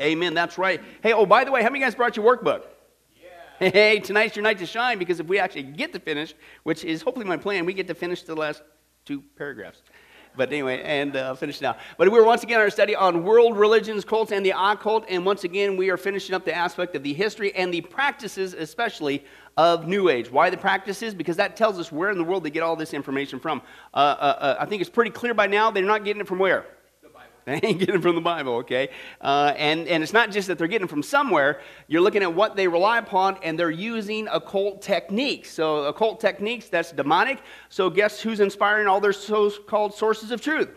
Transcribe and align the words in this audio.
Amen. 0.00 0.34
That's 0.34 0.56
right. 0.58 0.80
Hey, 1.02 1.12
oh, 1.12 1.26
by 1.26 1.44
the 1.44 1.52
way, 1.52 1.62
how 1.62 1.68
many 1.68 1.80
guys 1.84 1.94
brought 1.94 2.16
your 2.16 2.36
workbook? 2.36 2.64
Yeah. 3.16 3.70
Hey, 3.70 4.00
tonight's 4.00 4.36
your 4.36 4.42
night 4.42 4.58
to 4.58 4.66
shine 4.66 4.98
because 4.98 5.20
if 5.20 5.26
we 5.26 5.38
actually 5.38 5.64
get 5.64 5.92
to 5.92 6.00
finish, 6.00 6.34
which 6.62 6.84
is 6.84 7.02
hopefully 7.02 7.26
my 7.26 7.36
plan, 7.36 7.66
we 7.66 7.74
get 7.74 7.86
to 7.88 7.94
finish 7.94 8.22
the 8.22 8.34
last 8.34 8.62
two 9.04 9.22
paragraphs. 9.36 9.82
But 10.36 10.52
anyway, 10.52 10.80
and 10.82 11.16
uh, 11.16 11.34
finish 11.34 11.60
now. 11.60 11.76
But 11.98 12.10
we're 12.10 12.24
once 12.24 12.44
again 12.44 12.58
on 12.58 12.62
our 12.62 12.70
study 12.70 12.94
on 12.94 13.24
world 13.24 13.58
religions, 13.58 14.04
cults, 14.04 14.30
and 14.30 14.46
the 14.46 14.54
occult. 14.56 15.04
And 15.08 15.26
once 15.26 15.42
again, 15.44 15.76
we 15.76 15.90
are 15.90 15.96
finishing 15.96 16.34
up 16.34 16.44
the 16.44 16.54
aspect 16.54 16.94
of 16.94 17.02
the 17.02 17.12
history 17.12 17.52
and 17.54 17.74
the 17.74 17.80
practices, 17.80 18.54
especially 18.54 19.24
of 19.56 19.88
New 19.88 20.08
Age. 20.08 20.30
Why 20.30 20.48
the 20.48 20.56
practices? 20.56 21.14
Because 21.14 21.36
that 21.36 21.56
tells 21.56 21.78
us 21.80 21.90
where 21.90 22.10
in 22.10 22.18
the 22.18 22.24
world 22.24 22.44
they 22.44 22.50
get 22.50 22.62
all 22.62 22.76
this 22.76 22.94
information 22.94 23.40
from. 23.40 23.60
Uh, 23.92 23.96
uh, 23.96 24.00
uh 24.00 24.56
I 24.60 24.66
think 24.66 24.80
it's 24.80 24.90
pretty 24.90 25.10
clear 25.10 25.34
by 25.34 25.48
now 25.48 25.70
they're 25.70 25.84
not 25.84 26.04
getting 26.04 26.20
it 26.20 26.28
from 26.28 26.38
where? 26.38 26.64
They 27.46 27.60
ain't 27.62 27.78
getting 27.78 28.00
from 28.00 28.14
the 28.14 28.20
Bible, 28.20 28.56
okay? 28.56 28.90
Uh, 29.20 29.54
and, 29.56 29.88
and 29.88 30.02
it's 30.02 30.12
not 30.12 30.30
just 30.30 30.46
that 30.48 30.58
they're 30.58 30.68
getting 30.68 30.86
from 30.86 31.02
somewhere. 31.02 31.60
You're 31.88 32.02
looking 32.02 32.22
at 32.22 32.34
what 32.34 32.54
they 32.54 32.68
rely 32.68 32.98
upon, 32.98 33.38
and 33.42 33.58
they're 33.58 33.70
using 33.70 34.28
occult 34.28 34.82
techniques. 34.82 35.50
So, 35.50 35.84
occult 35.84 36.20
techniques, 36.20 36.68
that's 36.68 36.92
demonic. 36.92 37.40
So, 37.70 37.88
guess 37.88 38.20
who's 38.20 38.40
inspiring 38.40 38.86
all 38.86 39.00
their 39.00 39.14
so 39.14 39.50
called 39.50 39.94
sources 39.94 40.30
of 40.30 40.40
truth? 40.40 40.68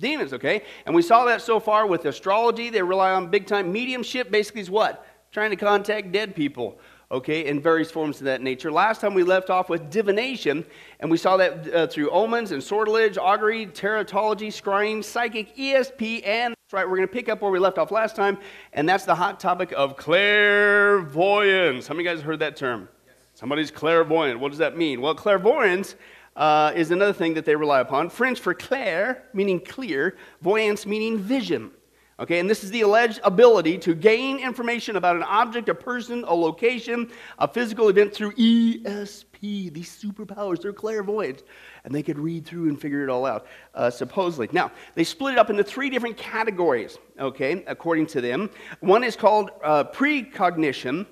Demons, 0.00 0.32
okay? 0.32 0.64
And 0.86 0.94
we 0.94 1.02
saw 1.02 1.24
that 1.26 1.40
so 1.40 1.60
far 1.60 1.86
with 1.86 2.04
astrology. 2.04 2.70
They 2.70 2.82
rely 2.82 3.12
on 3.12 3.30
big 3.30 3.46
time 3.46 3.70
mediumship, 3.70 4.30
basically, 4.30 4.62
is 4.62 4.70
what? 4.70 5.06
Trying 5.30 5.50
to 5.50 5.56
contact 5.56 6.10
dead 6.10 6.34
people 6.34 6.78
okay, 7.10 7.46
in 7.46 7.60
various 7.60 7.90
forms 7.90 8.18
of 8.18 8.24
that 8.24 8.40
nature. 8.40 8.70
Last 8.70 9.00
time 9.00 9.14
we 9.14 9.24
left 9.24 9.50
off 9.50 9.68
with 9.68 9.90
divination, 9.90 10.64
and 11.00 11.10
we 11.10 11.16
saw 11.16 11.36
that 11.36 11.74
uh, 11.74 11.86
through 11.88 12.10
omens 12.10 12.52
and 12.52 12.62
sortilege, 12.62 13.18
augury, 13.18 13.66
teratology, 13.66 14.48
scrying, 14.48 15.02
psychic, 15.02 15.56
ESP, 15.56 16.24
and 16.24 16.54
that's 16.54 16.72
right, 16.72 16.88
we're 16.88 16.96
going 16.96 17.08
to 17.08 17.12
pick 17.12 17.28
up 17.28 17.42
where 17.42 17.50
we 17.50 17.58
left 17.58 17.78
off 17.78 17.90
last 17.90 18.14
time, 18.14 18.38
and 18.72 18.88
that's 18.88 19.04
the 19.04 19.14
hot 19.14 19.40
topic 19.40 19.72
of 19.76 19.96
clairvoyance. 19.96 21.88
How 21.88 21.94
many 21.94 22.04
guys 22.04 22.20
heard 22.20 22.38
that 22.38 22.54
term? 22.56 22.88
Yes. 23.06 23.16
Somebody's 23.34 23.72
clairvoyant. 23.72 24.38
What 24.38 24.50
does 24.50 24.58
that 24.58 24.76
mean? 24.76 25.00
Well, 25.00 25.16
clairvoyance 25.16 25.96
uh, 26.36 26.72
is 26.76 26.92
another 26.92 27.12
thing 27.12 27.34
that 27.34 27.44
they 27.44 27.56
rely 27.56 27.80
upon. 27.80 28.08
French 28.08 28.38
for 28.38 28.54
clair, 28.54 29.24
meaning 29.34 29.58
clear, 29.58 30.16
voyance, 30.42 30.86
meaning 30.86 31.18
vision. 31.18 31.72
Okay, 32.20 32.38
and 32.38 32.50
this 32.50 32.62
is 32.62 32.70
the 32.70 32.82
alleged 32.82 33.18
ability 33.24 33.78
to 33.78 33.94
gain 33.94 34.38
information 34.40 34.96
about 34.96 35.16
an 35.16 35.22
object, 35.22 35.70
a 35.70 35.74
person, 35.74 36.22
a 36.28 36.34
location, 36.34 37.10
a 37.38 37.48
physical 37.48 37.88
event 37.88 38.12
through 38.12 38.32
ESP. 38.32 39.72
These 39.72 40.04
superpowers, 40.04 40.60
they're 40.60 40.74
clairvoyant. 40.74 41.44
And 41.84 41.94
they 41.94 42.02
could 42.02 42.18
read 42.18 42.44
through 42.44 42.68
and 42.68 42.78
figure 42.78 43.02
it 43.02 43.08
all 43.08 43.24
out, 43.24 43.46
uh, 43.74 43.88
supposedly. 43.88 44.50
Now, 44.52 44.70
they 44.94 45.02
split 45.02 45.32
it 45.32 45.38
up 45.38 45.48
into 45.48 45.64
three 45.64 45.88
different 45.88 46.18
categories, 46.18 46.98
okay, 47.18 47.64
according 47.66 48.06
to 48.08 48.20
them. 48.20 48.50
One 48.80 49.02
is 49.02 49.16
called 49.16 49.52
uh, 49.64 49.84
precognition, 49.84 51.06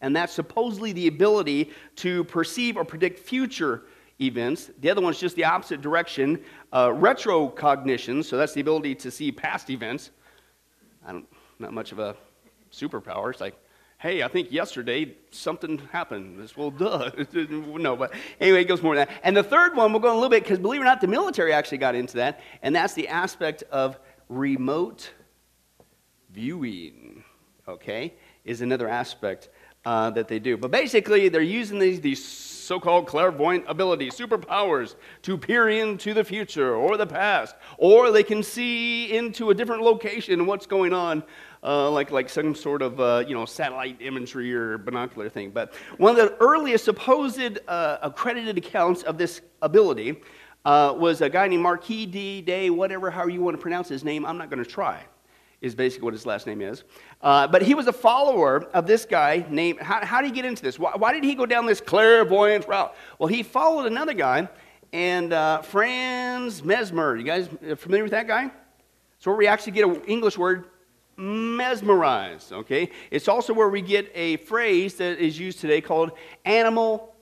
and 0.00 0.16
that's 0.16 0.32
supposedly 0.32 0.92
the 0.92 1.08
ability 1.08 1.72
to 1.96 2.24
perceive 2.24 2.78
or 2.78 2.86
predict 2.86 3.18
future 3.18 3.82
events. 4.18 4.70
The 4.80 4.88
other 4.88 5.02
one 5.02 5.12
is 5.12 5.20
just 5.20 5.36
the 5.36 5.44
opposite 5.44 5.82
direction, 5.82 6.42
uh, 6.72 6.88
retrocognition, 6.88 8.24
so 8.24 8.38
that's 8.38 8.54
the 8.54 8.62
ability 8.62 8.94
to 8.94 9.10
see 9.10 9.30
past 9.30 9.68
events. 9.68 10.10
I 11.06 11.12
don't, 11.12 11.26
not 11.58 11.72
much 11.72 11.92
of 11.92 11.98
a 11.98 12.16
superpower. 12.72 13.30
It's 13.30 13.40
like, 13.40 13.56
hey, 13.98 14.22
I 14.22 14.28
think 14.28 14.52
yesterday 14.52 15.14
something 15.30 15.78
happened. 15.92 16.40
This 16.40 16.56
well, 16.56 16.70
duh. 16.70 17.10
no, 17.32 17.96
but 17.96 18.12
anyway, 18.40 18.62
it 18.62 18.68
goes 18.68 18.82
more 18.82 18.94
than 18.94 19.06
that. 19.06 19.20
And 19.22 19.36
the 19.36 19.42
third 19.42 19.76
one, 19.76 19.92
we'll 19.92 20.00
go 20.00 20.08
in 20.08 20.12
a 20.12 20.16
little 20.16 20.30
bit 20.30 20.42
because 20.42 20.58
believe 20.58 20.80
it 20.80 20.82
or 20.82 20.86
not, 20.86 21.00
the 21.00 21.06
military 21.06 21.52
actually 21.52 21.78
got 21.78 21.94
into 21.94 22.16
that, 22.16 22.40
and 22.62 22.74
that's 22.74 22.94
the 22.94 23.08
aspect 23.08 23.62
of 23.70 23.98
remote 24.28 25.10
viewing. 26.30 27.24
Okay, 27.66 28.12
is 28.44 28.60
another 28.60 28.88
aspect 28.88 29.48
uh, 29.86 30.10
that 30.10 30.28
they 30.28 30.38
do. 30.38 30.58
But 30.58 30.70
basically, 30.70 31.30
they're 31.30 31.40
using 31.40 31.78
these 31.78 32.00
these 32.00 32.24
so 32.64 32.80
called 32.80 33.06
clairvoyant 33.06 33.64
abilities, 33.68 34.14
superpowers, 34.14 34.94
to 35.22 35.36
peer 35.36 35.68
into 35.68 36.14
the 36.14 36.24
future 36.24 36.74
or 36.74 36.96
the 36.96 37.06
past, 37.06 37.54
or 37.78 38.10
they 38.10 38.22
can 38.22 38.42
see 38.42 39.12
into 39.16 39.50
a 39.50 39.54
different 39.54 39.82
location 39.82 40.34
and 40.34 40.46
what's 40.46 40.66
going 40.66 40.92
on. 40.92 41.22
Uh, 41.66 41.90
like, 41.90 42.10
like 42.10 42.28
some 42.28 42.54
sort 42.54 42.82
of 42.82 43.00
uh, 43.00 43.24
you 43.26 43.32
know, 43.32 43.46
satellite 43.46 43.96
imagery 44.02 44.54
or 44.54 44.76
binocular 44.76 45.30
thing. 45.30 45.50
But 45.50 45.72
one 45.96 46.10
of 46.10 46.16
the 46.16 46.36
earliest 46.36 46.84
supposed 46.84 47.58
uh, 47.66 47.96
accredited 48.02 48.58
accounts 48.58 49.02
of 49.02 49.16
this 49.16 49.40
ability 49.62 50.20
uh, 50.66 50.94
was 50.94 51.22
a 51.22 51.30
guy 51.30 51.48
named 51.48 51.62
Marquis 51.62 52.04
de 52.04 52.42
Day, 52.42 52.68
whatever, 52.68 53.10
how 53.10 53.26
you 53.28 53.40
want 53.40 53.56
to 53.56 53.62
pronounce 53.62 53.88
his 53.88 54.04
name. 54.04 54.26
I'm 54.26 54.36
not 54.36 54.50
going 54.50 54.62
to 54.62 54.70
try 54.70 55.06
is 55.64 55.74
basically 55.74 56.04
what 56.04 56.12
his 56.12 56.26
last 56.26 56.46
name 56.46 56.60
is. 56.60 56.84
Uh, 57.22 57.46
but 57.46 57.62
he 57.62 57.74
was 57.74 57.86
a 57.86 57.92
follower 57.92 58.64
of 58.74 58.86
this 58.86 59.06
guy 59.06 59.46
named, 59.48 59.80
how, 59.80 60.04
how 60.04 60.20
did 60.20 60.26
he 60.26 60.32
get 60.32 60.44
into 60.44 60.62
this? 60.62 60.78
Why, 60.78 60.92
why, 60.94 61.12
did 61.12 61.24
he 61.24 61.34
go 61.34 61.46
down 61.46 61.64
this 61.64 61.80
clairvoyant 61.80 62.68
route? 62.68 62.94
Well, 63.18 63.28
he 63.28 63.42
followed 63.42 63.86
another 63.86 64.12
guy, 64.12 64.48
and 64.92 65.32
uh, 65.32 65.62
Franz 65.62 66.62
Mesmer. 66.62 67.16
You 67.16 67.24
guys 67.24 67.48
familiar 67.78 68.04
with 68.04 68.12
that 68.12 68.28
guy? 68.28 68.50
So 69.18 69.30
where 69.30 69.38
we 69.38 69.46
actually 69.46 69.72
get 69.72 69.88
an 69.88 70.02
English 70.04 70.36
word, 70.36 70.66
mesmerized, 71.16 72.52
okay? 72.52 72.90
It's 73.10 73.28
also 73.28 73.54
where 73.54 73.70
we 73.70 73.80
get 73.80 74.10
a 74.14 74.36
phrase 74.38 74.96
that 74.96 75.18
is 75.18 75.38
used 75.38 75.60
today 75.60 75.80
called 75.80 76.12
animal 76.44 77.14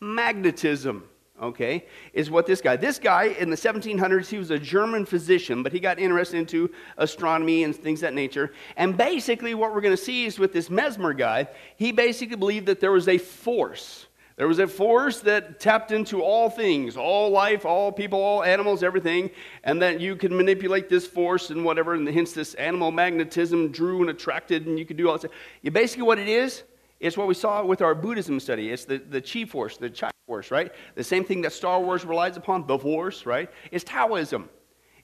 magnetism 0.00 1.09
okay, 1.40 1.86
is 2.12 2.30
what 2.30 2.46
this 2.46 2.60
guy. 2.60 2.76
This 2.76 2.98
guy 2.98 3.24
in 3.38 3.50
the 3.50 3.56
1700s, 3.56 4.28
he 4.28 4.38
was 4.38 4.50
a 4.50 4.58
German 4.58 5.06
physician, 5.06 5.62
but 5.62 5.72
he 5.72 5.80
got 5.80 5.98
interested 5.98 6.38
into 6.38 6.70
astronomy 6.98 7.64
and 7.64 7.74
things 7.74 8.00
that 8.00 8.14
nature. 8.14 8.52
And 8.76 8.96
basically, 8.96 9.54
what 9.54 9.74
we're 9.74 9.80
going 9.80 9.96
to 9.96 10.02
see 10.02 10.26
is 10.26 10.38
with 10.38 10.52
this 10.52 10.70
Mesmer 10.70 11.14
guy, 11.14 11.48
he 11.76 11.92
basically 11.92 12.36
believed 12.36 12.66
that 12.66 12.80
there 12.80 12.92
was 12.92 13.08
a 13.08 13.18
force. 13.18 14.06
There 14.36 14.48
was 14.48 14.58
a 14.58 14.66
force 14.66 15.20
that 15.20 15.60
tapped 15.60 15.92
into 15.92 16.22
all 16.22 16.48
things, 16.48 16.96
all 16.96 17.28
life, 17.28 17.66
all 17.66 17.92
people, 17.92 18.22
all 18.22 18.42
animals, 18.42 18.82
everything, 18.82 19.30
and 19.64 19.82
that 19.82 20.00
you 20.00 20.16
could 20.16 20.32
manipulate 20.32 20.88
this 20.88 21.06
force 21.06 21.50
and 21.50 21.62
whatever, 21.62 21.92
and 21.92 22.08
hence 22.08 22.32
this 22.32 22.54
animal 22.54 22.90
magnetism 22.90 23.70
drew 23.70 24.00
and 24.00 24.08
attracted, 24.08 24.66
and 24.66 24.78
you 24.78 24.86
could 24.86 24.96
do 24.96 25.10
all 25.10 25.18
this. 25.18 25.30
You 25.60 25.70
basically, 25.70 26.04
what 26.04 26.18
it 26.18 26.28
is, 26.28 26.62
it's 27.00 27.18
what 27.18 27.26
we 27.26 27.34
saw 27.34 27.62
with 27.64 27.82
our 27.82 27.94
Buddhism 27.94 28.40
study. 28.40 28.70
It's 28.70 28.86
the, 28.86 28.98
the 28.98 29.20
chi 29.20 29.44
force, 29.44 29.76
the 29.76 29.90
chi 29.90 30.10
Right? 30.50 30.72
The 30.94 31.04
same 31.04 31.24
thing 31.24 31.42
that 31.42 31.52
Star 31.52 31.80
Wars 31.80 32.04
relies 32.04 32.36
upon, 32.36 32.66
the 32.66 32.78
Force, 32.78 33.26
right? 33.26 33.50
Is 33.70 33.84
Taoism, 33.84 34.48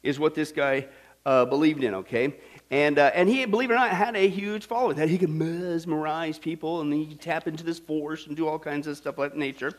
is 0.03 0.19
what 0.19 0.35
this 0.35 0.53
guy 0.53 0.87
uh, 1.27 1.45
believed 1.45 1.83
in, 1.83 1.95
okay? 1.95 2.35
And, 2.71 2.99
uh, 2.99 3.11
and 3.15 3.29
he, 3.29 3.45
believe 3.45 3.71
it 3.71 3.75
or 3.75 3.77
not, 3.77 3.91
had 3.91 4.17
a 4.17 4.29
huge 4.29 4.67
following 4.67 4.97
that 4.97 5.09
he 5.09 5.19
could 5.19 5.31
mesmerize 5.31 6.39
people 6.39 6.81
and 6.81 6.93
he 6.93 7.07
could 7.07 7.21
tap 7.21 7.47
into 7.49 7.65
this 7.65 7.79
force 7.79 8.27
and 8.27 8.37
do 8.37 8.47
all 8.49 8.59
kinds 8.59 8.87
of 8.87 8.97
stuff 8.97 9.19
like 9.19 9.35
nature. 9.35 9.73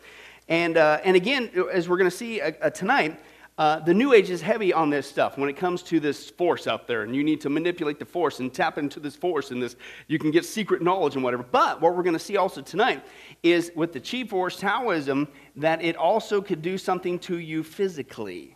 And, 0.49 0.77
uh, 0.77 0.99
and 1.03 1.15
again, 1.15 1.49
as 1.71 1.89
we're 1.89 1.97
going 1.97 2.09
to 2.09 2.15
see 2.15 2.39
uh, 2.41 2.51
uh, 2.61 2.69
tonight, 2.69 3.19
uh, 3.57 3.80
the 3.80 3.94
New 3.94 4.13
Age 4.13 4.30
is 4.30 4.42
heavy 4.42 4.71
on 4.71 4.92
this 4.92 5.09
stuff 5.09 5.38
when 5.38 5.50
it 5.50 5.57
comes 5.57 5.81
to 5.83 6.00
this 6.00 6.30
force 6.30 6.68
out 6.68 6.88
there, 6.88 7.01
and 7.01 7.15
you 7.15 7.24
need 7.24 7.42
to 7.42 7.50
manipulate 7.50 7.98
the 7.98 8.06
force 8.06 8.39
and 8.39 8.54
tap 8.54 8.77
into 8.77 9.00
this 9.00 9.15
force, 9.15 9.50
and 9.50 9.62
this 9.62 9.75
you 10.07 10.19
can 10.19 10.30
get 10.30 10.45
secret 10.45 10.81
knowledge 10.81 11.15
and 11.15 11.24
whatever. 11.24 11.44
But 11.44 11.81
what 11.81 11.95
we're 11.95 12.04
going 12.04 12.13
to 12.13 12.19
see 12.19 12.38
also 12.38 12.62
tonight 12.62 13.04
is 13.42 13.71
with 13.75 13.94
the 13.94 14.00
Chi 14.00 14.27
Force 14.27 14.57
Taoism 14.57 15.27
that 15.56 15.83
it 15.83 15.95
also 15.95 16.39
could 16.39 16.62
do 16.62 16.77
something 16.77 17.18
to 17.19 17.39
you 17.39 17.63
physically, 17.63 18.56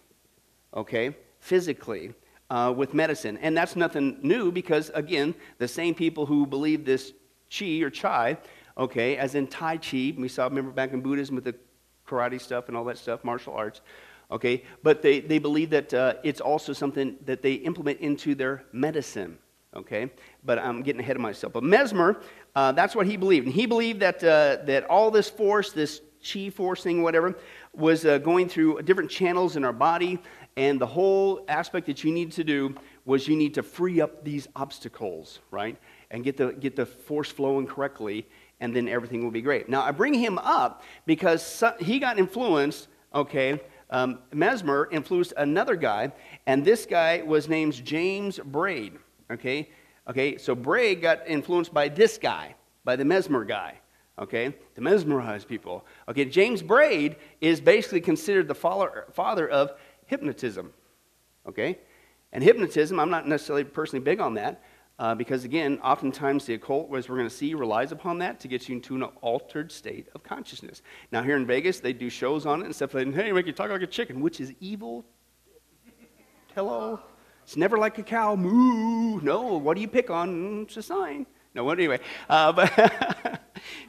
okay, 0.76 1.16
physically. 1.40 2.14
Uh, 2.50 2.70
with 2.70 2.94
medicine. 2.94 3.38
And 3.38 3.56
that's 3.56 3.78
nothing 3.78 4.18
new 4.24 4.52
because, 4.52 4.92
again, 4.94 5.34
the 5.58 5.70
same 5.70 5.96
people 5.96 6.26
who 6.26 6.46
believe 6.46 6.84
this 6.84 7.14
chi 7.50 7.80
or 7.80 7.90
chai, 7.90 8.38
okay, 8.78 9.16
as 9.16 9.36
in 9.36 9.48
Tai 9.48 9.78
Chi, 9.78 10.14
we 10.18 10.28
saw, 10.28 10.48
remember 10.48 10.72
back 10.72 10.92
in 10.92 11.00
Buddhism 11.00 11.36
with 11.36 11.46
the 11.46 11.56
karate 12.06 12.42
stuff 12.42 12.68
and 12.68 12.76
all 12.76 12.84
that 12.84 12.98
stuff, 12.98 13.24
martial 13.24 13.54
arts, 13.54 13.80
okay? 14.32 14.64
But 14.82 15.02
they, 15.02 15.20
they 15.20 15.40
believe 15.40 15.70
that 15.72 15.94
uh, 15.94 16.14
it's 16.24 16.42
also 16.42 16.74
something 16.74 17.18
that 17.26 17.42
they 17.42 17.54
implement 17.54 18.00
into 18.00 18.34
their 18.34 18.64
medicine, 18.72 19.38
okay? 19.76 20.10
But 20.44 20.60
I'm 20.60 20.82
getting 20.82 21.02
ahead 21.02 21.18
of 21.18 21.22
myself. 21.22 21.54
But 21.54 21.64
Mesmer, 21.64 22.22
uh, 22.56 22.72
that's 22.72 22.96
what 22.96 23.06
he 23.06 23.18
believed. 23.18 23.48
And 23.48 23.56
he 23.56 23.66
believed 23.66 24.00
that, 24.00 24.24
uh, 24.24 24.64
that 24.66 24.86
all 24.86 25.12
this 25.12 25.30
force, 25.30 25.72
this 25.72 26.02
chi 26.22 26.50
force 26.50 26.84
thing, 26.84 27.04
whatever, 27.04 27.38
was 27.74 28.06
uh, 28.06 28.18
going 28.20 28.48
through 28.48 28.82
different 28.84 29.10
channels 29.10 29.56
in 29.56 29.66
our 29.66 29.74
body. 29.74 30.20
And 30.58 30.80
the 30.80 30.88
whole 30.88 31.46
aspect 31.48 31.88
that 31.88 32.04
you 32.04 32.12
need 32.12 32.32
to 32.34 32.44
do 32.44 32.76
was 33.06 33.28
you 33.28 33.36
need 33.36 33.54
to 33.56 33.64
free 33.64 34.02
up 34.02 34.24
these 34.24 34.48
obstacles, 34.56 35.40
right? 35.50 35.78
And 36.12 36.24
get 36.24 36.38
the, 36.38 36.52
get 36.52 36.76
the 36.76 36.86
force 36.86 37.32
flowing 37.32 37.66
correctly, 37.66 38.28
and 38.60 38.76
then 38.76 38.88
everything 38.88 39.24
will 39.24 39.32
be 39.32 39.42
great. 39.42 39.70
Now, 39.70 39.82
I 39.82 39.92
bring 39.92 40.14
him 40.14 40.38
up 40.38 40.84
because 41.06 41.64
he 41.80 42.00
got 42.00 42.20
influenced, 42.20 42.90
okay, 43.16 43.60
um, 43.92 44.20
Mesmer 44.34 44.90
influenced 44.92 45.34
another 45.38 45.76
guy, 45.76 46.12
and 46.48 46.64
this 46.64 46.86
guy 46.86 47.22
was 47.22 47.48
named 47.48 47.84
James 47.86 48.40
Braid. 48.40 48.94
Okay, 49.30 49.70
okay. 50.08 50.38
So 50.38 50.56
Braid 50.56 51.02
got 51.02 51.28
influenced 51.28 51.74
by 51.74 51.90
this 51.90 52.18
guy, 52.18 52.56
by 52.84 52.96
the 52.96 53.06
Mesmer 53.06 53.46
guy. 53.46 53.78
Okay, 54.20 54.54
to 54.76 54.82
mesmerize 54.82 55.46
people. 55.46 55.86
Okay, 56.08 56.26
James 56.26 56.62
Braid 56.62 57.16
is 57.40 57.60
basically 57.60 58.02
considered 58.02 58.48
the 58.48 58.54
father 58.54 59.50
of 59.50 59.72
hypnotism. 60.06 60.74
Okay, 61.48 61.80
and 62.32 62.44
hypnotism, 62.44 63.00
I'm 63.00 63.10
not 63.10 63.28
necessarily 63.28 63.64
personally 63.64 64.04
big 64.04 64.20
on 64.20 64.36
that, 64.36 64.64
Uh, 65.02 65.16
because 65.16 65.46
again, 65.46 65.80
oftentimes 65.84 66.46
the 66.46 66.54
occult, 66.54 66.96
as 66.96 67.10
we're 67.10 67.18
going 67.18 67.28
to 67.28 67.36
see, 67.36 67.56
relies 67.56 67.92
upon 67.92 68.20
that 68.20 68.40
to 68.40 68.48
get 68.48 68.70
you 68.70 68.76
into 68.76 68.94
an 68.94 69.02
altered 69.22 69.72
state 69.72 70.08
of 70.14 70.22
consciousness. 70.22 70.84
Now, 71.12 71.24
here 71.24 71.36
in 71.36 71.48
Vegas, 71.48 71.80
they 71.80 71.92
do 71.92 72.08
shows 72.08 72.46
on 72.46 72.62
it 72.62 72.66
and 72.66 72.76
stuff 72.76 72.94
like, 72.94 73.12
hey, 73.12 73.32
make 73.32 73.48
you 73.48 73.52
talk 73.52 73.72
like 73.72 73.82
a 73.82 73.88
chicken, 73.88 74.22
which 74.22 74.40
is 74.40 74.54
evil. 74.60 75.04
Hello? 76.54 77.00
It's 77.42 77.58
never 77.58 77.80
like 77.80 77.98
a 77.98 78.04
cow. 78.04 78.36
Moo. 78.36 79.20
No, 79.22 79.58
what 79.58 79.74
do 79.74 79.82
you 79.82 79.88
pick 79.88 80.12
on? 80.12 80.30
Mm, 80.30 80.64
it's 80.66 80.78
a 80.78 80.84
sign. 80.84 81.26
No, 81.56 81.64
well, 81.64 81.74
anyway. 81.74 82.00
Uh, 82.30 82.52
but 82.52 83.42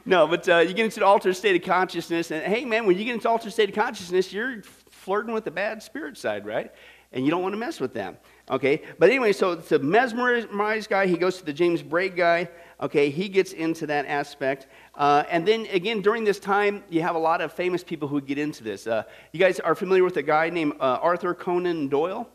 no, 0.05 0.25
but 0.25 0.49
uh, 0.49 0.57
you 0.57 0.73
get 0.73 0.85
into 0.85 0.99
an 1.01 1.03
altered 1.03 1.35
state 1.35 1.55
of 1.55 1.61
consciousness. 1.61 2.31
And 2.31 2.43
hey, 2.43 2.65
man, 2.65 2.87
when 2.87 2.97
you 2.97 3.05
get 3.05 3.13
into 3.13 3.29
altered 3.29 3.53
state 3.53 3.69
of 3.69 3.75
consciousness, 3.75 4.33
you're 4.33 4.63
flirting 4.89 5.35
with 5.35 5.45
the 5.45 5.51
bad 5.51 5.83
spirit 5.83 6.17
side, 6.17 6.43
right? 6.47 6.71
And 7.11 7.23
you 7.23 7.29
don't 7.29 7.43
want 7.43 7.53
to 7.53 7.59
mess 7.59 7.79
with 7.79 7.93
them. 7.93 8.17
Okay, 8.51 8.81
but 8.99 9.09
anyway, 9.09 9.31
so 9.31 9.55
the 9.55 9.79
mesmerized 9.79 10.89
guy, 10.89 11.07
he 11.07 11.15
goes 11.15 11.37
to 11.37 11.45
the 11.45 11.53
James 11.53 11.81
Braid 11.81 12.17
guy. 12.17 12.49
Okay, 12.81 13.09
he 13.09 13.29
gets 13.29 13.53
into 13.53 13.87
that 13.87 14.05
aspect. 14.05 14.67
Uh, 14.95 15.23
and 15.29 15.47
then 15.47 15.65
again, 15.71 16.01
during 16.01 16.25
this 16.25 16.39
time, 16.39 16.83
you 16.89 17.01
have 17.01 17.15
a 17.15 17.19
lot 17.19 17.39
of 17.39 17.53
famous 17.53 17.85
people 17.85 18.09
who 18.09 18.19
get 18.19 18.37
into 18.37 18.61
this. 18.61 18.85
Uh, 18.85 19.03
you 19.31 19.39
guys 19.39 19.61
are 19.61 19.75
familiar 19.75 20.03
with 20.03 20.17
a 20.17 20.21
guy 20.21 20.49
named 20.49 20.73
uh, 20.81 20.99
Arthur 21.01 21.33
Conan 21.33 21.87
Doyle, 21.87 22.27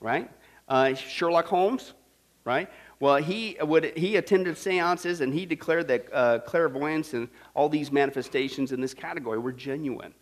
right? 0.00 0.30
Uh, 0.68 0.92
Sherlock 0.92 1.46
Holmes, 1.46 1.94
right? 2.44 2.68
Well, 3.00 3.16
he, 3.16 3.56
would, 3.62 3.96
he 3.96 4.16
attended 4.16 4.58
seances 4.58 5.22
and 5.22 5.32
he 5.32 5.46
declared 5.46 5.88
that 5.88 6.06
uh, 6.12 6.38
clairvoyance 6.40 7.14
and 7.14 7.28
all 7.54 7.70
these 7.70 7.90
manifestations 7.90 8.72
in 8.72 8.82
this 8.82 8.92
category 8.92 9.38
were 9.38 9.52
genuine. 9.52 10.12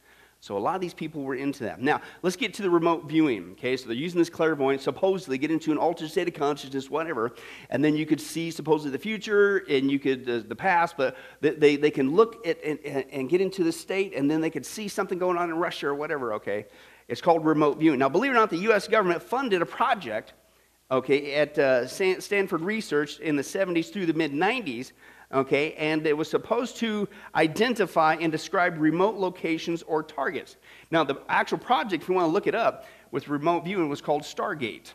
So 0.44 0.58
a 0.58 0.60
lot 0.60 0.74
of 0.74 0.82
these 0.82 0.92
people 0.92 1.22
were 1.22 1.36
into 1.36 1.64
that. 1.64 1.80
Now, 1.80 2.02
let's 2.20 2.36
get 2.36 2.52
to 2.52 2.62
the 2.62 2.68
remote 2.68 3.08
viewing. 3.08 3.52
Okay, 3.52 3.78
so 3.78 3.86
they're 3.86 3.96
using 3.96 4.18
this 4.18 4.28
clairvoyance, 4.28 4.82
supposedly 4.82 5.38
get 5.38 5.50
into 5.50 5.72
an 5.72 5.78
altered 5.78 6.10
state 6.10 6.28
of 6.28 6.34
consciousness, 6.34 6.90
whatever, 6.90 7.32
and 7.70 7.82
then 7.82 7.96
you 7.96 8.04
could 8.04 8.20
see 8.20 8.50
supposedly 8.50 8.90
the 8.90 8.98
future 8.98 9.64
and 9.70 9.90
you 9.90 9.98
could 9.98 10.28
uh, 10.28 10.42
the 10.46 10.54
past, 10.54 10.98
but 10.98 11.16
they, 11.40 11.76
they 11.76 11.90
can 11.90 12.14
look 12.14 12.46
at 12.46 12.62
and, 12.62 12.78
and 13.10 13.30
get 13.30 13.40
into 13.40 13.64
this 13.64 13.80
state, 13.80 14.14
and 14.14 14.30
then 14.30 14.42
they 14.42 14.50
could 14.50 14.66
see 14.66 14.86
something 14.86 15.18
going 15.18 15.38
on 15.38 15.48
in 15.48 15.56
Russia 15.56 15.86
or 15.86 15.94
whatever. 15.94 16.34
Okay, 16.34 16.66
it's 17.08 17.22
called 17.22 17.46
remote 17.46 17.78
viewing. 17.78 17.98
Now, 17.98 18.10
believe 18.10 18.30
it 18.30 18.34
or 18.34 18.38
not, 18.38 18.50
the 18.50 18.58
U.S. 18.68 18.86
government 18.86 19.22
funded 19.22 19.62
a 19.62 19.66
project. 19.66 20.34
Okay, 20.90 21.36
at 21.36 21.58
uh, 21.58 21.86
Stanford 21.86 22.60
Research 22.60 23.18
in 23.18 23.36
the 23.36 23.42
70s 23.42 23.90
through 23.90 24.04
the 24.04 24.12
mid 24.12 24.32
90s 24.32 24.92
okay, 25.32 25.74
and 25.74 26.06
it 26.06 26.16
was 26.16 26.28
supposed 26.28 26.76
to 26.76 27.08
identify 27.34 28.14
and 28.14 28.30
describe 28.30 28.78
remote 28.78 29.16
locations 29.16 29.82
or 29.82 30.02
targets. 30.02 30.56
Now, 30.90 31.04
the 31.04 31.20
actual 31.28 31.58
project, 31.58 32.02
if 32.02 32.08
you 32.08 32.14
want 32.14 32.26
to 32.26 32.32
look 32.32 32.46
it 32.46 32.54
up, 32.54 32.86
with 33.10 33.28
remote 33.28 33.64
viewing 33.64 33.88
was 33.88 34.00
called 34.00 34.22
Stargate, 34.22 34.92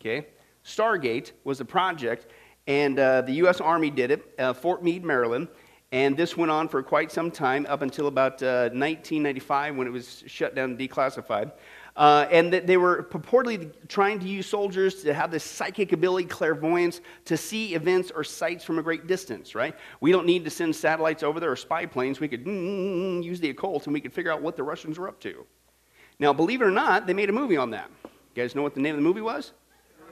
okay? 0.00 0.26
Stargate 0.64 1.32
was 1.44 1.58
the 1.58 1.64
project, 1.64 2.26
and 2.66 2.98
uh, 2.98 3.22
the 3.22 3.32
U.S. 3.32 3.60
Army 3.60 3.90
did 3.90 4.10
it, 4.10 4.34
uh, 4.38 4.52
Fort 4.52 4.82
Meade, 4.84 5.04
Maryland, 5.04 5.48
and 5.90 6.16
this 6.16 6.36
went 6.36 6.50
on 6.50 6.68
for 6.68 6.82
quite 6.82 7.10
some 7.10 7.30
time, 7.30 7.66
up 7.68 7.80
until 7.80 8.08
about 8.08 8.42
uh, 8.42 8.68
1995 8.74 9.76
when 9.76 9.86
it 9.86 9.90
was 9.90 10.22
shut 10.26 10.54
down 10.54 10.70
and 10.70 10.78
declassified. 10.78 11.52
Uh, 11.98 12.28
and 12.30 12.52
that 12.52 12.64
they 12.64 12.76
were 12.76 13.02
purportedly 13.02 13.72
trying 13.88 14.20
to 14.20 14.28
use 14.28 14.46
soldiers 14.46 15.02
to 15.02 15.12
have 15.12 15.32
this 15.32 15.42
psychic 15.42 15.92
ability, 15.92 16.28
clairvoyance, 16.28 17.00
to 17.24 17.36
see 17.36 17.74
events 17.74 18.12
or 18.14 18.22
sights 18.22 18.62
from 18.62 18.78
a 18.78 18.82
great 18.82 19.08
distance, 19.08 19.52
right? 19.56 19.74
We 20.00 20.12
don't 20.12 20.24
need 20.24 20.44
to 20.44 20.50
send 20.50 20.76
satellites 20.76 21.24
over 21.24 21.40
there 21.40 21.50
or 21.50 21.56
spy 21.56 21.86
planes. 21.86 22.20
We 22.20 22.28
could 22.28 22.44
mm, 22.44 23.24
use 23.24 23.40
the 23.40 23.50
occult 23.50 23.88
and 23.88 23.92
we 23.92 24.00
could 24.00 24.12
figure 24.12 24.30
out 24.30 24.40
what 24.40 24.54
the 24.54 24.62
Russians 24.62 24.96
were 24.96 25.08
up 25.08 25.18
to. 25.22 25.44
Now, 26.20 26.32
believe 26.32 26.62
it 26.62 26.66
or 26.66 26.70
not, 26.70 27.08
they 27.08 27.14
made 27.14 27.30
a 27.30 27.32
movie 27.32 27.56
on 27.56 27.70
that. 27.72 27.90
You 28.04 28.42
guys 28.44 28.54
know 28.54 28.62
what 28.62 28.74
the 28.74 28.80
name 28.80 28.94
of 28.94 29.00
the 29.00 29.08
movie 29.08 29.20
was? 29.20 29.50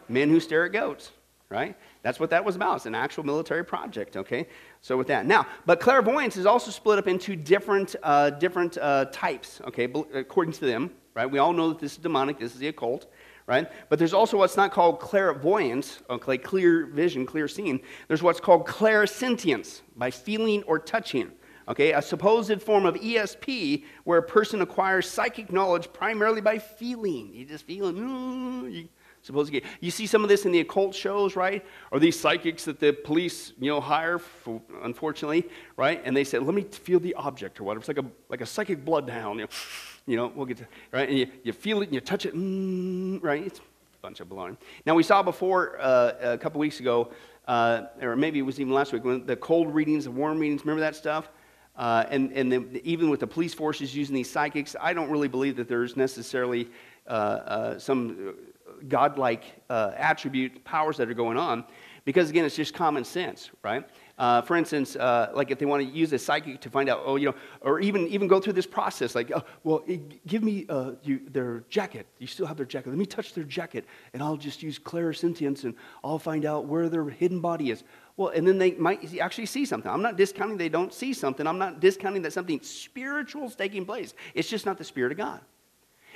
Men 0.08 0.28
Who 0.28 0.40
Stare 0.40 0.64
at 0.64 0.72
Goats, 0.72 1.12
right? 1.50 1.76
That's 2.02 2.18
what 2.18 2.30
that 2.30 2.44
was 2.44 2.56
about. 2.56 2.78
It's 2.78 2.86
an 2.86 2.96
actual 2.96 3.22
military 3.22 3.64
project, 3.64 4.16
okay? 4.16 4.48
So 4.80 4.96
with 4.96 5.06
that. 5.06 5.24
Now, 5.24 5.46
but 5.66 5.78
clairvoyance 5.78 6.36
is 6.36 6.46
also 6.46 6.72
split 6.72 6.98
up 6.98 7.06
into 7.06 7.36
different, 7.36 7.94
uh, 8.02 8.30
different 8.30 8.76
uh, 8.76 9.04
types, 9.12 9.60
okay, 9.68 9.84
according 9.84 10.54
to 10.54 10.66
them 10.66 10.90
right? 11.16 11.28
We 11.28 11.38
all 11.38 11.54
know 11.54 11.70
that 11.70 11.78
this 11.78 11.92
is 11.92 11.98
demonic, 11.98 12.38
this 12.38 12.52
is 12.52 12.60
the 12.60 12.68
occult, 12.68 13.06
right? 13.46 13.72
But 13.88 13.98
there's 13.98 14.12
also 14.12 14.36
what's 14.36 14.56
not 14.56 14.70
called 14.70 15.00
clairvoyance, 15.00 16.00
okay, 16.10 16.36
clear 16.36 16.86
vision, 16.86 17.24
clear 17.24 17.48
seeing. 17.48 17.80
There's 18.06 18.22
what's 18.22 18.38
called 18.38 18.66
clairsentience, 18.66 19.80
by 19.96 20.10
feeling 20.10 20.62
or 20.64 20.78
touching. 20.78 21.32
Okay, 21.68 21.92
a 21.94 22.02
supposed 22.02 22.62
form 22.62 22.86
of 22.86 22.94
ESP 22.94 23.82
where 24.04 24.18
a 24.18 24.22
person 24.22 24.62
acquires 24.62 25.10
psychic 25.10 25.50
knowledge 25.50 25.92
primarily 25.92 26.40
by 26.40 26.58
feeling. 26.58 27.34
You 27.34 27.44
just 27.44 27.66
feel, 27.66 27.92
mm, 27.92 28.72
you 28.72 28.88
supposed 29.22 29.52
to 29.52 29.60
get. 29.60 29.64
You 29.80 29.90
see 29.90 30.06
some 30.06 30.22
of 30.22 30.28
this 30.28 30.44
in 30.44 30.52
the 30.52 30.60
occult 30.60 30.94
shows, 30.94 31.34
right? 31.34 31.64
Or 31.90 31.98
these 31.98 32.20
psychics 32.20 32.66
that 32.66 32.78
the 32.78 32.92
police, 32.92 33.52
you 33.58 33.68
know, 33.68 33.80
hire, 33.80 34.20
for, 34.20 34.62
unfortunately, 34.84 35.48
right? 35.76 36.00
And 36.04 36.16
they 36.16 36.22
say, 36.22 36.38
"Let 36.38 36.54
me 36.54 36.62
feel 36.62 37.00
the 37.00 37.14
object 37.14 37.58
or 37.58 37.64
whatever." 37.64 37.80
It's 37.80 37.88
like 37.88 37.98
a 37.98 38.06
like 38.28 38.42
a 38.42 38.46
psychic 38.46 38.84
bloodhound. 38.84 39.40
You 39.40 39.46
know, 39.46 39.50
you 40.06 40.16
know, 40.16 40.32
we'll 40.34 40.46
get 40.46 40.58
to, 40.58 40.66
right? 40.92 41.08
And 41.08 41.18
you, 41.18 41.26
you 41.42 41.52
feel 41.52 41.82
it 41.82 41.86
and 41.86 41.94
you 41.94 42.00
touch 42.00 42.26
it, 42.26 42.34
mm, 42.34 43.22
right? 43.22 43.44
It's 43.44 43.58
a 43.58 43.62
bunch 44.02 44.20
of 44.20 44.28
baloney. 44.28 44.56
Now, 44.84 44.94
we 44.94 45.02
saw 45.02 45.22
before 45.22 45.78
uh, 45.80 46.12
a 46.20 46.38
couple 46.38 46.60
weeks 46.60 46.80
ago, 46.80 47.10
uh, 47.48 47.82
or 48.00 48.16
maybe 48.16 48.38
it 48.38 48.42
was 48.42 48.60
even 48.60 48.72
last 48.72 48.92
week, 48.92 49.04
when 49.04 49.26
the 49.26 49.36
cold 49.36 49.74
readings, 49.74 50.04
the 50.04 50.10
warm 50.10 50.38
readings, 50.38 50.62
remember 50.62 50.80
that 50.80 50.96
stuff? 50.96 51.28
Uh, 51.76 52.04
and 52.08 52.32
and 52.32 52.50
the, 52.50 52.80
even 52.84 53.10
with 53.10 53.20
the 53.20 53.26
police 53.26 53.52
forces 53.52 53.94
using 53.94 54.14
these 54.14 54.30
psychics, 54.30 54.74
I 54.80 54.94
don't 54.94 55.10
really 55.10 55.28
believe 55.28 55.56
that 55.56 55.68
there's 55.68 55.94
necessarily 55.94 56.68
uh, 57.06 57.10
uh, 57.10 57.78
some 57.78 58.34
godlike 58.88 59.44
uh, 59.70 59.92
attribute 59.96 60.64
powers 60.64 60.96
that 60.96 61.08
are 61.08 61.14
going 61.14 61.36
on 61.36 61.64
because 62.04 62.30
again 62.30 62.44
it's 62.44 62.56
just 62.56 62.74
common 62.74 63.04
sense 63.04 63.50
right 63.62 63.88
uh, 64.18 64.40
for 64.40 64.56
instance, 64.56 64.96
uh, 64.96 65.30
like 65.34 65.50
if 65.50 65.58
they 65.58 65.66
want 65.66 65.86
to 65.86 65.88
use 65.90 66.10
a 66.14 66.18
psychic 66.18 66.60
to 66.62 66.70
find 66.70 66.88
out, 66.88 67.02
oh, 67.04 67.16
you 67.16 67.26
know, 67.26 67.34
or 67.60 67.80
even 67.80 68.06
even 68.08 68.26
go 68.26 68.40
through 68.40 68.54
this 68.54 68.66
process, 68.66 69.14
like, 69.14 69.30
oh, 69.30 69.42
well, 69.62 69.84
give 70.26 70.42
me 70.42 70.64
uh, 70.70 70.92
you, 71.02 71.20
their 71.30 71.64
jacket. 71.68 72.06
You 72.18 72.26
still 72.26 72.46
have 72.46 72.56
their 72.56 72.64
jacket. 72.64 72.88
Let 72.88 72.98
me 72.98 73.04
touch 73.04 73.34
their 73.34 73.44
jacket, 73.44 73.84
and 74.14 74.22
I'll 74.22 74.38
just 74.38 74.62
use 74.62 74.78
clairsentience, 74.78 75.64
and 75.64 75.74
I'll 76.02 76.18
find 76.18 76.46
out 76.46 76.64
where 76.64 76.88
their 76.88 77.04
hidden 77.10 77.40
body 77.40 77.70
is. 77.70 77.84
Well, 78.16 78.28
and 78.28 78.48
then 78.48 78.56
they 78.56 78.72
might 78.72 79.18
actually 79.18 79.46
see 79.46 79.66
something. 79.66 79.90
I'm 79.90 80.00
not 80.00 80.16
discounting 80.16 80.56
they 80.56 80.70
don't 80.70 80.94
see 80.94 81.12
something. 81.12 81.46
I'm 81.46 81.58
not 81.58 81.80
discounting 81.80 82.22
that 82.22 82.32
something 82.32 82.62
spiritual 82.62 83.44
is 83.44 83.54
taking 83.54 83.84
place. 83.84 84.14
It's 84.32 84.48
just 84.48 84.64
not 84.64 84.78
the 84.78 84.84
Spirit 84.84 85.12
of 85.12 85.18
God. 85.18 85.42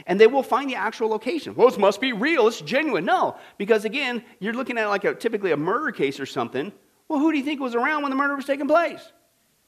And 0.06 0.18
they 0.18 0.26
will 0.26 0.42
find 0.42 0.70
the 0.70 0.76
actual 0.76 1.10
location. 1.10 1.54
Well, 1.54 1.68
it 1.68 1.78
must 1.78 2.00
be 2.00 2.14
real. 2.14 2.48
It's 2.48 2.62
genuine. 2.62 3.04
No, 3.04 3.36
because 3.58 3.84
again, 3.84 4.24
you're 4.38 4.54
looking 4.54 4.78
at 4.78 4.88
like 4.88 5.04
a 5.04 5.14
typically 5.14 5.52
a 5.52 5.58
murder 5.58 5.92
case 5.92 6.18
or 6.18 6.24
something 6.24 6.72
well, 7.10 7.18
who 7.18 7.32
do 7.32 7.38
you 7.38 7.44
think 7.44 7.60
was 7.60 7.74
around 7.74 8.02
when 8.02 8.10
the 8.10 8.16
murder 8.16 8.36
was 8.36 8.44
taking 8.44 8.68
place? 8.68 9.00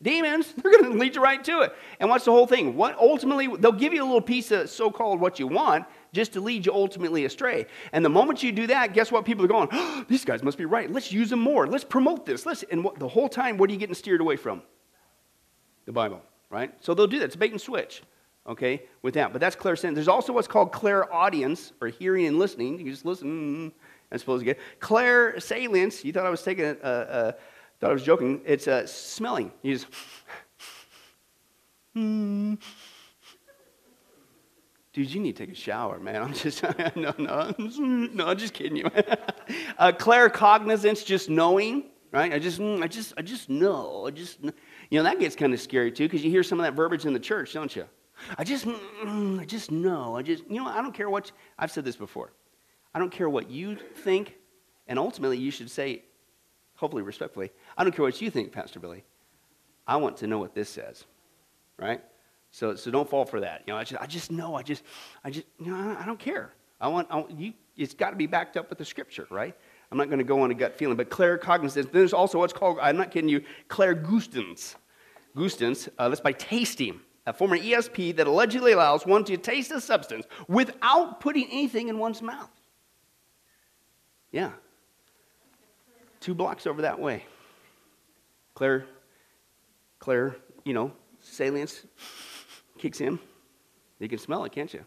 Demons. 0.00 0.52
They're 0.62 0.70
going 0.70 0.92
to 0.92 0.98
lead 0.98 1.16
you 1.16 1.22
right 1.22 1.42
to 1.42 1.62
it. 1.62 1.74
And 1.98 2.08
what's 2.08 2.24
the 2.24 2.30
whole 2.30 2.46
thing? 2.46 2.76
What 2.76 2.96
ultimately 2.96 3.48
they'll 3.48 3.72
give 3.72 3.92
you 3.92 4.00
a 4.00 4.06
little 4.06 4.20
piece 4.20 4.52
of 4.52 4.70
so-called 4.70 5.18
what 5.20 5.40
you 5.40 5.48
want 5.48 5.84
just 6.12 6.34
to 6.34 6.40
lead 6.40 6.66
you 6.66 6.72
ultimately 6.72 7.24
astray. 7.24 7.66
And 7.92 8.04
the 8.04 8.08
moment 8.08 8.44
you 8.44 8.52
do 8.52 8.68
that, 8.68 8.94
guess 8.94 9.10
what? 9.10 9.24
People 9.24 9.44
are 9.44 9.48
going, 9.48 9.68
oh, 9.72 10.04
these 10.08 10.24
guys 10.24 10.44
must 10.44 10.56
be 10.56 10.66
right. 10.66 10.88
Let's 10.88 11.10
use 11.10 11.30
them 11.30 11.40
more. 11.40 11.66
Let's 11.66 11.82
promote 11.82 12.26
this. 12.26 12.46
Let's 12.46 12.62
and 12.62 12.84
what, 12.84 13.00
the 13.00 13.08
whole 13.08 13.28
time, 13.28 13.56
what 13.56 13.68
are 13.68 13.72
you 13.72 13.78
getting 13.78 13.96
steered 13.96 14.20
away 14.20 14.36
from? 14.36 14.62
The 15.86 15.92
Bible, 15.92 16.22
right? 16.48 16.72
So 16.78 16.94
they'll 16.94 17.08
do 17.08 17.18
that. 17.18 17.24
It's 17.24 17.36
bait 17.36 17.50
and 17.50 17.60
switch. 17.60 18.02
Okay, 18.46 18.82
with 19.02 19.14
that. 19.14 19.32
But 19.32 19.40
that's 19.40 19.56
clairsentience. 19.56 19.94
There's 19.94 20.08
also 20.08 20.32
what's 20.32 20.48
called 20.48 20.70
clairaudience, 20.70 21.72
or 21.80 21.88
hearing 21.88 22.26
and 22.26 22.38
listening. 22.38 22.78
You 22.78 22.90
just 22.90 23.04
listen. 23.04 23.72
I'm 24.12 24.18
supposed 24.18 24.42
to 24.42 24.44
get. 24.44 24.58
Clairsalience, 24.78 26.04
you 26.04 26.12
thought 26.12 26.26
I 26.26 26.30
was 26.30 26.42
taking 26.42 26.66
it, 26.66 26.80
uh, 26.82 26.86
uh, 26.86 27.32
thought 27.80 27.90
I 27.90 27.92
was 27.94 28.02
joking. 28.02 28.42
It's 28.44 28.68
uh, 28.68 28.86
smelling. 28.86 29.50
You 29.62 29.74
just, 29.74 29.86
hmm. 31.94 32.54
Dude, 34.92 35.10
you 35.10 35.20
need 35.20 35.36
to 35.36 35.46
take 35.46 35.54
a 35.54 35.58
shower, 35.58 35.98
man. 35.98 36.22
I'm 36.22 36.34
just, 36.34 36.62
no, 36.96 37.14
no, 37.16 37.54
no, 37.58 38.26
I'm 38.26 38.36
just 38.36 38.52
kidding 38.54 38.76
you. 38.76 38.84
uh, 39.78 39.92
claircognizance, 39.92 41.06
just 41.06 41.30
knowing, 41.30 41.84
right? 42.10 42.34
I 42.34 42.38
just, 42.38 42.60
I 42.60 42.86
just, 42.86 43.14
I 43.16 43.22
just 43.22 43.48
know. 43.48 44.06
I 44.06 44.10
just, 44.10 44.40
you 44.42 44.52
know, 44.98 45.02
that 45.04 45.18
gets 45.18 45.34
kind 45.34 45.54
of 45.54 45.60
scary 45.60 45.90
too, 45.90 46.04
because 46.04 46.22
you 46.22 46.30
hear 46.30 46.42
some 46.42 46.60
of 46.60 46.64
that 46.64 46.74
verbiage 46.74 47.06
in 47.06 47.14
the 47.14 47.20
church, 47.20 47.54
don't 47.54 47.74
you? 47.74 47.86
I 48.36 48.44
just, 48.44 48.66
I 49.06 49.44
just 49.46 49.70
know. 49.70 50.14
I 50.16 50.22
just, 50.22 50.44
you 50.50 50.62
know, 50.62 50.66
I 50.66 50.82
don't 50.82 50.92
care 50.92 51.08
what, 51.08 51.32
I've 51.58 51.72
said 51.72 51.86
this 51.86 51.96
before. 51.96 52.32
I 52.94 52.98
don't 52.98 53.10
care 53.10 53.28
what 53.28 53.50
you 53.50 53.76
think, 53.76 54.36
and 54.86 54.98
ultimately 54.98 55.38
you 55.38 55.50
should 55.50 55.70
say, 55.70 56.02
hopefully 56.74 57.02
respectfully, 57.02 57.50
I 57.76 57.84
don't 57.84 57.92
care 57.92 58.04
what 58.04 58.20
you 58.20 58.30
think, 58.30 58.52
Pastor 58.52 58.80
Billy. 58.80 59.04
I 59.86 59.96
want 59.96 60.18
to 60.18 60.26
know 60.26 60.38
what 60.38 60.54
this 60.54 60.68
says, 60.68 61.04
right? 61.78 62.02
So, 62.50 62.76
so 62.76 62.90
don't 62.90 63.08
fall 63.08 63.24
for 63.24 63.40
that. 63.40 63.62
You 63.66 63.72
know, 63.72 63.78
I 63.78 63.84
just, 63.84 64.02
I 64.02 64.06
just 64.06 64.30
know, 64.30 64.54
I 64.54 64.62
just, 64.62 64.82
I 65.24 65.30
just, 65.30 65.46
you 65.58 65.70
know, 65.70 65.96
I 65.98 66.04
don't 66.04 66.18
care. 66.18 66.52
I 66.80 66.88
want, 66.88 67.08
I 67.10 67.16
want 67.16 67.30
you, 67.38 67.54
it's 67.76 67.94
got 67.94 68.10
to 68.10 68.16
be 68.16 68.26
backed 68.26 68.56
up 68.56 68.68
with 68.68 68.78
the 68.78 68.84
scripture, 68.84 69.26
right? 69.30 69.56
I'm 69.90 69.98
not 69.98 70.08
going 70.08 70.18
to 70.18 70.24
go 70.24 70.40
on 70.42 70.50
a 70.50 70.54
gut 70.54 70.76
feeling, 70.76 70.96
but 70.96 71.10
claircognizance. 71.10 71.90
There's 71.90 72.12
also 72.12 72.38
what's 72.38 72.52
called, 72.52 72.78
I'm 72.80 72.96
not 72.96 73.10
kidding 73.10 73.28
you, 73.28 73.42
clairgustance. 73.68 74.76
Gustance, 75.34 75.88
uh, 75.98 76.08
that's 76.08 76.20
by 76.20 76.32
tasting. 76.32 77.00
A 77.26 77.32
form 77.32 77.52
of 77.52 77.60
ESP 77.60 78.16
that 78.16 78.26
allegedly 78.26 78.72
allows 78.72 79.06
one 79.06 79.24
to 79.24 79.36
taste 79.36 79.70
a 79.70 79.80
substance 79.80 80.26
without 80.48 81.20
putting 81.20 81.46
anything 81.50 81.88
in 81.88 81.98
one's 81.98 82.20
mouth. 82.20 82.50
Yeah. 84.32 84.50
two 86.20 86.34
blocks 86.34 86.66
over 86.66 86.82
that 86.82 86.98
way. 86.98 87.24
Claire, 88.54 88.86
Claire, 89.98 90.36
you 90.64 90.72
know, 90.72 90.92
salience 91.20 91.84
kicks 92.78 93.00
in. 93.00 93.18
You 93.98 94.08
can 94.08 94.18
smell 94.18 94.44
it, 94.44 94.52
can't 94.52 94.72
you? 94.72 94.84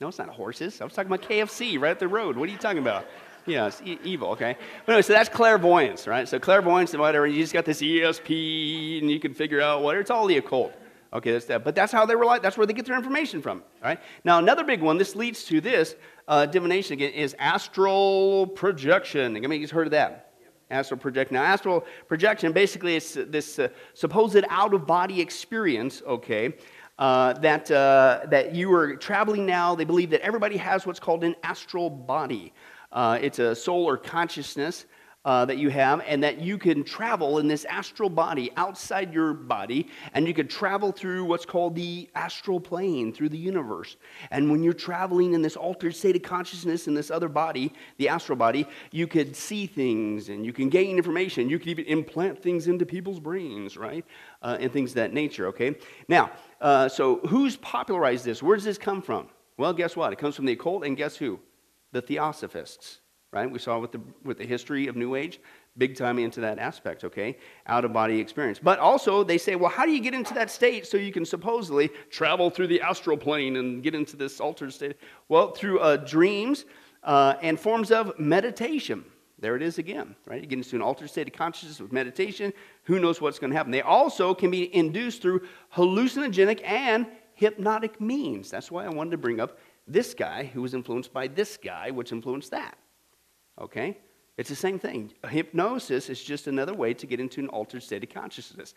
No, 0.00 0.08
it's 0.08 0.18
not 0.18 0.28
horses. 0.28 0.80
I 0.80 0.84
was 0.84 0.92
talking 0.92 1.12
about 1.12 1.28
KFC 1.28 1.80
right 1.80 1.92
up 1.92 1.98
the 1.98 2.08
road. 2.08 2.36
What 2.36 2.48
are 2.48 2.52
you 2.52 2.58
talking 2.58 2.78
about? 2.78 3.06
Yeah, 3.46 3.66
it's 3.66 3.80
e- 3.82 3.98
evil, 4.04 4.30
okay? 4.30 4.56
But 4.86 4.92
anyway, 4.92 5.02
so 5.02 5.12
that's 5.12 5.28
clairvoyance, 5.28 6.06
right? 6.06 6.28
So 6.28 6.38
clairvoyance 6.38 6.92
and 6.92 7.00
whatever, 7.00 7.26
you 7.26 7.40
just 7.42 7.52
got 7.52 7.64
this 7.64 7.80
ESP 7.80 9.00
and 9.00 9.10
you 9.10 9.20
can 9.20 9.34
figure 9.34 9.60
out 9.60 9.82
what, 9.82 9.96
it's 9.96 10.10
all 10.10 10.26
the 10.26 10.38
occult. 10.38 10.72
Okay, 11.12 11.30
that's 11.30 11.44
that. 11.46 11.62
But 11.62 11.74
that's 11.74 11.92
how 11.92 12.06
they 12.06 12.16
rely, 12.16 12.38
that's 12.40 12.56
where 12.56 12.66
they 12.66 12.72
get 12.72 12.86
their 12.86 12.96
information 12.96 13.40
from, 13.42 13.62
right? 13.82 14.00
Now, 14.24 14.38
another 14.38 14.64
big 14.64 14.80
one, 14.80 14.98
this 14.98 15.14
leads 15.14 15.44
to 15.44 15.60
this 15.60 15.94
uh, 16.28 16.46
divination 16.46 16.94
again, 16.94 17.12
is 17.12 17.34
astral 17.38 18.46
projection. 18.46 19.36
I 19.36 19.46
mean, 19.46 19.60
you've 19.60 19.70
heard 19.70 19.86
of 19.86 19.92
that. 19.92 20.32
Astral 20.70 20.98
projection. 20.98 21.34
Now, 21.34 21.44
astral 21.44 21.84
projection 22.08 22.52
basically 22.52 22.96
is 22.96 23.18
this 23.28 23.58
uh, 23.58 23.68
supposed 23.92 24.44
out 24.48 24.72
of 24.72 24.86
body 24.86 25.20
experience, 25.20 26.02
okay, 26.06 26.54
uh, 26.98 27.34
that, 27.34 27.70
uh, 27.70 28.20
that 28.30 28.54
you 28.54 28.72
are 28.72 28.96
traveling 28.96 29.44
now. 29.44 29.74
They 29.74 29.84
believe 29.84 30.10
that 30.10 30.22
everybody 30.22 30.56
has 30.56 30.86
what's 30.86 31.00
called 31.00 31.22
an 31.24 31.36
astral 31.42 31.90
body. 31.90 32.52
Uh, 32.92 33.18
it's 33.20 33.40
a 33.40 33.54
soul 33.54 33.84
or 33.84 33.96
consciousness 33.96 34.86
uh, 35.24 35.44
that 35.46 35.56
you 35.56 35.70
have, 35.70 36.02
and 36.06 36.22
that 36.22 36.40
you 36.40 36.58
can 36.58 36.84
travel 36.84 37.38
in 37.38 37.48
this 37.48 37.64
astral 37.64 38.10
body 38.10 38.50
outside 38.56 39.12
your 39.12 39.32
body, 39.32 39.88
and 40.12 40.26
you 40.26 40.34
could 40.34 40.50
travel 40.50 40.92
through 40.92 41.24
what's 41.24 41.46
called 41.46 41.74
the 41.74 42.08
astral 42.14 42.60
plane, 42.60 43.12
through 43.12 43.30
the 43.30 43.38
universe. 43.38 43.96
And 44.30 44.50
when 44.50 44.62
you're 44.62 44.74
traveling 44.74 45.32
in 45.32 45.40
this 45.40 45.56
altered 45.56 45.94
state 45.94 46.16
of 46.16 46.22
consciousness 46.22 46.86
in 46.86 46.94
this 46.94 47.10
other 47.10 47.28
body, 47.28 47.72
the 47.96 48.08
astral 48.08 48.36
body, 48.36 48.66
you 48.90 49.06
could 49.06 49.34
see 49.34 49.66
things 49.66 50.28
and 50.28 50.44
you 50.44 50.52
can 50.52 50.68
gain 50.68 50.96
information. 50.96 51.48
You 51.48 51.58
could 51.58 51.68
even 51.68 51.86
implant 51.86 52.42
things 52.42 52.66
into 52.66 52.84
people's 52.84 53.20
brains, 53.20 53.76
right? 53.76 54.04
Uh, 54.42 54.58
and 54.60 54.72
things 54.72 54.90
of 54.90 54.96
that 54.96 55.14
nature, 55.14 55.46
okay? 55.48 55.76
Now, 56.08 56.32
uh, 56.60 56.88
so 56.88 57.20
who's 57.28 57.56
popularized 57.56 58.24
this? 58.24 58.42
Where 58.42 58.56
does 58.56 58.64
this 58.64 58.78
come 58.78 59.00
from? 59.00 59.28
Well, 59.56 59.72
guess 59.72 59.96
what? 59.96 60.12
It 60.12 60.18
comes 60.18 60.36
from 60.36 60.46
the 60.46 60.52
occult, 60.52 60.84
and 60.84 60.96
guess 60.96 61.16
who? 61.16 61.38
The 61.92 62.02
Theosophists 62.02 62.98
right? 63.34 63.50
We 63.50 63.58
saw 63.58 63.80
with 63.80 63.90
the, 63.90 64.00
with 64.22 64.38
the 64.38 64.46
history 64.46 64.86
of 64.86 64.94
New 64.94 65.16
Age, 65.16 65.40
big 65.76 65.96
time 65.96 66.20
into 66.20 66.40
that 66.40 66.60
aspect, 66.60 67.02
okay? 67.02 67.36
Out 67.66 67.84
of 67.84 67.92
body 67.92 68.20
experience. 68.20 68.60
But 68.62 68.78
also, 68.78 69.24
they 69.24 69.38
say, 69.38 69.56
well, 69.56 69.70
how 69.70 69.84
do 69.84 69.90
you 69.90 70.00
get 70.00 70.14
into 70.14 70.32
that 70.34 70.50
state 70.50 70.86
so 70.86 70.96
you 70.96 71.12
can 71.12 71.24
supposedly 71.24 71.90
travel 72.10 72.48
through 72.48 72.68
the 72.68 72.80
astral 72.80 73.16
plane 73.16 73.56
and 73.56 73.82
get 73.82 73.92
into 73.92 74.16
this 74.16 74.40
altered 74.40 74.72
state? 74.72 74.96
Well, 75.28 75.50
through 75.50 75.80
uh, 75.80 75.96
dreams 75.96 76.64
uh, 77.02 77.34
and 77.42 77.58
forms 77.58 77.90
of 77.90 78.16
meditation. 78.20 79.04
There 79.40 79.56
it 79.56 79.62
is 79.62 79.78
again, 79.78 80.14
right? 80.26 80.40
You 80.40 80.46
get 80.46 80.58
into 80.58 80.76
an 80.76 80.82
altered 80.82 81.10
state 81.10 81.26
of 81.26 81.34
consciousness 81.34 81.80
with 81.80 81.92
meditation. 81.92 82.52
Who 82.84 83.00
knows 83.00 83.20
what's 83.20 83.40
going 83.40 83.50
to 83.50 83.56
happen? 83.56 83.72
They 83.72 83.82
also 83.82 84.32
can 84.32 84.50
be 84.52 84.74
induced 84.74 85.20
through 85.20 85.40
hallucinogenic 85.74 86.62
and 86.64 87.08
hypnotic 87.34 88.00
means. 88.00 88.48
That's 88.48 88.70
why 88.70 88.84
I 88.84 88.88
wanted 88.90 89.10
to 89.10 89.18
bring 89.18 89.40
up 89.40 89.58
this 89.88 90.14
guy 90.14 90.44
who 90.44 90.62
was 90.62 90.72
influenced 90.72 91.12
by 91.12 91.26
this 91.26 91.56
guy, 91.56 91.90
which 91.90 92.12
influenced 92.12 92.52
that. 92.52 92.78
Okay? 93.60 93.98
It's 94.36 94.48
the 94.48 94.56
same 94.56 94.78
thing. 94.78 95.12
Hypnosis 95.28 96.10
is 96.10 96.22
just 96.22 96.46
another 96.46 96.74
way 96.74 96.92
to 96.94 97.06
get 97.06 97.20
into 97.20 97.40
an 97.40 97.48
altered 97.48 97.82
state 97.82 98.02
of 98.02 98.10
consciousness. 98.10 98.74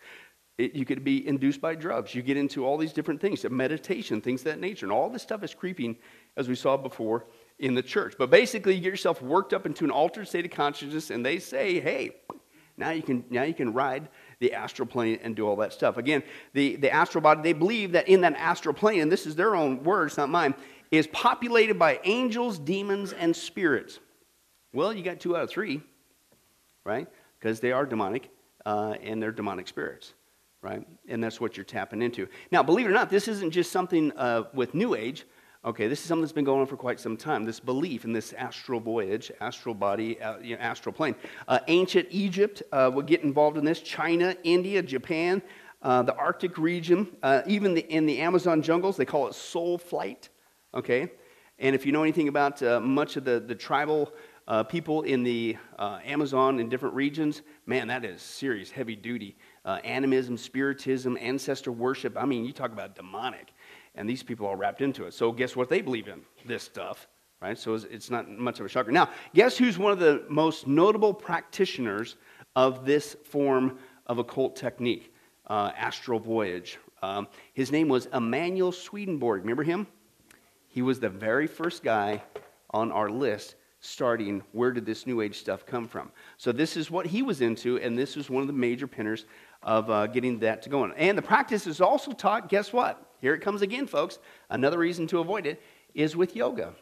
It, 0.56 0.74
you 0.74 0.84
could 0.84 1.04
be 1.04 1.26
induced 1.26 1.60
by 1.60 1.74
drugs. 1.74 2.14
You 2.14 2.22
get 2.22 2.36
into 2.36 2.64
all 2.64 2.76
these 2.76 2.92
different 2.92 3.20
things, 3.20 3.44
meditation, 3.48 4.20
things 4.20 4.40
of 4.40 4.44
that 4.46 4.60
nature. 4.60 4.86
And 4.86 4.92
all 4.92 5.08
this 5.08 5.22
stuff 5.22 5.42
is 5.42 5.54
creeping, 5.54 5.96
as 6.36 6.48
we 6.48 6.54
saw 6.54 6.76
before, 6.76 7.26
in 7.58 7.74
the 7.74 7.82
church. 7.82 8.14
But 8.18 8.30
basically, 8.30 8.74
you 8.74 8.80
get 8.80 8.90
yourself 8.90 9.22
worked 9.22 9.52
up 9.52 9.66
into 9.66 9.84
an 9.84 9.90
altered 9.90 10.28
state 10.28 10.44
of 10.44 10.50
consciousness, 10.50 11.10
and 11.10 11.24
they 11.24 11.38
say, 11.38 11.80
hey, 11.80 12.16
now 12.76 12.90
you 12.90 13.02
can, 13.02 13.24
now 13.30 13.42
you 13.42 13.54
can 13.54 13.72
ride 13.72 14.08
the 14.38 14.52
astral 14.52 14.86
plane 14.86 15.18
and 15.22 15.34
do 15.34 15.46
all 15.46 15.56
that 15.56 15.72
stuff. 15.72 15.96
Again, 15.96 16.22
the, 16.54 16.76
the 16.76 16.90
astral 16.90 17.22
body, 17.22 17.42
they 17.42 17.52
believe 17.52 17.92
that 17.92 18.08
in 18.08 18.20
that 18.20 18.34
astral 18.34 18.74
plane, 18.74 19.00
and 19.00 19.10
this 19.10 19.26
is 19.26 19.34
their 19.34 19.56
own 19.56 19.82
words, 19.82 20.16
not 20.16 20.28
mine, 20.28 20.54
is 20.92 21.08
populated 21.08 21.78
by 21.78 22.00
angels, 22.04 22.58
demons, 22.58 23.12
and 23.12 23.34
spirits. 23.34 23.98
Well, 24.78 24.92
you 24.92 25.02
got 25.02 25.18
two 25.18 25.36
out 25.36 25.42
of 25.42 25.50
three, 25.50 25.80
right? 26.84 27.08
Because 27.40 27.58
they 27.58 27.72
are 27.72 27.84
demonic 27.84 28.30
uh, 28.64 28.94
and 29.02 29.20
they're 29.20 29.32
demonic 29.32 29.66
spirits, 29.66 30.14
right? 30.62 30.86
And 31.08 31.22
that's 31.22 31.40
what 31.40 31.56
you're 31.56 31.64
tapping 31.64 32.00
into. 32.00 32.28
Now, 32.52 32.62
believe 32.62 32.86
it 32.86 32.90
or 32.90 32.92
not, 32.92 33.10
this 33.10 33.26
isn't 33.26 33.50
just 33.50 33.72
something 33.72 34.12
uh, 34.12 34.44
with 34.54 34.74
New 34.74 34.94
Age. 34.94 35.26
Okay, 35.64 35.88
this 35.88 35.98
is 35.98 36.06
something 36.06 36.22
that's 36.22 36.30
been 36.30 36.44
going 36.44 36.60
on 36.60 36.68
for 36.68 36.76
quite 36.76 37.00
some 37.00 37.16
time. 37.16 37.44
This 37.44 37.58
belief 37.58 38.04
in 38.04 38.12
this 38.12 38.32
astral 38.34 38.78
voyage, 38.78 39.32
astral 39.40 39.74
body, 39.74 40.22
uh, 40.22 40.38
you 40.38 40.54
know, 40.54 40.62
astral 40.62 40.92
plane. 40.92 41.16
Uh, 41.48 41.58
ancient 41.66 42.06
Egypt 42.12 42.62
uh, 42.70 42.88
would 42.94 43.06
get 43.06 43.24
involved 43.24 43.58
in 43.58 43.64
this. 43.64 43.80
China, 43.80 44.36
India, 44.44 44.80
Japan, 44.80 45.42
uh, 45.82 46.02
the 46.04 46.14
Arctic 46.14 46.56
region, 46.56 47.08
even 47.48 47.74
the, 47.74 47.84
in 47.92 48.06
the 48.06 48.20
Amazon 48.20 48.62
jungles, 48.62 48.96
they 48.96 49.04
call 49.04 49.26
it 49.26 49.34
soul 49.34 49.76
flight. 49.76 50.28
Okay, 50.72 51.10
and 51.58 51.74
if 51.74 51.84
you 51.84 51.90
know 51.90 52.02
anything 52.02 52.28
about 52.28 52.62
uh, 52.62 52.78
much 52.78 53.16
of 53.16 53.24
the, 53.24 53.40
the 53.40 53.54
tribal 53.54 54.12
uh, 54.48 54.62
people 54.62 55.02
in 55.02 55.22
the 55.22 55.56
uh, 55.78 55.98
Amazon 56.04 56.58
in 56.58 56.70
different 56.70 56.94
regions, 56.94 57.42
man, 57.66 57.86
that 57.88 58.04
is 58.04 58.22
serious, 58.22 58.70
heavy 58.70 58.96
duty. 58.96 59.36
Uh, 59.64 59.78
animism, 59.84 60.38
spiritism, 60.38 61.18
ancestor 61.20 61.70
worship. 61.70 62.16
I 62.16 62.24
mean, 62.24 62.46
you 62.46 62.52
talk 62.52 62.72
about 62.72 62.96
demonic. 62.96 63.52
And 63.94 64.08
these 64.08 64.22
people 64.22 64.46
are 64.46 64.56
wrapped 64.56 64.80
into 64.80 65.04
it. 65.04 65.12
So, 65.12 65.32
guess 65.32 65.54
what 65.54 65.68
they 65.68 65.82
believe 65.82 66.08
in? 66.08 66.22
This 66.46 66.62
stuff, 66.62 67.08
right? 67.42 67.58
So, 67.58 67.74
it's, 67.74 68.10
not 68.10 68.30
much 68.30 68.58
of 68.58 68.64
a 68.64 68.68
shocker. 68.70 68.90
Now, 68.90 69.10
guess 69.34 69.58
who's 69.58 69.76
one 69.76 69.92
of 69.92 69.98
the 69.98 70.24
most 70.30 70.66
notable 70.66 71.12
practitioners 71.12 72.16
of 72.56 72.86
this 72.86 73.16
form 73.24 73.78
of 74.06 74.18
occult 74.18 74.56
technique? 74.56 75.12
Uh, 75.46 75.72
astral 75.76 76.20
voyage. 76.20 76.78
Um, 77.02 77.28
his 77.52 77.70
name 77.70 77.88
was 77.88 78.06
Emanuel 78.14 78.72
Swedenborg. 78.72 79.42
Remember 79.42 79.62
him? 79.62 79.86
He 80.68 80.80
was 80.80 81.00
the 81.00 81.10
very 81.10 81.46
first 81.46 81.82
guy 81.82 82.22
on 82.70 82.92
our 82.92 83.10
list 83.10 83.56
starting 83.80 84.42
where 84.52 84.72
did 84.72 84.84
this 84.84 85.06
new 85.06 85.20
age 85.20 85.38
stuff 85.38 85.64
come 85.64 85.86
from? 85.86 86.10
So 86.36 86.52
this 86.52 86.76
is 86.76 86.90
what 86.90 87.06
he 87.06 87.22
was 87.22 87.40
into 87.40 87.78
and 87.78 87.96
this 87.96 88.16
was 88.16 88.28
one 88.28 88.42
of 88.42 88.46
the 88.46 88.52
major 88.52 88.86
pinners 88.86 89.26
of 89.62 89.90
uh, 89.90 90.06
getting 90.08 90.38
that 90.40 90.62
to 90.62 90.68
go 90.68 90.82
on. 90.82 90.92
And 90.96 91.16
the 91.16 91.22
practice 91.22 91.66
is 91.66 91.80
also 91.80 92.12
taught 92.12 92.48
guess 92.48 92.72
what? 92.72 93.14
Here 93.20 93.34
it 93.34 93.40
comes 93.40 93.62
again 93.62 93.86
folks. 93.86 94.18
Another 94.50 94.78
reason 94.78 95.06
to 95.08 95.20
avoid 95.20 95.46
it 95.46 95.62
is 95.94 96.16
with 96.16 96.34
yoga. 96.34 96.74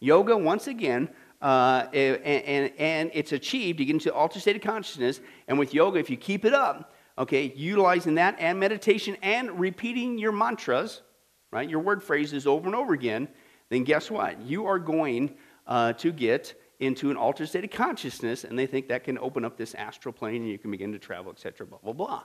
Yoga 0.00 0.36
once 0.36 0.66
again 0.66 1.08
uh, 1.40 1.86
and, 1.92 2.22
and, 2.22 2.72
and 2.78 3.10
it's 3.14 3.32
achieved 3.32 3.80
you 3.80 3.86
get 3.86 3.94
into 3.94 4.12
altered 4.14 4.40
state 4.40 4.56
of 4.56 4.62
consciousness 4.62 5.20
and 5.48 5.58
with 5.58 5.74
yoga 5.74 5.98
if 5.98 6.08
you 6.08 6.16
keep 6.16 6.44
it 6.44 6.54
up 6.54 6.94
okay 7.18 7.52
utilizing 7.56 8.14
that 8.14 8.36
and 8.38 8.60
meditation 8.60 9.16
and 9.22 9.58
repeating 9.58 10.18
your 10.18 10.30
mantras 10.30 11.02
right 11.50 11.68
your 11.68 11.80
word 11.80 12.00
phrases 12.00 12.46
over 12.46 12.66
and 12.66 12.76
over 12.76 12.94
again 12.94 13.28
then 13.72 13.84
guess 13.84 14.10
what? 14.10 14.38
You 14.42 14.66
are 14.66 14.78
going 14.78 15.34
uh, 15.66 15.92
to 15.94 16.12
get 16.12 16.54
into 16.80 17.10
an 17.10 17.16
altered 17.16 17.48
state 17.48 17.64
of 17.64 17.70
consciousness, 17.70 18.44
and 18.44 18.58
they 18.58 18.66
think 18.66 18.88
that 18.88 19.04
can 19.04 19.16
open 19.18 19.44
up 19.44 19.56
this 19.56 19.74
astral 19.74 20.12
plane 20.12 20.42
and 20.42 20.48
you 20.48 20.58
can 20.58 20.70
begin 20.70 20.92
to 20.92 20.98
travel, 20.98 21.30
etc., 21.30 21.66
blah, 21.66 21.78
blah, 21.78 21.92
blah. 21.92 22.22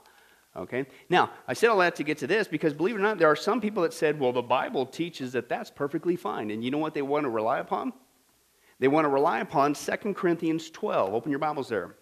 Okay? 0.56 0.86
Now, 1.08 1.30
I 1.46 1.52
said 1.52 1.68
all 1.68 1.78
that 1.78 1.94
to 1.96 2.02
get 2.02 2.18
to 2.18 2.26
this 2.26 2.48
because 2.48 2.74
believe 2.74 2.96
it 2.96 2.98
or 2.98 3.02
not, 3.02 3.18
there 3.18 3.30
are 3.30 3.36
some 3.36 3.60
people 3.60 3.82
that 3.84 3.92
said, 3.92 4.18
well, 4.18 4.32
the 4.32 4.42
Bible 4.42 4.84
teaches 4.84 5.32
that 5.32 5.48
that's 5.48 5.70
perfectly 5.70 6.16
fine. 6.16 6.50
And 6.50 6.64
you 6.64 6.70
know 6.70 6.78
what 6.78 6.94
they 6.94 7.02
want 7.02 7.24
to 7.24 7.30
rely 7.30 7.60
upon? 7.60 7.92
They 8.80 8.88
want 8.88 9.04
to 9.04 9.08
rely 9.08 9.40
upon 9.40 9.74
2 9.74 10.14
Corinthians 10.14 10.70
12. 10.70 11.14
Open 11.14 11.30
your 11.30 11.38
Bibles 11.38 11.68
there. 11.68 11.94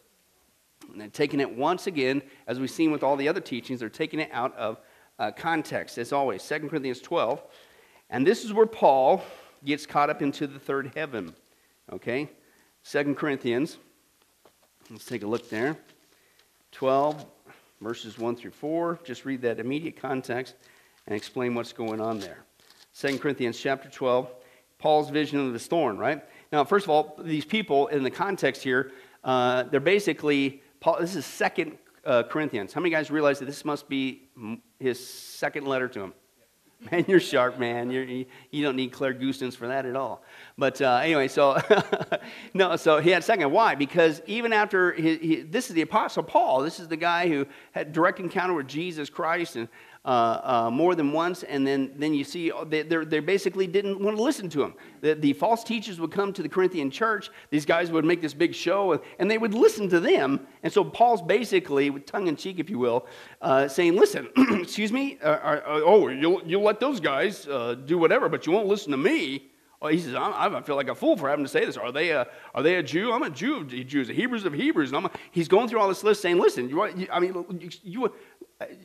And 0.91 1.01
they're 1.01 1.09
taking 1.09 1.41
it 1.41 1.51
once 1.51 1.87
again, 1.87 2.23
as 2.47 2.61
we've 2.61 2.71
seen 2.71 2.93
with 2.93 3.03
all 3.03 3.17
the 3.17 3.29
other 3.29 3.41
teachings, 3.41 3.81
they're 3.81 3.89
taking 3.89 4.21
it 4.21 4.31
out 4.33 4.55
of 4.57 4.81
uh, 5.19 5.31
context, 5.33 5.99
as 5.99 6.13
always. 6.13 6.47
2 6.47 6.69
Corinthians 6.69 7.01
12. 7.01 7.43
And 8.11 8.27
this 8.27 8.45
is 8.45 8.53
where 8.53 8.67
Paul 8.67 9.23
gets 9.65 9.87
caught 9.87 10.11
up 10.11 10.23
into 10.23 10.47
the 10.47 10.59
third 10.59 10.93
heaven. 10.95 11.35
Okay? 11.93 12.31
Second 12.83 13.17
Corinthians. 13.17 13.79
Let's 14.91 15.07
take 15.07 15.23
a 15.23 15.27
look 15.27 15.51
there. 15.51 15.77
12, 16.73 17.27
verses 17.81 18.19
1 18.19 18.37
through 18.37 18.53
4. 18.53 19.01
Just 19.05 19.25
read 19.25 19.43
that 19.43 19.59
immediate 19.59 20.01
context 20.01 20.55
and 21.07 21.17
explain 21.17 21.55
what's 21.55 21.73
going 21.73 22.01
on 22.01 22.21
there. 22.21 22.45
Second 22.93 23.21
Corinthians 23.21 23.59
chapter 23.59 23.89
12, 23.89 24.31
Paul's 24.79 25.11
vision 25.11 25.39
of 25.39 25.53
the 25.53 25.59
thorn, 25.59 25.99
right? 25.99 26.23
Now, 26.53 26.65
first 26.65 26.87
of 26.87 26.91
all, 26.91 27.17
these 27.19 27.45
people 27.45 27.89
in 27.89 28.03
the 28.03 28.11
context 28.11 28.63
here, 28.63 28.93
uh, 29.25 29.65
they're 29.65 29.81
basically, 29.81 30.63
Paul, 30.81 30.99
this 31.01 31.17
is 31.17 31.27
Second 31.27 31.79
uh, 32.05 32.23
Corinthians. 32.23 32.73
How 32.73 32.81
many 32.81 32.91
guys 32.91 33.11
realize 33.11 33.39
that 33.41 33.47
this 33.47 33.65
must 33.65 33.89
be 33.89 34.29
his 34.79 35.05
second 35.05 35.67
letter 35.67 35.89
to 35.89 36.01
him? 36.01 36.15
Man, 36.91 37.05
you're 37.09 37.21
sharp, 37.21 37.59
man. 37.59 37.91
You're, 37.91 38.05
you, 38.05 38.27
you 38.51 38.63
don't 38.63 38.77
need 38.77 38.93
clairgustance 38.93 39.57
for 39.57 39.69
that 39.69 39.87
at 39.87 39.97
all. 39.97 40.23
But 40.59 40.81
uh, 40.83 41.01
anyway, 41.03 41.29
so 41.29 41.59
no, 42.55 42.77
so 42.77 42.99
he 42.99 43.11
had 43.11 43.25
second. 43.25 43.51
Why? 43.51 43.75
Because 43.75 44.21
even 44.27 44.53
after 44.53 44.93
he, 44.93 45.43
this 45.43 45.69
is 45.69 45.75
the 45.75 45.83
Apostle 45.83 46.23
Paul. 46.23 46.61
This 46.61 46.79
is 46.79 46.87
the 46.89 46.97
guy 46.97 47.29
who 47.29 47.47
had 47.73 47.93
direct 47.93 48.21
encounter 48.21 48.53
with 48.53 48.69
Jesus 48.69 49.09
Christ 49.09 49.57
and 49.57 49.69
uh, 50.07 50.67
uh, 50.69 50.71
more 50.71 50.95
than 50.95 51.13
once, 51.13 51.43
and 51.43 51.67
then, 51.67 51.93
then 51.97 52.15
you 52.15 52.23
see 52.23 52.53
oh, 52.53 52.65
they, 52.65 52.83
they 52.83 53.19
basically 53.19 53.67
didn't 53.67 54.01
want 54.01 54.17
to 54.17 54.23
listen 54.23 54.49
to 54.51 54.63
him. 54.63 54.75
The, 55.01 55.17
the 55.17 55.33
false 55.33 55.65
teachers 55.65 55.99
would 55.99 56.13
come 56.13 56.33
to 56.35 56.43
the 56.43 56.49
Corinthian 56.49 56.93
church. 56.93 57.29
These 57.51 57.67
guys 57.67 57.91
would 57.91 58.05
make 58.05 58.23
this 58.23 58.33
big 58.33 58.55
show, 58.55 59.03
and 59.19 59.29
they 59.29 59.37
would 59.37 59.53
listen 59.53 59.89
to 59.89 59.99
them. 59.99 60.47
And 60.63 60.73
so 60.73 60.85
Paul's 60.85 61.23
basically, 61.23 61.91
with 61.91 62.07
tongue 62.07 62.29
in 62.29 62.37
cheek, 62.37 62.61
if 62.61 62.71
you 62.71 62.79
will, 62.79 63.05
uh, 63.43 63.67
saying, 63.67 63.97
"Listen, 63.97 64.29
excuse 64.63 64.93
me, 64.93 65.19
uh, 65.25 65.27
uh, 65.27 65.61
oh, 65.67 66.07
you'll, 66.09 66.41
you'll 66.47 66.63
let 66.63 66.79
those 66.79 67.01
guys 67.01 67.49
uh, 67.49 67.75
do 67.75 67.99
whatever, 67.99 68.29
but 68.29 68.47
you 68.47 68.53
won't 68.53 68.69
listen 68.69 68.93
to 68.93 68.97
me." 68.97 69.51
Oh, 69.83 69.89
he 69.89 69.99
says, 69.99 70.15
I, 70.15 70.63
feel 70.63 70.75
like 70.75 70.89
a 70.89 70.95
fool 70.95 71.19
for 71.19 71.29
having 71.29 71.45
to 71.45 71.51
say 71.51 71.65
this. 71.67 71.77
Are 71.77 71.93
they 71.93 72.09
a, 72.09 72.27
are 72.55 72.63
they 72.63 72.77
a 72.77 72.83
Jew? 72.83 73.13
I'm 73.13 73.23
a 73.23 73.29
Jew 73.29 73.59
of 73.59 73.69
Jews, 73.69 74.09
a 74.09 74.15
Hebrews 74.15 74.47
of 74.47 74.55
Hebrews. 74.55 74.91
A, 74.93 75.11
he's 75.33 75.49
going 75.49 75.69
through 75.69 75.81
all 75.81 75.89
this 75.89 76.03
list 76.03 76.23
saying, 76.23 76.39
listen, 76.39 76.71
you, 76.71 76.83
I 77.13 77.21
mean, 77.21 77.45
you, 77.61 77.71
you, 77.83 78.13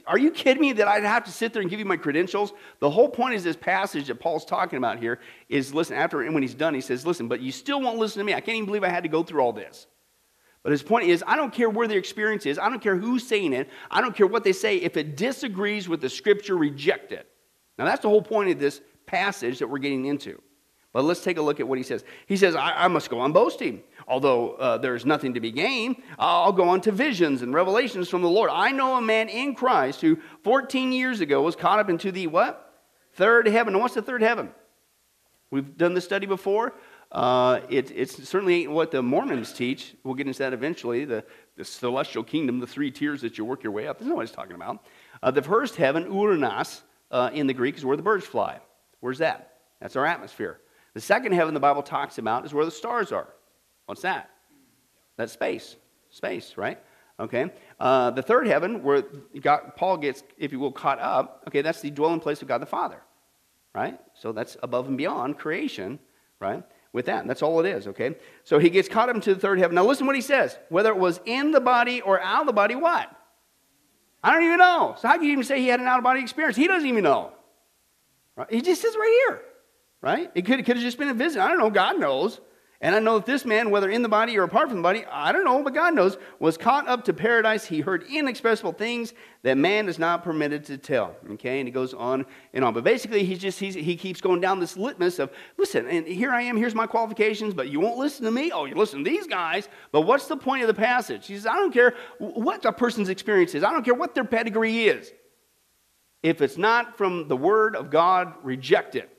are 0.06 0.18
you 0.18 0.32
kidding 0.32 0.62
me 0.62 0.74
that 0.74 0.88
I'd 0.88 1.04
have 1.04 1.24
to 1.26 1.32
sit 1.32 1.54
there 1.54 1.62
and 1.62 1.72
give 1.72 1.80
you 1.80 1.86
my 1.86 1.96
credentials? 1.96 2.52
The 2.80 2.90
whole 2.90 3.08
point 3.08 3.36
is 3.36 3.44
this 3.44 3.56
passage 3.56 4.08
that 4.08 4.16
Paul's 4.20 4.44
talking 4.44 4.78
about 4.78 5.00
here 5.00 5.20
is 5.48 5.74
listen, 5.74 5.96
after 5.96 6.22
and 6.22 6.34
when 6.34 6.44
he's 6.44 6.54
done, 6.54 6.74
he 6.74 6.82
says, 6.82 7.06
listen, 7.06 7.30
but 7.30 7.40
you 7.40 7.54
still 7.54 7.80
won't 7.82 7.98
listen 7.98 8.20
to 8.20 8.26
me. 8.26 8.34
I 8.34 8.42
can't 8.42 8.58
even 8.58 8.66
believe 8.66 8.84
I 8.84 8.90
had 8.90 9.04
to 9.04 9.10
go 9.10 9.24
through 9.24 9.42
all 9.42 9.54
this. 9.54 9.88
But 10.64 10.74
his 10.74 10.84
point 10.84 11.08
is, 11.08 11.24
I 11.26 11.36
don't 11.36 11.54
care 11.54 11.70
where 11.70 11.88
their 11.88 11.98
experience 11.98 12.46
is. 12.46 12.60
I 12.60 12.70
don't 12.70 12.82
care 12.82 12.96
who's 12.96 13.26
saying 13.26 13.54
it. 13.54 13.70
I 13.90 14.02
don't 14.02 14.16
care 14.16 14.28
what 14.28 14.44
they 14.44 14.54
say. 14.54 14.78
If 14.78 14.98
it 14.98 15.16
disagrees 15.16 15.88
with 15.88 16.02
the 16.02 16.10
scripture, 16.10 16.56
reject 16.58 17.14
it. 17.14 17.28
Now, 17.80 17.86
that's 17.86 18.02
the 18.02 18.10
whole 18.10 18.22
point 18.22 18.52
of 18.52 18.60
this 18.60 18.82
passage 19.08 19.60
that 19.60 19.68
we're 19.68 19.80
getting 19.80 20.06
into. 20.06 20.40
But 20.94 21.06
let's 21.06 21.24
take 21.24 21.38
a 21.38 21.42
look 21.42 21.60
at 21.60 21.68
what 21.68 21.78
he 21.78 21.84
says. 21.84 22.04
He 22.28 22.36
says, 22.36 22.56
I, 22.56 22.84
I 22.84 22.88
must 22.90 23.10
go 23.10 23.20
on 23.20 23.32
boasting. 23.32 23.82
Although 24.12 24.56
uh, 24.56 24.78
there's 24.78 25.06
nothing 25.06 25.36
to 25.36 25.40
be 25.40 25.52
gained, 25.52 25.96
I'll 26.20 26.52
go 26.52 26.68
on 26.68 26.82
to 26.82 26.92
visions 26.92 27.44
and 27.44 27.54
revelations 27.54 28.10
from 28.10 28.22
the 28.22 28.28
Lord. 28.28 28.50
I 28.52 28.72
know 28.72 28.98
a 28.98 29.02
man 29.02 29.30
in 29.30 29.56
Christ 29.56 30.02
who 30.02 30.18
14 30.44 30.92
years 30.92 31.22
ago 31.22 31.42
was 31.42 31.56
caught 31.56 31.80
up 31.80 31.90
into 31.90 32.12
the 32.12 32.28
what? 32.28 32.74
Third 33.14 33.48
heaven. 33.48 33.74
And 33.74 33.82
what's 33.82 33.94
the 33.94 34.02
third 34.02 34.22
heaven? 34.22 34.50
We've 35.50 35.78
done 35.78 35.94
this 35.94 36.04
study 36.04 36.26
before. 36.26 36.74
Uh, 37.10 37.62
it, 37.70 37.90
it's 37.92 38.28
certainly 38.28 38.68
what 38.68 38.92
the 38.92 39.02
Mormons 39.02 39.54
teach. 39.54 39.96
We'll 40.04 40.16
get 40.16 40.28
into 40.28 40.40
that 40.40 40.52
eventually. 40.52 41.06
The, 41.06 41.24
the 41.56 41.64
celestial 41.64 42.26
kingdom, 42.26 42.60
the 42.60 42.68
three 42.68 42.92
tiers 42.92 43.22
that 43.22 43.38
you 43.38 43.46
work 43.46 43.64
your 43.64 43.72
way 43.72 43.88
up. 43.88 43.98
This 43.98 44.10
is 44.10 44.14
what 44.14 44.28
he's 44.28 44.36
talking 44.36 44.56
about. 44.56 44.84
Uh, 45.24 45.32
the 45.32 45.42
first 45.42 45.78
heaven, 45.78 46.08
Uranos, 46.08 46.82
uh, 47.12 47.30
in 47.32 47.48
the 47.48 47.54
Greek, 47.54 47.78
is 47.78 47.86
where 47.86 47.96
the 47.96 48.04
birds 48.04 48.26
fly. 48.26 48.60
Where's 49.00 49.20
that? 49.20 49.54
That's 49.80 49.96
our 49.96 50.06
atmosphere. 50.06 50.60
The 50.96 51.02
second 51.02 51.32
heaven 51.32 51.54
the 51.54 51.62
Bible 51.62 51.82
talks 51.82 52.18
about 52.18 52.46
is 52.46 52.54
where 52.54 52.66
the 52.66 52.72
stars 52.72 53.14
are. 53.14 53.30
What's 53.86 54.02
that? 54.02 54.30
That's 55.18 55.34
space. 55.34 55.76
Space, 56.10 56.54
right? 56.58 56.80
Okay. 57.20 57.52
Uh, 57.80 58.12
the 58.12 58.22
third 58.22 58.48
heaven, 58.48 58.84
where 58.84 59.04
God, 59.40 59.74
Paul 59.76 59.98
gets, 59.98 60.24
if 60.38 60.52
you 60.52 60.60
will, 60.60 60.72
caught 60.72 61.00
up, 61.00 61.44
okay, 61.48 61.62
that's 61.62 61.82
the 61.82 61.92
dwelling 61.92 62.20
place 62.20 62.42
of 62.42 62.48
God 62.48 62.62
the 62.62 62.66
Father, 62.66 63.02
right? 63.74 64.00
So 64.14 64.32
that's 64.32 64.58
above 64.64 64.88
and 64.88 64.98
beyond 64.98 65.38
creation, 65.38 66.00
right? 66.40 66.64
With 66.94 67.06
that, 67.06 67.26
that's 67.28 67.42
all 67.42 67.60
it 67.60 67.66
is, 67.66 67.88
okay? 67.88 68.16
So 68.44 68.60
he 68.60 68.70
gets 68.70 68.90
caught 68.90 69.10
up 69.10 69.16
into 69.16 69.34
the 69.34 69.40
third 69.40 69.60
heaven. 69.60 69.76
Now 69.76 69.86
listen 69.86 70.06
what 70.06 70.16
he 70.16 70.22
says. 70.22 70.58
Whether 70.70 70.90
it 70.90 70.98
was 70.98 71.22
in 71.26 71.52
the 71.52 71.62
body 71.62 72.02
or 72.02 72.20
out 72.22 72.42
of 72.42 72.48
the 72.48 72.54
body, 72.54 72.76
what? 72.76 73.10
I 74.24 74.34
don't 74.34 74.44
even 74.44 74.58
know. 74.58 74.96
So 75.00 75.08
how 75.08 75.16
can 75.16 75.24
you 75.24 75.32
even 75.32 75.44
say 75.44 75.60
he 75.60 75.68
had 75.68 75.80
an 75.80 75.88
out 75.88 76.00
of 76.00 76.04
body 76.04 76.22
experience? 76.22 76.58
He 76.58 76.68
doesn't 76.68 76.88
even 76.88 77.04
know. 77.04 77.32
Right? 78.36 78.52
He 78.52 78.62
just 78.62 78.82
says 78.82 78.96
right 78.96 79.26
here 79.28 79.42
right? 80.02 80.32
It 80.36 80.46
could, 80.46 80.60
it 80.60 80.64
could 80.64 80.76
have 80.78 80.84
just 80.84 80.98
been 80.98 81.10
a 81.10 81.14
visit. 81.14 81.42
I 81.42 81.48
don't 81.48 81.60
know. 81.60 81.70
God 81.70 82.00
knows. 82.00 82.40
And 82.84 82.96
I 82.96 83.00
know 83.00 83.20
that 83.20 83.28
this 83.28 83.46
man, 83.46 83.70
whether 83.70 83.92
in 83.92 84.02
the 84.02 84.10
body 84.10 84.36
or 84.40 84.44
apart 84.44 84.70
from 84.70 84.78
the 84.78 84.84
body, 84.84 85.06
I 85.06 85.32
don't 85.32 85.44
know, 85.44 85.62
but 85.62 85.76
God 85.76 85.94
knows, 85.94 86.18
was 86.40 86.58
caught 86.58 86.88
up 86.88 87.06
to 87.06 87.14
paradise. 87.14 87.64
He 87.64 87.80
heard 87.80 88.04
inexpressible 88.10 88.74
things 88.74 89.14
that 89.44 89.56
man 89.56 89.88
is 89.88 90.00
not 90.00 90.24
permitted 90.24 90.64
to 90.66 90.80
tell. 90.80 91.16
Okay, 91.34 91.60
and 91.60 91.68
he 91.68 91.72
goes 91.72 91.94
on 91.94 92.26
and 92.54 92.66
on. 92.66 92.74
But 92.74 92.84
basically, 92.84 93.24
he 93.24 93.36
just 93.36 93.60
he's, 93.60 93.76
he 93.76 93.96
keeps 93.96 94.20
going 94.20 94.42
down 94.42 94.60
this 94.60 94.76
litmus 94.76 95.20
of 95.20 95.32
listen, 95.58 95.88
and 95.88 96.08
here 96.08 96.32
I 96.32 96.42
am. 96.42 96.58
Here's 96.58 96.74
my 96.74 96.88
qualifications, 96.88 97.54
but 97.54 97.70
you 97.70 97.80
won't 97.80 98.00
listen 98.00 98.26
to 98.26 98.32
me. 98.32 98.52
Oh, 98.52 98.66
you 98.66 98.74
listen 98.74 99.04
to 99.04 99.10
these 99.10 99.28
guys. 99.28 99.70
But 99.92 100.02
what's 100.02 100.26
the 100.26 100.38
point 100.38 100.64
of 100.64 100.68
the 100.68 100.74
passage? 100.74 101.28
He 101.28 101.36
says, 101.36 101.46
I 101.46 101.58
don't 101.58 101.72
care 101.72 101.94
what 102.18 102.66
a 102.66 102.74
person's 102.74 103.10
experience 103.10 103.54
is. 103.54 103.64
I 103.64 103.72
don't 103.72 103.86
care 103.86 103.94
what 103.94 104.16
their 104.16 104.26
pedigree 104.26 104.86
is. 104.86 105.12
If 106.24 106.42
it's 106.42 106.58
not 106.58 106.98
from 106.98 107.28
the 107.28 107.38
Word 107.38 107.76
of 107.76 107.92
God, 107.92 108.34
reject 108.42 108.96
it 108.96 109.16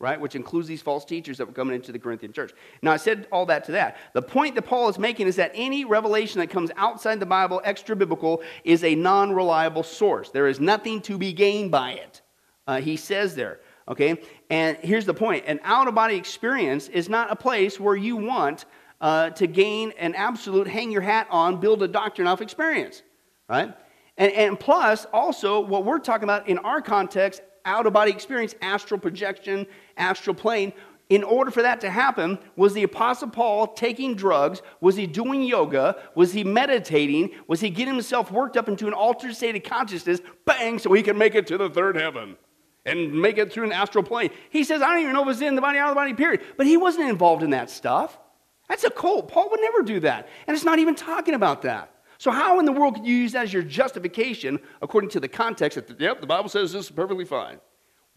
right? 0.00 0.18
Which 0.18 0.34
includes 0.34 0.66
these 0.66 0.80
false 0.80 1.04
teachers 1.04 1.36
that 1.38 1.46
were 1.46 1.52
coming 1.52 1.76
into 1.76 1.92
the 1.92 1.98
Corinthian 1.98 2.32
church. 2.32 2.52
Now, 2.80 2.92
I 2.92 2.96
said 2.96 3.28
all 3.30 3.44
that 3.46 3.64
to 3.64 3.72
that. 3.72 3.98
The 4.14 4.22
point 4.22 4.54
that 4.54 4.62
Paul 4.62 4.88
is 4.88 4.98
making 4.98 5.26
is 5.28 5.36
that 5.36 5.52
any 5.54 5.84
revelation 5.84 6.40
that 6.40 6.48
comes 6.48 6.70
outside 6.76 7.20
the 7.20 7.26
Bible, 7.26 7.60
extra 7.64 7.94
biblical, 7.94 8.42
is 8.64 8.82
a 8.82 8.94
non 8.94 9.32
reliable 9.32 9.82
source. 9.82 10.30
There 10.30 10.48
is 10.48 10.58
nothing 10.58 11.02
to 11.02 11.18
be 11.18 11.34
gained 11.34 11.70
by 11.70 11.92
it. 11.92 12.22
Uh, 12.66 12.80
he 12.80 12.96
says 12.96 13.34
there, 13.34 13.60
okay? 13.88 14.20
And 14.48 14.78
here's 14.78 15.04
the 15.04 15.14
point 15.14 15.44
an 15.46 15.60
out 15.64 15.86
of 15.86 15.94
body 15.94 16.16
experience 16.16 16.88
is 16.88 17.10
not 17.10 17.30
a 17.30 17.36
place 17.36 17.78
where 17.78 17.96
you 17.96 18.16
want 18.16 18.64
uh, 19.02 19.30
to 19.30 19.46
gain 19.46 19.92
an 19.98 20.14
absolute 20.14 20.66
hang 20.66 20.90
your 20.90 21.02
hat 21.02 21.26
on, 21.30 21.60
build 21.60 21.82
a 21.82 21.88
doctrine 21.88 22.26
off 22.26 22.40
experience, 22.40 23.02
right? 23.50 23.74
And, 24.16 24.32
and 24.32 24.60
plus, 24.60 25.04
also, 25.12 25.60
what 25.60 25.84
we're 25.84 25.98
talking 25.98 26.24
about 26.24 26.48
in 26.48 26.58
our 26.58 26.80
context 26.80 27.42
out 27.64 27.86
of 27.86 27.92
body 27.92 28.10
experience, 28.10 28.54
astral 28.62 28.98
projection, 28.98 29.66
astral 30.00 30.34
plane. 30.34 30.72
In 31.08 31.24
order 31.24 31.50
for 31.50 31.62
that 31.62 31.80
to 31.80 31.90
happen, 31.90 32.38
was 32.54 32.72
the 32.72 32.84
Apostle 32.84 33.30
Paul 33.30 33.66
taking 33.66 34.14
drugs? 34.14 34.62
Was 34.80 34.94
he 34.94 35.08
doing 35.08 35.42
yoga? 35.42 35.96
Was 36.14 36.32
he 36.32 36.44
meditating? 36.44 37.30
Was 37.48 37.60
he 37.60 37.68
getting 37.68 37.94
himself 37.94 38.30
worked 38.30 38.56
up 38.56 38.68
into 38.68 38.86
an 38.86 38.92
altered 38.92 39.34
state 39.34 39.56
of 39.56 39.64
consciousness, 39.64 40.20
bang, 40.46 40.78
so 40.78 40.92
he 40.92 41.02
can 41.02 41.18
make 41.18 41.34
it 41.34 41.48
to 41.48 41.58
the 41.58 41.68
third 41.68 41.96
heaven 41.96 42.36
and 42.86 43.12
make 43.12 43.38
it 43.38 43.52
through 43.52 43.64
an 43.64 43.72
astral 43.72 44.04
plane? 44.04 44.30
He 44.50 44.62
says, 44.62 44.82
I 44.82 44.90
don't 44.90 45.02
even 45.02 45.14
know 45.14 45.28
if 45.28 45.30
it's 45.30 45.40
in 45.40 45.56
the 45.56 45.60
body, 45.60 45.78
out 45.78 45.88
of 45.88 45.96
the 45.96 46.00
body, 46.00 46.14
period. 46.14 46.42
But 46.56 46.66
he 46.66 46.76
wasn't 46.76 47.10
involved 47.10 47.42
in 47.42 47.50
that 47.50 47.70
stuff. 47.70 48.16
That's 48.68 48.84
a 48.84 48.90
cult. 48.90 49.26
Paul 49.26 49.50
would 49.50 49.60
never 49.60 49.82
do 49.82 49.98
that. 50.00 50.28
And 50.46 50.54
it's 50.54 50.64
not 50.64 50.78
even 50.78 50.94
talking 50.94 51.34
about 51.34 51.62
that. 51.62 51.92
So, 52.18 52.30
how 52.30 52.60
in 52.60 52.66
the 52.66 52.72
world 52.72 52.94
could 52.94 53.06
you 53.06 53.16
use 53.16 53.32
that 53.32 53.44
as 53.44 53.52
your 53.52 53.64
justification 53.64 54.60
according 54.80 55.10
to 55.10 55.20
the 55.20 55.26
context 55.26 55.74
that, 55.74 56.00
yep, 56.00 56.20
the 56.20 56.26
Bible 56.26 56.48
says 56.48 56.72
this 56.72 56.84
is 56.84 56.90
perfectly 56.90 57.24
fine? 57.24 57.58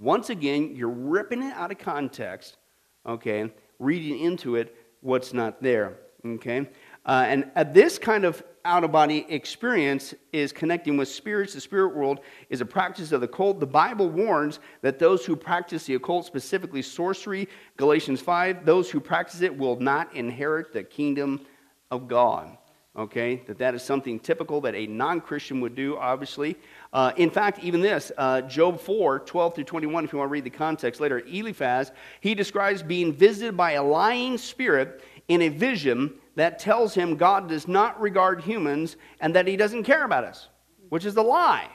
Once 0.04 0.30
again, 0.30 0.76
you're 0.76 0.89
ripping 0.89 1.42
it 1.42 1.54
out 1.54 1.72
of 1.72 1.78
context, 1.78 2.58
okay, 3.06 3.50
reading 3.80 4.20
into 4.20 4.58
it 4.58 4.76
what's 5.00 5.32
not 5.34 5.63
there, 5.63 5.98
okay? 6.26 6.70
Uh, 7.06 7.24
and 7.26 7.50
uh, 7.56 7.63
this 7.63 7.98
kind 7.98 8.26
of 8.26 8.44
out 8.66 8.84
of 8.84 8.92
body 8.92 9.26
experience 9.30 10.13
is 10.34 10.52
connecting 10.52 10.98
with 10.98 11.08
spirits. 11.08 11.54
The 11.54 11.62
spirit 11.62 11.96
world 11.96 12.20
is 12.50 12.60
a 12.60 12.66
practice 12.66 13.13
of 13.13 13.22
the 13.22 13.28
occult. 13.28 13.62
The 13.62 13.66
Bible 13.66 14.10
warns 14.10 14.60
that 14.82 15.00
those 15.00 15.26
who 15.26 15.38
practice 15.38 15.86
the 15.86 15.96
occult, 15.96 16.26
specifically 16.26 16.82
sorcery, 16.82 17.48
Galatians 17.78 18.20
5, 18.20 18.66
those 18.66 18.92
who 18.92 19.00
practice 19.00 19.39
it 19.39 19.58
will 19.58 19.80
not 19.80 20.13
inherit 20.13 20.74
the 20.74 20.84
kingdom 20.84 21.46
of 21.92 22.10
God 22.10 22.58
okay? 22.97 23.41
That 23.47 23.58
that 23.58 23.75
is 23.75 23.84
something 23.84 24.19
typical 24.19 24.62
that 24.62 24.75
a 24.75 24.88
non-christian 24.88 25.62
would 25.62 25.75
do 25.75 25.97
obviously. 25.97 26.56
Uh, 26.91 27.12
in 27.17 27.29
fact 27.29 27.60
even 27.63 27.82
this 27.82 28.12
uh, 28.17 28.41
job 28.41 28.79
4 28.79 29.19
12 29.19 29.56
through 29.56 29.63
21 29.63 30.06
if 30.06 30.13
you 30.13 30.19
want 30.19 30.29
to 30.29 30.32
read 30.32 30.43
the 30.43 30.49
context 30.49 31.01
later 31.01 31.23
eliphaz 31.25 31.91
he 32.21 32.36
describes 32.36 32.84
being 32.84 33.12
visited 33.12 33.58
by 33.58 33.71
a 33.71 33.84
lying 33.84 34.38
spirit 34.38 35.03
in 35.27 35.41
a 35.41 35.49
vision 35.49 36.13
that 36.36 36.60
tells 36.60 36.93
him 36.93 37.15
god 37.15 37.49
does 37.49 37.67
not 37.67 37.99
regard 37.99 38.41
humans 38.41 38.95
and 39.21 39.36
that 39.36 39.47
he 39.47 39.58
doesn't 39.58 39.84
care 39.84 40.03
about 40.03 40.23
us 40.23 40.49
which 40.93 41.06
is 41.06 41.15
the 41.15 41.23
lie. 41.23 41.67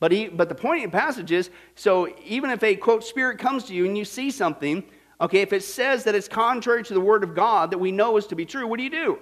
But, 0.00 0.10
he, 0.10 0.26
but 0.26 0.48
the 0.48 0.56
point 0.56 0.84
of 0.84 0.90
the 0.90 0.98
passage 0.98 1.30
is 1.30 1.48
so 1.76 2.12
even 2.24 2.50
if 2.50 2.60
a 2.64 2.74
quote 2.74 3.04
spirit 3.04 3.38
comes 3.38 3.62
to 3.66 3.72
you 3.72 3.84
and 3.84 3.96
you 3.96 4.04
see 4.04 4.32
something 4.32 4.82
okay 5.20 5.42
if 5.42 5.52
it 5.52 5.62
says 5.62 6.02
that 6.02 6.16
it's 6.16 6.26
contrary 6.26 6.82
to 6.82 6.92
the 6.92 7.00
word 7.00 7.22
of 7.22 7.36
god 7.36 7.70
that 7.70 7.78
we 7.78 7.92
know 7.92 8.16
is 8.16 8.26
to 8.26 8.34
be 8.34 8.44
true 8.44 8.66
what 8.66 8.78
do 8.78 8.82
you 8.82 8.90
do 8.90 9.16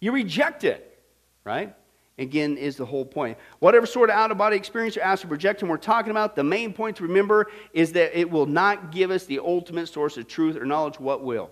you 0.00 0.12
reject 0.12 0.64
it, 0.64 1.02
right? 1.44 1.74
Again, 2.18 2.56
is 2.56 2.76
the 2.76 2.84
whole 2.84 3.04
point. 3.04 3.38
Whatever 3.60 3.86
sort 3.86 4.10
of 4.10 4.16
out 4.16 4.32
of 4.32 4.38
body 4.38 4.56
experience 4.56 4.96
or 4.96 5.02
astral 5.02 5.28
projection 5.28 5.68
we're 5.68 5.76
talking 5.76 6.10
about, 6.10 6.34
the 6.34 6.42
main 6.42 6.72
point 6.72 6.96
to 6.96 7.04
remember 7.04 7.50
is 7.72 7.92
that 7.92 8.18
it 8.18 8.28
will 8.28 8.46
not 8.46 8.90
give 8.90 9.10
us 9.12 9.24
the 9.24 9.38
ultimate 9.38 9.86
source 9.86 10.16
of 10.16 10.26
truth 10.26 10.56
or 10.56 10.64
knowledge. 10.64 10.98
What 10.98 11.22
will? 11.22 11.50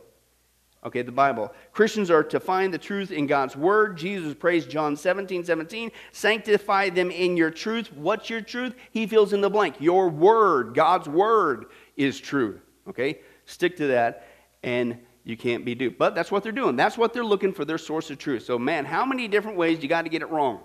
Okay, 0.85 1.03
the 1.03 1.13
Bible. 1.13 1.53
Christians 1.73 2.11
are 2.11 2.23
to 2.25 2.39
find 2.39 2.73
the 2.73 2.79
truth 2.79 3.11
in 3.11 3.27
God's 3.27 3.57
Word. 3.57 3.97
Jesus 3.97 4.35
prays 4.35 4.67
John 4.67 4.97
17, 4.97 5.45
17. 5.45 5.91
Sanctify 6.13 6.91
them 6.91 7.11
in 7.11 7.37
your 7.37 7.51
truth. 7.51 7.93
What's 7.93 8.29
your 8.31 8.41
truth? 8.41 8.75
He 8.91 9.07
fills 9.07 9.33
in 9.33 9.41
the 9.41 9.51
blank. 9.51 9.77
Your 9.81 10.09
Word, 10.09 10.75
God's 10.75 11.09
Word, 11.09 11.67
is 11.97 12.21
truth. 12.21 12.61
Okay? 12.89 13.21
Stick 13.47 13.77
to 13.79 13.89
that 13.89 14.29
and 14.63 14.99
you 15.27 15.37
can't 15.37 15.65
be 15.65 15.75
duped. 15.75 15.99
But 15.99 16.15
that's 16.15 16.31
what 16.31 16.45
they're 16.45 16.53
doing. 16.53 16.77
That's 16.77 16.97
what 16.97 17.13
they're 17.13 17.25
looking 17.25 17.53
for 17.53 17.65
their 17.65 17.79
source 17.79 18.11
of 18.11 18.19
truth. 18.19 18.45
So, 18.45 18.61
man, 18.61 18.85
how 18.85 19.05
many 19.05 19.27
different 19.27 19.59
ways 19.59 19.83
you 19.83 19.89
got 19.89 20.03
to 20.03 20.09
get 20.09 20.23
it 20.23 20.31
wrong? 20.31 20.61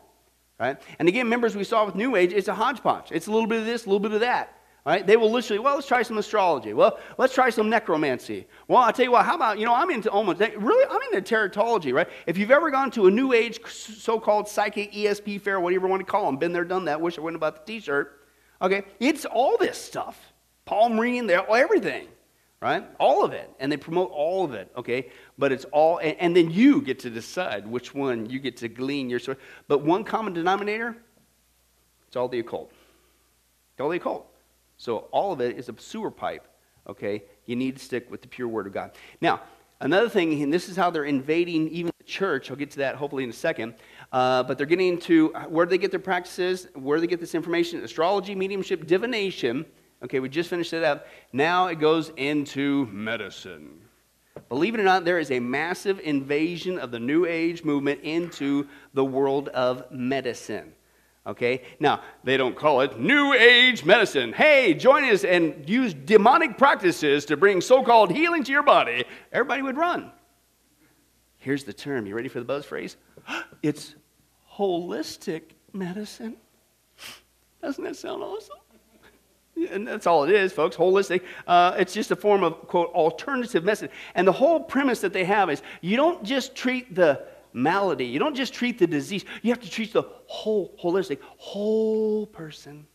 Right? 0.59 0.79
And 0.99 1.07
again, 1.07 1.27
members 1.27 1.55
we 1.55 1.63
saw 1.63 1.83
with 1.83 1.95
New 1.95 2.15
Age, 2.15 2.31
it's 2.31 2.47
a 2.47 2.53
hodgepodge. 2.53 3.11
It's 3.11 3.25
a 3.25 3.31
little 3.31 3.47
bit 3.47 3.59
of 3.59 3.65
this, 3.65 3.85
a 3.85 3.89
little 3.89 3.99
bit 3.99 4.11
of 4.11 4.19
that. 4.19 4.55
Right? 4.85 5.05
They 5.05 5.17
will 5.17 5.31
literally, 5.31 5.57
well, 5.57 5.73
let's 5.75 5.87
try 5.87 6.03
some 6.03 6.19
astrology. 6.19 6.73
Well, 6.73 6.99
let's 7.17 7.33
try 7.33 7.49
some 7.49 7.71
necromancy. 7.71 8.45
Well, 8.67 8.83
I'll 8.83 8.93
tell 8.93 9.05
you 9.05 9.11
what, 9.11 9.25
how 9.25 9.35
about, 9.35 9.57
you 9.57 9.65
know, 9.65 9.73
I'm 9.73 9.89
into 9.89 10.11
almost, 10.11 10.39
really, 10.39 10.87
I'm 10.89 11.01
into 11.11 11.35
teratology, 11.35 11.91
right? 11.91 12.07
If 12.27 12.37
you've 12.37 12.51
ever 12.51 12.69
gone 12.69 12.91
to 12.91 13.07
a 13.07 13.11
new 13.11 13.33
age 13.33 13.59
so 13.67 14.19
called 14.19 14.47
psychic 14.47 14.93
ESP 14.93 15.41
fair, 15.41 15.59
whatever 15.59 15.87
you 15.87 15.89
want 15.89 16.05
to 16.05 16.11
call 16.11 16.27
them, 16.27 16.37
been 16.37 16.53
there, 16.53 16.65
done 16.65 16.85
that, 16.85 17.01
wish 17.01 17.17
I 17.17 17.21
wouldn't 17.21 17.39
about 17.39 17.65
the 17.65 17.73
t 17.73 17.79
shirt, 17.79 18.27
okay? 18.61 18.83
It's 18.99 19.25
all 19.25 19.57
this 19.57 19.79
stuff. 19.79 20.33
Palm 20.65 20.99
reading, 20.99 21.29
everything, 21.29 22.07
right? 22.61 22.85
All 22.99 23.25
of 23.25 23.33
it. 23.33 23.49
And 23.59 23.71
they 23.71 23.77
promote 23.77 24.11
all 24.11 24.45
of 24.45 24.53
it, 24.53 24.71
okay? 24.77 25.09
But 25.37 25.51
it's 25.51 25.65
all, 25.65 25.97
and, 25.97 26.15
and 26.19 26.35
then 26.35 26.51
you 26.51 26.81
get 26.81 26.99
to 26.99 27.09
decide 27.09 27.67
which 27.67 27.93
one 27.93 28.29
you 28.29 28.39
get 28.39 28.57
to 28.57 28.69
glean 28.69 29.09
your 29.09 29.19
story. 29.19 29.37
But 29.67 29.83
one 29.83 30.03
common 30.03 30.33
denominator, 30.33 30.95
it's 32.07 32.15
all 32.15 32.27
the 32.27 32.39
occult. 32.39 32.71
It's 33.73 33.81
all 33.81 33.89
the 33.89 33.97
occult. 33.97 34.27
So 34.77 35.07
all 35.11 35.33
of 35.33 35.41
it 35.41 35.57
is 35.57 35.69
a 35.69 35.75
sewer 35.79 36.11
pipe, 36.11 36.47
okay? 36.87 37.23
You 37.45 37.55
need 37.55 37.77
to 37.77 37.83
stick 37.83 38.09
with 38.11 38.21
the 38.21 38.27
pure 38.27 38.47
word 38.47 38.67
of 38.67 38.73
God. 38.73 38.91
Now, 39.21 39.41
another 39.79 40.09
thing, 40.09 40.41
and 40.43 40.53
this 40.53 40.69
is 40.69 40.75
how 40.75 40.91
they're 40.91 41.05
invading 41.05 41.67
even 41.69 41.91
the 41.97 42.03
church. 42.03 42.51
I'll 42.51 42.57
get 42.57 42.71
to 42.71 42.77
that 42.77 42.95
hopefully 42.95 43.23
in 43.23 43.29
a 43.31 43.33
second. 43.33 43.73
Uh, 44.11 44.43
but 44.43 44.57
they're 44.57 44.67
getting 44.67 44.87
into 44.87 45.29
where 45.49 45.65
do 45.65 45.71
they 45.71 45.77
get 45.79 45.89
their 45.89 45.99
practices, 45.99 46.67
where 46.75 46.97
do 46.97 47.01
they 47.01 47.07
get 47.07 47.19
this 47.19 47.33
information? 47.33 47.83
Astrology, 47.83 48.35
mediumship, 48.35 48.85
divination. 48.85 49.65
Okay, 50.03 50.19
we 50.19 50.29
just 50.29 50.49
finished 50.49 50.73
it 50.73 50.83
up. 50.83 51.07
Now 51.31 51.67
it 51.67 51.75
goes 51.75 52.11
into 52.17 52.87
medicine. 52.87 53.81
Believe 54.49 54.73
it 54.73 54.79
or 54.79 54.83
not, 54.83 55.05
there 55.05 55.19
is 55.19 55.31
a 55.31 55.39
massive 55.39 55.99
invasion 55.99 56.79
of 56.79 56.91
the 56.91 56.99
New 56.99 57.25
Age 57.25 57.63
movement 57.63 58.01
into 58.01 58.67
the 58.93 59.05
world 59.05 59.49
of 59.49 59.89
medicine. 59.91 60.73
Okay? 61.27 61.61
Now, 61.79 62.01
they 62.23 62.37
don't 62.37 62.55
call 62.55 62.81
it 62.81 62.99
New 62.99 63.33
Age 63.33 63.85
medicine. 63.85 64.33
Hey, 64.33 64.73
join 64.73 65.03
us 65.05 65.23
and 65.23 65.69
use 65.69 65.93
demonic 65.93 66.57
practices 66.57 67.25
to 67.25 67.37
bring 67.37 67.61
so 67.61 67.83
called 67.83 68.11
healing 68.11 68.43
to 68.43 68.51
your 68.51 68.63
body. 68.63 69.05
Everybody 69.31 69.61
would 69.61 69.77
run. 69.77 70.11
Here's 71.37 71.63
the 71.63 71.73
term. 71.73 72.05
You 72.05 72.15
ready 72.15 72.29
for 72.29 72.39
the 72.39 72.45
buzz 72.45 72.65
phrase? 72.65 72.97
It's 73.61 73.95
holistic 74.57 75.41
medicine. 75.71 76.35
Doesn't 77.61 77.83
that 77.83 77.95
sound 77.95 78.23
awesome? 78.23 78.57
And 79.55 79.87
that's 79.87 80.07
all 80.07 80.23
it 80.23 80.31
is, 80.31 80.51
folks. 80.51 80.75
Holistic. 80.75 81.21
Uh, 81.45 81.75
it's 81.77 81.93
just 81.93 82.11
a 82.11 82.15
form 82.15 82.43
of, 82.43 82.67
quote, 82.67 82.91
alternative 82.93 83.63
medicine. 83.63 83.89
And 84.15 84.27
the 84.27 84.31
whole 84.31 84.59
premise 84.59 85.01
that 85.01 85.13
they 85.13 85.25
have 85.25 85.49
is 85.49 85.61
you 85.81 85.97
don't 85.97 86.23
just 86.23 86.55
treat 86.55 86.95
the 86.95 87.25
malady. 87.53 88.05
You 88.05 88.19
don't 88.19 88.35
just 88.35 88.53
treat 88.53 88.79
the 88.79 88.87
disease, 88.87 89.25
you 89.41 89.51
have 89.51 89.59
to 89.61 89.69
treat 89.69 89.93
the 89.93 90.03
whole, 90.25 90.75
holistic, 90.81 91.19
whole 91.37 92.25
person. 92.25 92.87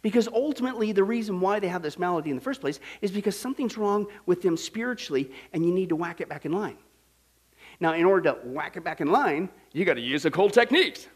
Because 0.00 0.28
ultimately, 0.28 0.92
the 0.92 1.02
reason 1.04 1.40
why 1.40 1.58
they 1.58 1.68
have 1.68 1.82
this 1.82 1.98
malady 1.98 2.30
in 2.30 2.36
the 2.36 2.42
first 2.42 2.60
place 2.60 2.78
is 3.00 3.10
because 3.10 3.38
something's 3.38 3.76
wrong 3.76 4.06
with 4.26 4.40
them 4.40 4.56
spiritually, 4.56 5.30
and 5.52 5.66
you 5.66 5.72
need 5.72 5.88
to 5.88 5.96
whack 5.96 6.20
it 6.20 6.28
back 6.28 6.46
in 6.46 6.52
line. 6.52 6.78
Now, 7.80 7.94
in 7.94 8.04
order 8.04 8.32
to 8.32 8.38
whack 8.44 8.76
it 8.76 8.84
back 8.84 9.00
in 9.00 9.08
line, 9.08 9.48
you 9.72 9.84
got 9.84 9.94
to 9.94 10.00
use 10.00 10.24
occult 10.24 10.52
techniques. 10.52 11.08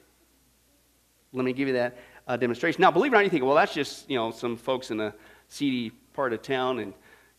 Let 1.32 1.44
me 1.44 1.52
give 1.52 1.68
you 1.68 1.74
that 1.74 1.96
uh, 2.26 2.36
demonstration. 2.36 2.80
Now, 2.80 2.90
believe 2.90 3.12
it 3.12 3.14
or 3.14 3.18
not, 3.18 3.24
you 3.24 3.30
think, 3.30 3.44
well, 3.44 3.54
that's 3.54 3.74
just 3.74 4.08
you 4.10 4.16
know 4.16 4.30
some 4.30 4.56
folks 4.56 4.90
in 4.90 5.00
a 5.00 5.14
seedy 5.48 5.90
part 6.12 6.32
of 6.32 6.42
town, 6.42 6.80
and 6.80 6.92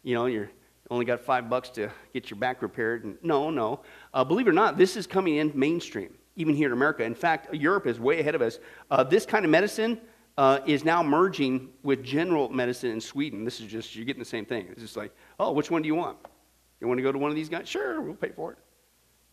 you 0.04 0.15
know 0.15 0.26
you're 0.26 0.50
only 0.89 1.06
got 1.06 1.19
five 1.19 1.50
bucks 1.50 1.69
to 1.69 1.89
get 2.13 2.30
your 2.30 2.39
back 2.39 2.62
repaired. 2.62 3.04
And 3.04 3.17
no, 3.21 3.50
no. 3.50 3.82
Uh, 4.13 4.23
believe 4.23 4.47
it 4.47 4.50
or 4.50 4.54
not, 4.54 4.78
this 4.78 4.95
is 4.95 5.06
coming 5.06 5.36
in 5.38 5.52
mainstream, 5.54 6.13
even 6.36 6.56
here 6.56 6.67
in 6.67 6.73
America. 6.73 7.04
In 7.04 7.15
fact, 7.15 7.54
Europe 7.54 7.88
is 7.88 8.00
way 8.00 8.19
ahead 8.19 8.36
of 8.36 8.41
us. 8.41 8.60
Uh, 8.89 9.04
this 9.04 9.26
kind 9.26 9.43
of 9.43 9.52
medicine 9.52 10.00
uh, 10.38 10.60
is 10.65 10.86
now 10.86 11.04
merging 11.04 11.69
with 11.84 12.04
general 12.04 12.47
medicine 12.50 12.91
in 12.91 13.02
Sweden. 13.02 13.43
This 13.43 13.60
is 13.60 13.67
just, 13.67 13.95
you're 13.95 14.06
getting 14.06 14.21
the 14.21 14.26
same 14.26 14.45
thing. 14.45 14.67
It's 14.71 14.82
just 14.82 14.95
like, 14.95 15.13
oh, 15.39 15.52
which 15.52 15.71
one 15.71 15.82
do 15.82 15.88
you 15.88 15.95
want? 15.95 16.17
You 16.80 16.88
want 16.88 17.00
to 17.00 17.04
go 17.04 17.12
to 17.12 17.17
one 17.17 17.32
of 17.32 17.36
these 17.36 17.50
guys? 17.50 17.67
Sure, 17.67 18.00
we'll 18.02 18.13
pay 18.13 18.30
for 18.30 18.54
it. 18.54 18.58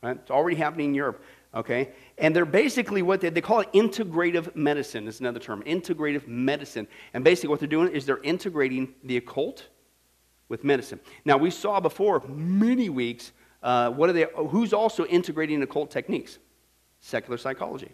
Right? 0.02 0.16
It's 0.16 0.30
already 0.30 0.56
happening 0.56 0.88
in 0.88 0.94
Europe. 0.94 1.22
Okay? 1.54 1.90
And 2.18 2.34
they're 2.34 2.44
basically 2.44 3.02
what 3.02 3.20
they, 3.20 3.30
they 3.30 3.40
call 3.40 3.60
it 3.60 3.72
integrative 3.72 4.54
medicine, 4.56 5.06
is 5.06 5.20
another 5.20 5.38
term. 5.38 5.62
Integrative 5.62 6.26
medicine. 6.26 6.88
And 7.12 7.22
basically 7.22 7.50
what 7.50 7.60
they're 7.60 7.68
doing 7.68 7.92
is 7.92 8.06
they're 8.06 8.22
integrating 8.22 8.94
the 9.04 9.16
occult 9.16 9.68
with 10.48 10.64
medicine. 10.64 11.00
Now, 11.24 11.36
we 11.36 11.50
saw 11.50 11.80
before 11.80 12.22
many 12.26 12.88
weeks 12.88 13.32
uh, 13.62 13.90
what 13.90 14.10
are 14.10 14.12
they, 14.12 14.26
who's 14.50 14.74
also 14.74 15.06
integrating 15.06 15.62
occult 15.62 15.90
techniques? 15.90 16.38
Secular 17.00 17.38
psychology, 17.38 17.92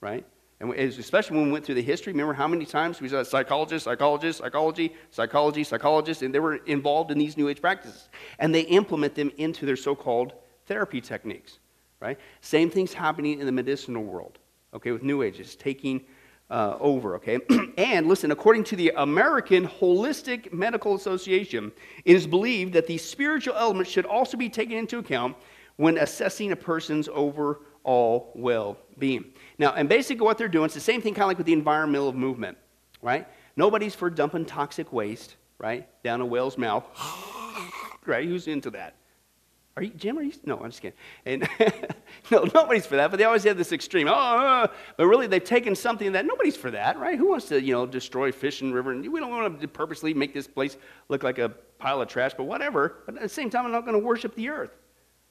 right? 0.00 0.24
And 0.60 0.72
especially 0.72 1.36
when 1.36 1.46
we 1.46 1.52
went 1.52 1.64
through 1.66 1.74
the 1.74 1.82
history, 1.82 2.12
remember 2.12 2.32
how 2.32 2.46
many 2.46 2.64
times 2.64 3.00
we 3.00 3.08
saw 3.08 3.24
psychologists, 3.24 3.84
psychologists, 3.84 4.40
psychology, 4.40 4.94
psychology, 5.10 5.64
psychologists, 5.64 6.22
and 6.22 6.32
they 6.32 6.38
were 6.38 6.56
involved 6.66 7.10
in 7.10 7.18
these 7.18 7.36
New 7.36 7.48
Age 7.48 7.60
practices. 7.60 8.08
And 8.38 8.54
they 8.54 8.62
implement 8.62 9.16
them 9.16 9.32
into 9.36 9.66
their 9.66 9.76
so 9.76 9.96
called 9.96 10.32
therapy 10.66 11.00
techniques, 11.00 11.58
right? 12.04 12.18
Same 12.42 12.68
thing's 12.68 12.92
happening 12.92 13.40
in 13.40 13.46
the 13.46 13.52
medicinal 13.52 14.04
world, 14.04 14.38
okay, 14.74 14.92
with 14.92 15.02
New 15.02 15.22
Age. 15.22 15.40
It's 15.40 15.56
taking 15.56 16.02
uh, 16.50 16.76
over, 16.78 17.16
okay? 17.16 17.40
and 17.78 18.06
listen, 18.06 18.30
according 18.30 18.62
to 18.64 18.76
the 18.76 18.92
American 18.96 19.66
Holistic 19.66 20.52
Medical 20.52 20.94
Association, 20.94 21.72
it 22.04 22.14
is 22.14 22.26
believed 22.26 22.74
that 22.74 22.86
the 22.86 22.98
spiritual 22.98 23.54
element 23.56 23.88
should 23.88 24.04
also 24.04 24.36
be 24.36 24.50
taken 24.50 24.76
into 24.76 24.98
account 24.98 25.34
when 25.76 25.96
assessing 25.96 26.52
a 26.52 26.56
person's 26.56 27.08
overall 27.08 28.30
well 28.34 28.76
being. 28.98 29.24
Now, 29.58 29.72
and 29.72 29.88
basically 29.88 30.26
what 30.26 30.36
they're 30.36 30.46
doing, 30.46 30.66
it's 30.66 30.74
the 30.74 30.80
same 30.80 31.00
thing 31.00 31.14
kind 31.14 31.22
of 31.22 31.28
like 31.28 31.38
with 31.38 31.46
the 31.46 31.54
environmental 31.54 32.12
movement, 32.12 32.58
right? 33.00 33.26
Nobody's 33.56 33.94
for 33.94 34.10
dumping 34.10 34.44
toxic 34.44 34.92
waste, 34.92 35.36
right, 35.56 35.88
down 36.02 36.20
a 36.20 36.26
whale's 36.26 36.58
mouth, 36.58 36.84
right? 38.04 38.28
Who's 38.28 38.46
into 38.46 38.70
that? 38.72 38.96
Are 39.76 39.82
you, 39.82 39.90
Jim, 39.90 40.18
are 40.18 40.22
you? 40.22 40.32
No, 40.44 40.58
I'm 40.58 40.70
just 40.70 40.82
kidding. 40.82 40.96
And 41.26 41.48
no, 42.30 42.44
nobody's 42.54 42.86
for 42.86 42.94
that, 42.94 43.10
but 43.10 43.16
they 43.18 43.24
always 43.24 43.42
have 43.42 43.58
this 43.58 43.72
extreme, 43.72 44.06
oh, 44.06 44.12
uh, 44.12 44.66
but 44.96 45.06
really 45.06 45.26
they've 45.26 45.42
taken 45.42 45.74
something 45.74 46.12
that 46.12 46.24
nobody's 46.26 46.56
for 46.56 46.70
that, 46.70 46.96
right? 46.98 47.18
Who 47.18 47.28
wants 47.30 47.48
to, 47.48 47.60
you 47.60 47.72
know, 47.72 47.84
destroy 47.84 48.30
fish 48.30 48.60
and 48.60 48.72
river? 48.72 48.92
And 48.92 49.12
we 49.12 49.18
don't 49.18 49.30
want 49.30 49.60
to 49.60 49.68
purposely 49.68 50.14
make 50.14 50.32
this 50.32 50.46
place 50.46 50.76
look 51.08 51.24
like 51.24 51.38
a 51.38 51.48
pile 51.78 52.00
of 52.00 52.08
trash, 52.08 52.34
but 52.36 52.44
whatever. 52.44 53.02
But 53.04 53.16
at 53.16 53.22
the 53.22 53.28
same 53.28 53.50
time, 53.50 53.66
I'm 53.66 53.72
not 53.72 53.84
going 53.84 54.00
to 54.00 54.04
worship 54.04 54.36
the 54.36 54.48
earth, 54.48 54.76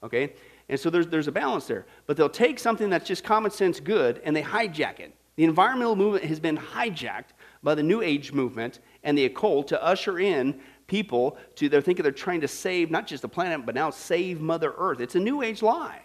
okay? 0.03 0.33
And 0.67 0.77
so 0.77 0.89
there's, 0.89 1.07
there's 1.07 1.27
a 1.29 1.31
balance 1.31 1.65
there. 1.65 1.85
But 2.05 2.17
they'll 2.17 2.27
take 2.27 2.59
something 2.59 2.89
that's 2.89 3.07
just 3.07 3.23
common 3.23 3.51
sense 3.51 3.79
good 3.79 4.21
and 4.25 4.35
they 4.35 4.43
hijack 4.43 4.99
it. 4.99 5.15
The 5.35 5.45
environmental 5.45 5.95
movement 5.95 6.25
has 6.25 6.39
been 6.39 6.57
hijacked 6.57 7.31
by 7.63 7.75
the 7.75 7.81
New 7.81 8.01
Age 8.01 8.33
movement 8.33 8.79
and 9.03 9.17
the 9.17 9.25
occult 9.25 9.67
to 9.69 9.83
usher 9.83 10.19
in 10.19 10.59
people 10.93 11.37
to 11.55 11.69
they're 11.69 11.81
thinking 11.81 12.03
they're 12.03 12.11
trying 12.11 12.41
to 12.41 12.47
save 12.47 12.91
not 12.91 13.07
just 13.07 13.23
the 13.23 13.27
planet 13.27 13.65
but 13.65 13.73
now 13.73 13.89
save 13.89 14.39
mother 14.39 14.75
earth. 14.77 14.99
It's 14.99 15.15
a 15.15 15.19
new 15.19 15.41
age 15.41 15.63
lie 15.63 16.01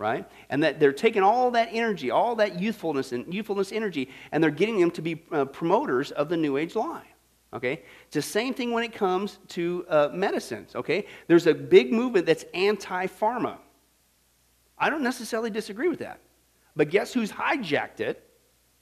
right? 0.00 0.30
And 0.48 0.62
that 0.62 0.78
they're 0.78 0.92
taking 0.92 1.24
all 1.24 1.50
that 1.50 1.70
energy 1.72 2.12
all 2.12 2.36
that 2.36 2.60
youthfulness 2.60 3.10
and 3.10 3.34
youthfulness 3.34 3.72
energy 3.72 4.08
and 4.30 4.40
they're 4.40 4.52
getting 4.52 4.78
them 4.78 4.92
to 4.92 5.02
be 5.02 5.24
uh, 5.32 5.44
promoters 5.46 6.12
of 6.12 6.28
the 6.28 6.36
new 6.36 6.56
age 6.56 6.76
lie 6.76 7.08
okay? 7.52 7.82
It's 8.06 8.14
the 8.14 8.22
same 8.22 8.54
thing 8.54 8.70
when 8.70 8.84
it 8.84 8.92
comes 8.92 9.40
to 9.48 9.84
uh, 9.88 10.10
medicines 10.12 10.76
okay? 10.76 11.06
There's 11.26 11.48
a 11.48 11.54
big 11.54 11.92
movement 11.92 12.24
that's 12.24 12.44
anti-pharma. 12.54 13.56
I 14.78 14.88
don't 14.88 15.02
necessarily 15.02 15.50
disagree 15.50 15.88
with 15.88 15.98
that. 15.98 16.20
But 16.76 16.90
guess 16.90 17.12
who's 17.12 17.32
hijacked 17.32 17.98
it 17.98 18.27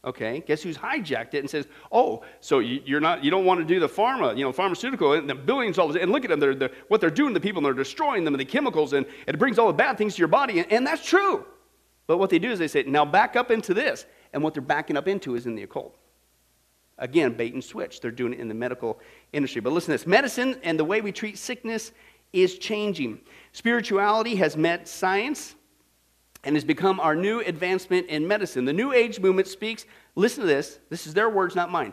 Okay, 0.07 0.41
guess 0.47 0.63
who's 0.63 0.79
hijacked 0.79 1.35
it 1.35 1.41
and 1.41 1.51
says, 1.51 1.67
"Oh, 1.91 2.23
so 2.39 2.61
you, 2.61 2.97
are 2.97 3.01
not, 3.01 3.25
you 3.25 3.31
don't 3.33 3.45
want 3.45 3.59
to 3.59 3.67
do 3.67 3.81
the 3.81 3.89
pharma, 3.89 4.37
you 4.37 4.45
know, 4.45 4.53
pharmaceutical, 4.53 5.15
and 5.15 5.29
the 5.29 5.35
billions 5.35 5.77
this, 5.77 5.97
and 5.97 6.13
look 6.13 6.25
at 6.25 6.31
them, 6.31 6.39
they're, 6.39 6.55
they're, 6.55 6.71
what 6.87 7.01
they're 7.01 7.11
doing 7.11 7.35
to 7.35 7.41
people, 7.41 7.59
and 7.59 7.67
they're 7.67 7.85
destroying 7.85 8.23
them, 8.25 8.33
and 8.33 8.41
the 8.41 8.45
chemicals, 8.45 8.93
and, 8.93 9.05
and 9.27 9.35
it 9.35 9.39
brings 9.39 9.59
all 9.59 9.67
the 9.67 9.73
bad 9.73 9.99
things 9.99 10.15
to 10.15 10.21
your 10.21 10.29
body, 10.29 10.61
and, 10.61 10.71
and 10.71 10.87
that's 10.87 11.05
true. 11.05 11.45
But 12.07 12.19
what 12.19 12.31
they 12.31 12.39
do 12.39 12.53
is 12.53 12.61
they 12.61 12.69
say, 12.69 12.85
now 12.85 13.05
back 13.05 13.35
up 13.35 13.51
into 13.51 13.75
this, 13.75 14.07
and 14.33 14.45
what 14.45 14.55
they're 14.55 14.63
backing 14.63 14.97
up 14.97 15.09
into 15.09 15.35
is 15.35 15.47
in 15.47 15.57
the 15.57 15.65
occult. 15.65 15.97
Again, 16.99 17.33
bait 17.33 17.53
and 17.53 17.63
switch. 17.63 18.01
They're 18.01 18.13
doing 18.13 18.33
it 18.33 18.39
in 18.39 18.47
the 18.47 18.55
medical 18.55 19.01
industry. 19.33 19.61
But 19.61 19.73
listen 19.73 19.89
to 19.89 19.93
this: 19.93 20.07
medicine 20.07 20.59
and 20.63 20.79
the 20.79 20.85
way 20.85 21.01
we 21.01 21.11
treat 21.11 21.37
sickness 21.37 21.93
is 22.33 22.59
changing. 22.59 23.21
Spirituality 23.53 24.37
has 24.37 24.57
met 24.57 24.87
science 24.89 25.56
and 26.47 26.55
has 26.55 26.65
become 26.65 27.01
our 27.01 27.17
new 27.17 27.41
advancement 27.41 28.07
in 28.07 28.27
medicine. 28.27 28.65
The 28.65 28.73
New 28.73 28.93
Age 28.93 29.19
movement 29.19 29.49
speaks, 29.49 29.85
listen 30.15 30.43
to 30.43 30.47
this, 30.47 30.79
this 30.91 31.05
is 31.09 31.13
their 31.13 31.29
words, 31.29 31.57
not 31.57 31.73
mine. 31.73 31.93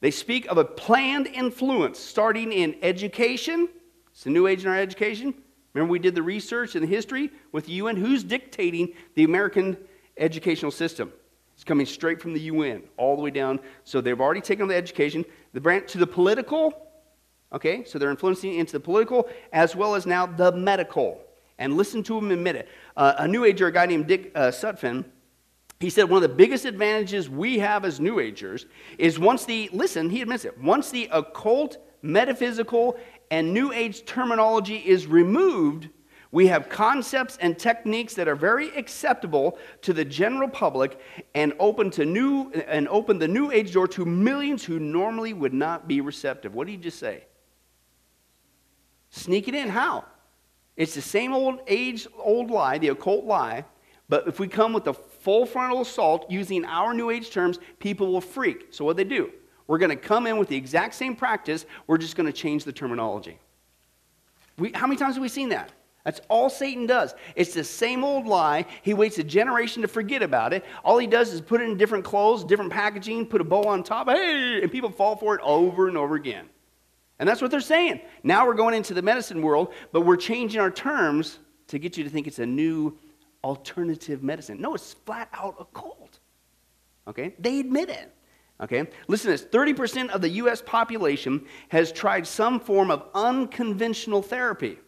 They 0.00 0.12
speak 0.12 0.46
of 0.46 0.56
a 0.56 0.64
planned 0.64 1.26
influence 1.26 1.98
starting 1.98 2.52
in 2.52 2.76
education. 2.80 3.68
It's 4.12 4.22
the 4.22 4.30
New 4.30 4.46
Age 4.46 4.62
in 4.62 4.70
our 4.70 4.78
education. 4.78 5.34
Remember, 5.74 5.90
we 5.90 5.98
did 5.98 6.14
the 6.14 6.22
research 6.22 6.76
and 6.76 6.84
the 6.84 6.88
history 6.88 7.30
with 7.50 7.66
the 7.66 7.72
UN. 7.72 7.96
Who's 7.96 8.22
dictating 8.22 8.94
the 9.16 9.24
American 9.24 9.76
educational 10.16 10.70
system? 10.70 11.12
It's 11.54 11.64
coming 11.64 11.84
straight 11.84 12.22
from 12.22 12.34
the 12.34 12.40
UN, 12.42 12.84
all 12.98 13.16
the 13.16 13.22
way 13.22 13.30
down. 13.30 13.58
So 13.82 14.00
they've 14.00 14.20
already 14.20 14.40
taken 14.40 14.62
on 14.62 14.68
the 14.68 14.76
education. 14.76 15.24
The 15.54 15.60
branch 15.60 15.90
to 15.90 15.98
the 15.98 16.06
political, 16.06 16.72
okay? 17.52 17.82
So 17.82 17.98
they're 17.98 18.10
influencing 18.10 18.54
into 18.54 18.74
the 18.74 18.80
political 18.80 19.28
as 19.52 19.74
well 19.74 19.96
as 19.96 20.06
now 20.06 20.24
the 20.24 20.52
medical 20.52 21.20
and 21.58 21.76
listen 21.76 22.02
to 22.04 22.18
him 22.18 22.30
admit 22.30 22.56
it. 22.56 22.68
Uh, 22.96 23.14
a 23.18 23.28
New 23.28 23.44
Ager, 23.44 23.66
a 23.66 23.72
guy 23.72 23.86
named 23.86 24.06
Dick 24.06 24.32
uh, 24.34 24.48
Sutphen, 24.48 25.04
He 25.80 25.90
said 25.90 26.04
one 26.04 26.22
of 26.22 26.28
the 26.28 26.34
biggest 26.34 26.64
advantages 26.64 27.30
we 27.30 27.58
have 27.60 27.84
as 27.84 28.00
New 28.00 28.18
Agers 28.18 28.66
is 28.98 29.18
once 29.18 29.44
the, 29.44 29.70
listen, 29.72 30.10
he 30.10 30.22
admits 30.22 30.44
it, 30.44 30.58
once 30.60 30.90
the 30.90 31.08
occult, 31.12 31.78
metaphysical, 32.02 32.96
and 33.30 33.54
New 33.54 33.72
Age 33.72 34.04
terminology 34.04 34.76
is 34.76 35.06
removed, 35.06 35.88
we 36.30 36.48
have 36.48 36.68
concepts 36.68 37.38
and 37.40 37.58
techniques 37.58 38.14
that 38.14 38.28
are 38.28 38.34
very 38.34 38.76
acceptable 38.76 39.58
to 39.82 39.92
the 39.92 40.04
general 40.04 40.48
public 40.48 41.00
and 41.34 41.54
open 41.58 41.90
to 41.92 42.04
new 42.04 42.50
and 42.50 42.86
open 42.88 43.18
the 43.18 43.28
new 43.28 43.50
age 43.50 43.72
door 43.72 43.88
to 43.88 44.04
millions 44.04 44.62
who 44.62 44.78
normally 44.78 45.32
would 45.32 45.54
not 45.54 45.88
be 45.88 46.02
receptive. 46.02 46.54
What 46.54 46.66
did 46.66 46.72
he 46.72 46.76
just 46.78 46.98
say? 46.98 47.24
Sneak 49.08 49.48
it 49.48 49.54
in. 49.54 49.70
How? 49.70 50.04
It's 50.78 50.94
the 50.94 51.02
same 51.02 51.34
old 51.34 51.60
age 51.66 52.06
old 52.18 52.50
lie, 52.50 52.78
the 52.78 52.88
occult 52.88 53.24
lie, 53.24 53.64
but 54.08 54.28
if 54.28 54.38
we 54.38 54.46
come 54.46 54.72
with 54.72 54.86
a 54.86 54.94
full 54.94 55.44
frontal 55.44 55.82
assault 55.82 56.30
using 56.30 56.64
our 56.64 56.94
new 56.94 57.10
age 57.10 57.30
terms, 57.30 57.58
people 57.80 58.12
will 58.12 58.20
freak. 58.20 58.68
So 58.70 58.84
what 58.84 58.96
do 58.96 59.02
they 59.02 59.10
do? 59.10 59.32
We're 59.66 59.78
going 59.78 59.90
to 59.90 59.96
come 59.96 60.26
in 60.28 60.38
with 60.38 60.48
the 60.48 60.56
exact 60.56 60.94
same 60.94 61.16
practice, 61.16 61.66
we're 61.88 61.98
just 61.98 62.16
going 62.16 62.26
to 62.26 62.32
change 62.32 62.62
the 62.64 62.72
terminology. 62.72 63.38
We, 64.56 64.70
how 64.72 64.86
many 64.86 64.96
times 64.96 65.16
have 65.16 65.22
we 65.22 65.28
seen 65.28 65.48
that? 65.50 65.72
That's 66.04 66.20
all 66.28 66.48
Satan 66.48 66.86
does. 66.86 67.12
It's 67.34 67.52
the 67.52 67.64
same 67.64 68.04
old 68.04 68.26
lie. 68.26 68.64
He 68.82 68.94
waits 68.94 69.18
a 69.18 69.24
generation 69.24 69.82
to 69.82 69.88
forget 69.88 70.22
about 70.22 70.52
it. 70.52 70.64
All 70.84 70.96
he 70.96 71.08
does 71.08 71.32
is 71.32 71.40
put 71.40 71.60
it 71.60 71.68
in 71.68 71.76
different 71.76 72.04
clothes, 72.04 72.44
different 72.44 72.72
packaging, 72.72 73.26
put 73.26 73.40
a 73.40 73.44
bow 73.44 73.64
on 73.64 73.82
top, 73.82 74.08
hey, 74.08 74.62
and 74.62 74.70
people 74.70 74.90
fall 74.90 75.16
for 75.16 75.34
it 75.34 75.40
over 75.42 75.88
and 75.88 75.98
over 75.98 76.14
again. 76.14 76.48
And 77.18 77.28
that's 77.28 77.42
what 77.42 77.50
they're 77.50 77.60
saying. 77.60 78.00
Now 78.22 78.46
we're 78.46 78.54
going 78.54 78.74
into 78.74 78.94
the 78.94 79.02
medicine 79.02 79.42
world, 79.42 79.72
but 79.92 80.02
we're 80.02 80.16
changing 80.16 80.60
our 80.60 80.70
terms 80.70 81.38
to 81.68 81.78
get 81.78 81.96
you 81.96 82.04
to 82.04 82.10
think 82.10 82.26
it's 82.26 82.38
a 82.38 82.46
new 82.46 82.96
alternative 83.42 84.22
medicine. 84.22 84.60
No, 84.60 84.74
it's 84.74 84.92
flat 84.92 85.28
out 85.32 85.56
a 85.58 85.62
occult. 85.62 86.20
Okay? 87.06 87.34
They 87.38 87.60
admit 87.60 87.88
it. 87.88 88.14
Okay? 88.60 88.86
Listen 89.08 89.32
to 89.32 89.36
this 89.36 89.44
30% 89.44 90.10
of 90.10 90.20
the 90.20 90.28
U.S. 90.30 90.62
population 90.62 91.44
has 91.68 91.92
tried 91.92 92.26
some 92.26 92.60
form 92.60 92.90
of 92.90 93.04
unconventional 93.14 94.22
therapy 94.22 94.78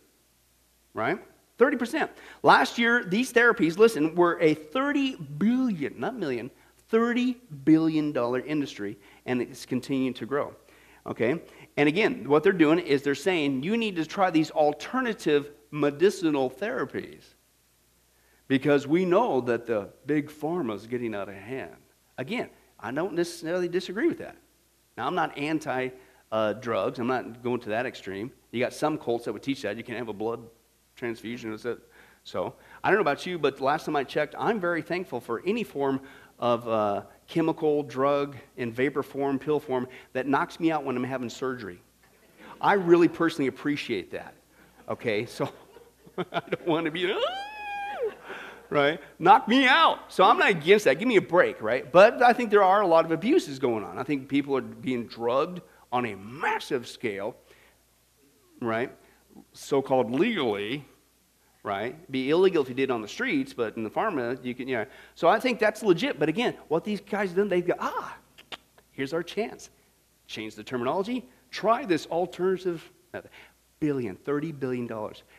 right? 0.94 1.18
30%. 1.58 2.08
Last 2.42 2.78
year, 2.78 3.04
these 3.04 3.32
therapies, 3.32 3.76
listen, 3.76 4.14
were 4.14 4.38
a 4.40 4.54
30 4.54 5.16
billion, 5.16 5.98
not 5.98 6.16
million, 6.16 6.50
30 6.88 7.36
billion 7.64 8.12
dollar 8.12 8.40
industry, 8.40 8.98
and 9.26 9.42
it's 9.42 9.66
continuing 9.66 10.14
to 10.14 10.26
grow. 10.26 10.54
Okay? 11.06 11.40
And 11.76 11.88
again, 11.88 12.28
what 12.28 12.42
they're 12.42 12.52
doing 12.52 12.78
is 12.78 13.02
they're 13.02 13.14
saying 13.14 13.62
you 13.62 13.76
need 13.76 13.96
to 13.96 14.04
try 14.04 14.30
these 14.30 14.50
alternative 14.50 15.50
medicinal 15.70 16.50
therapies 16.50 17.22
because 18.48 18.86
we 18.86 19.04
know 19.04 19.40
that 19.42 19.66
the 19.66 19.88
big 20.06 20.28
pharma 20.28 20.74
is 20.74 20.86
getting 20.86 21.14
out 21.14 21.28
of 21.28 21.36
hand. 21.36 21.76
Again, 22.18 22.50
I 22.78 22.90
don't 22.90 23.14
necessarily 23.14 23.68
disagree 23.68 24.08
with 24.08 24.18
that. 24.18 24.36
Now, 24.96 25.06
I'm 25.06 25.14
not 25.14 25.38
anti 25.38 25.90
uh, 26.32 26.52
drugs, 26.54 26.98
I'm 26.98 27.06
not 27.06 27.42
going 27.42 27.60
to 27.60 27.70
that 27.70 27.86
extreme. 27.86 28.30
You 28.50 28.60
got 28.60 28.72
some 28.72 28.98
cults 28.98 29.24
that 29.24 29.32
would 29.32 29.42
teach 29.42 29.62
that 29.62 29.76
you 29.76 29.82
can't 29.82 29.98
have 29.98 30.08
a 30.08 30.12
blood 30.12 30.40
transfusion. 30.96 31.56
So 32.24 32.54
I 32.84 32.90
don't 32.90 32.96
know 32.96 33.02
about 33.02 33.26
you, 33.26 33.38
but 33.38 33.56
the 33.56 33.64
last 33.64 33.86
time 33.86 33.96
I 33.96 34.04
checked, 34.04 34.34
I'm 34.38 34.60
very 34.60 34.82
thankful 34.82 35.20
for 35.20 35.42
any 35.46 35.64
form 35.64 36.00
of 36.38 36.68
uh, 36.68 37.02
chemical, 37.30 37.84
drug, 37.84 38.36
in 38.56 38.72
vapor 38.72 39.02
form, 39.02 39.38
pill 39.38 39.60
form 39.60 39.88
that 40.12 40.26
knocks 40.26 40.60
me 40.60 40.70
out 40.70 40.84
when 40.84 40.96
I'm 40.96 41.04
having 41.04 41.30
surgery. 41.30 41.80
I 42.60 42.74
really 42.74 43.08
personally 43.08 43.46
appreciate 43.46 44.10
that. 44.10 44.34
Okay, 44.88 45.24
so 45.36 45.48
I 46.18 46.40
don't 46.40 46.66
want 46.66 46.84
to 46.84 46.90
be. 46.90 47.10
Ah, 47.10 47.18
right? 48.68 49.00
Knock 49.18 49.48
me 49.48 49.66
out. 49.66 50.12
So 50.12 50.24
I'm 50.24 50.38
not 50.38 50.50
against 50.50 50.84
that. 50.84 50.98
Give 50.98 51.08
me 51.08 51.16
a 51.16 51.22
break, 51.22 51.62
right? 51.62 51.90
But 51.90 52.22
I 52.22 52.32
think 52.32 52.50
there 52.50 52.62
are 52.62 52.82
a 52.82 52.86
lot 52.86 53.04
of 53.04 53.12
abuses 53.12 53.58
going 53.58 53.84
on. 53.84 53.96
I 53.98 54.02
think 54.02 54.28
people 54.28 54.56
are 54.56 54.60
being 54.60 55.06
drugged 55.06 55.60
on 55.92 56.06
a 56.06 56.16
massive 56.16 56.86
scale, 56.86 57.36
right? 58.60 58.92
So 59.52 59.80
called 59.80 60.10
legally, 60.10 60.84
right? 61.62 61.94
It'd 61.94 62.10
be 62.10 62.30
illegal 62.30 62.62
if 62.62 62.68
you 62.68 62.74
did 62.74 62.90
on 62.90 63.02
the 63.02 63.08
streets, 63.08 63.52
but 63.52 63.76
in 63.76 63.84
the 63.84 63.90
pharma, 63.90 64.42
you 64.44 64.54
can, 64.54 64.68
you 64.68 64.76
know. 64.76 64.86
So 65.14 65.28
I 65.28 65.38
think 65.38 65.58
that's 65.58 65.82
legit. 65.82 66.18
But 66.18 66.28
again, 66.28 66.54
what 66.68 66.84
these 66.84 67.00
guys 67.00 67.32
done, 67.32 67.48
they 67.48 67.60
go, 67.62 67.74
ah, 67.78 68.16
here's 68.92 69.12
our 69.12 69.22
chance. 69.22 69.70
Change 70.26 70.54
the 70.54 70.64
terminology. 70.64 71.28
Try 71.50 71.84
this 71.84 72.06
alternative 72.06 72.90
method. 73.12 73.30
Billion, 73.80 74.16
$30 74.16 74.58
billion. 74.58 74.88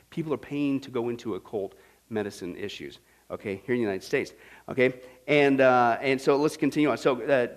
People 0.09 0.33
are 0.33 0.37
paying 0.37 0.79
to 0.81 0.91
go 0.91 1.09
into 1.09 1.35
occult 1.35 1.75
medicine 2.09 2.55
issues 2.55 2.99
okay, 3.31 3.61
here 3.65 3.73
in 3.73 3.79
the 3.79 3.83
United 3.83 4.03
States, 4.03 4.33
okay? 4.69 4.93
And, 5.27 5.61
uh, 5.61 5.97
and 6.01 6.19
so 6.19 6.35
let's 6.35 6.57
continue 6.57 6.89
on. 6.89 6.97
So, 6.97 7.21
uh, 7.21 7.47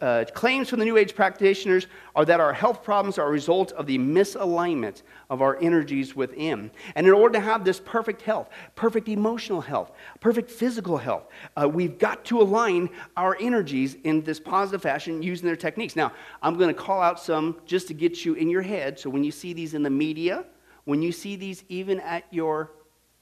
uh, 0.00 0.04
uh, 0.04 0.24
claims 0.34 0.68
from 0.70 0.78
the 0.78 0.84
New 0.84 0.96
Age 0.96 1.14
practitioners 1.14 1.88
are 2.14 2.24
that 2.24 2.38
our 2.38 2.52
health 2.52 2.84
problems 2.84 3.18
are 3.18 3.26
a 3.26 3.30
result 3.30 3.72
of 3.72 3.86
the 3.86 3.98
misalignment 3.98 5.02
of 5.28 5.42
our 5.42 5.58
energies 5.60 6.14
within. 6.14 6.70
And 6.94 7.06
in 7.06 7.12
order 7.12 7.34
to 7.34 7.40
have 7.40 7.64
this 7.64 7.80
perfect 7.80 8.22
health, 8.22 8.48
perfect 8.76 9.08
emotional 9.08 9.60
health, 9.60 9.90
perfect 10.20 10.50
physical 10.50 10.96
health, 10.96 11.24
uh, 11.60 11.68
we've 11.68 11.98
got 11.98 12.24
to 12.26 12.40
align 12.40 12.88
our 13.16 13.36
energies 13.40 13.96
in 14.04 14.22
this 14.22 14.38
positive 14.38 14.80
fashion 14.80 15.20
using 15.22 15.46
their 15.46 15.56
techniques. 15.56 15.96
Now, 15.96 16.12
I'm 16.40 16.56
going 16.56 16.74
to 16.74 16.80
call 16.80 17.02
out 17.02 17.18
some 17.18 17.60
just 17.66 17.88
to 17.88 17.94
get 17.94 18.24
you 18.24 18.34
in 18.34 18.48
your 18.48 18.62
head. 18.62 18.98
So, 18.98 19.10
when 19.10 19.24
you 19.24 19.32
see 19.32 19.52
these 19.52 19.74
in 19.74 19.82
the 19.82 19.90
media, 19.90 20.44
when 20.84 21.02
you 21.02 21.10
see 21.10 21.34
these 21.34 21.64
even 21.68 21.98
at 22.00 22.24
your 22.30 22.72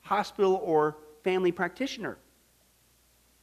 hospital 0.03 0.61
or 0.63 0.99
family 1.25 1.51
practitioner. 1.51 2.19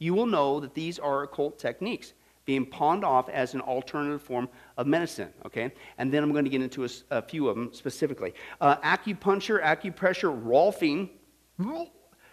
You 0.04 0.12
will 0.12 0.26
know 0.26 0.60
that 0.60 0.74
these 0.74 0.98
are 0.98 1.22
occult 1.22 1.58
techniques 1.58 2.12
being 2.44 2.66
pawned 2.66 3.06
off 3.06 3.30
as 3.30 3.54
an 3.54 3.62
alternative 3.62 4.20
form 4.20 4.50
of 4.76 4.86
medicine, 4.86 5.30
okay? 5.46 5.72
And 5.96 6.12
then 6.12 6.22
I'm 6.22 6.30
going 6.30 6.44
to 6.44 6.50
get 6.50 6.60
into 6.60 6.84
a, 6.84 6.88
a 7.10 7.22
few 7.22 7.48
of 7.48 7.56
them 7.56 7.72
specifically. 7.72 8.34
Uh, 8.60 8.76
acupuncture, 8.76 9.62
acupressure, 9.62 10.30
rolfing. 10.44 11.08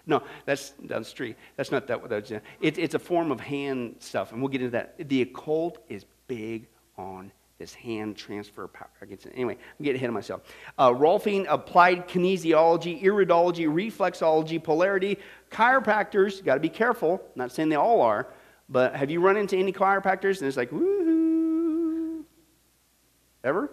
No, 0.05 0.21
that's 0.45 0.71
down 0.85 1.03
the 1.03 1.07
street. 1.07 1.37
That's 1.55 1.71
not 1.71 1.87
that. 1.87 2.09
That's, 2.09 2.31
it, 2.31 2.43
it's 2.59 2.93
a 2.93 2.99
form 2.99 3.31
of 3.31 3.39
hand 3.39 3.95
stuff, 3.99 4.33
and 4.33 4.41
we'll 4.41 4.49
get 4.49 4.59
into 4.59 4.71
that. 4.71 5.07
The 5.07 5.21
occult 5.21 5.77
is 5.87 6.05
big 6.27 6.67
on 6.97 7.31
this 7.61 7.73
hand 7.75 8.17
transfer 8.17 8.67
power. 8.67 8.89
Anyway, 9.33 9.53
I'm 9.53 9.83
getting 9.83 9.97
ahead 9.97 10.09
of 10.09 10.15
myself. 10.15 10.41
Uh, 10.77 10.89
Rolfing, 10.89 11.45
applied 11.47 12.07
kinesiology, 12.07 13.01
iridology, 13.03 13.67
reflexology, 13.67 14.61
polarity, 14.61 15.17
chiropractors, 15.51 16.43
got 16.43 16.55
to 16.55 16.59
be 16.59 16.69
careful. 16.69 17.21
I'm 17.23 17.29
not 17.35 17.51
saying 17.51 17.69
they 17.69 17.75
all 17.75 18.01
are, 18.01 18.27
but 18.67 18.95
have 18.95 19.11
you 19.11 19.21
run 19.21 19.37
into 19.37 19.55
any 19.55 19.71
chiropractors 19.71 20.39
and 20.39 20.47
it's 20.47 20.57
like, 20.57 20.71
woohoo? 20.71 22.23
Ever? 23.43 23.71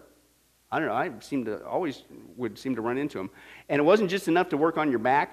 I 0.71 0.79
don't 0.79 0.89
know. 0.89 0.95
I 0.95 1.11
seem 1.21 1.47
to 1.47 1.65
always 1.65 2.03
would 2.37 2.59
seem 2.59 2.75
to 2.77 2.83
run 2.83 2.99
into 2.99 3.17
them. 3.17 3.31
And 3.71 3.81
it 3.81 3.85
wasn't 3.85 4.11
just 4.11 4.29
enough 4.29 4.51
to 4.51 4.59
work 4.59 4.77
on 4.77 4.91
your 4.91 4.99
back 4.99 5.33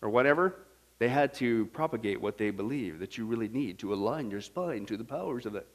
or 0.00 0.08
whatever. 0.08 0.66
They 1.00 1.08
had 1.08 1.34
to 1.34 1.66
propagate 1.66 2.20
what 2.20 2.38
they 2.38 2.50
believe 2.50 3.00
that 3.00 3.18
you 3.18 3.26
really 3.26 3.48
need 3.48 3.80
to 3.80 3.92
align 3.92 4.30
your 4.30 4.40
spine 4.40 4.86
to 4.86 4.96
the 4.96 5.04
powers 5.04 5.46
of 5.46 5.56
it. 5.56 5.66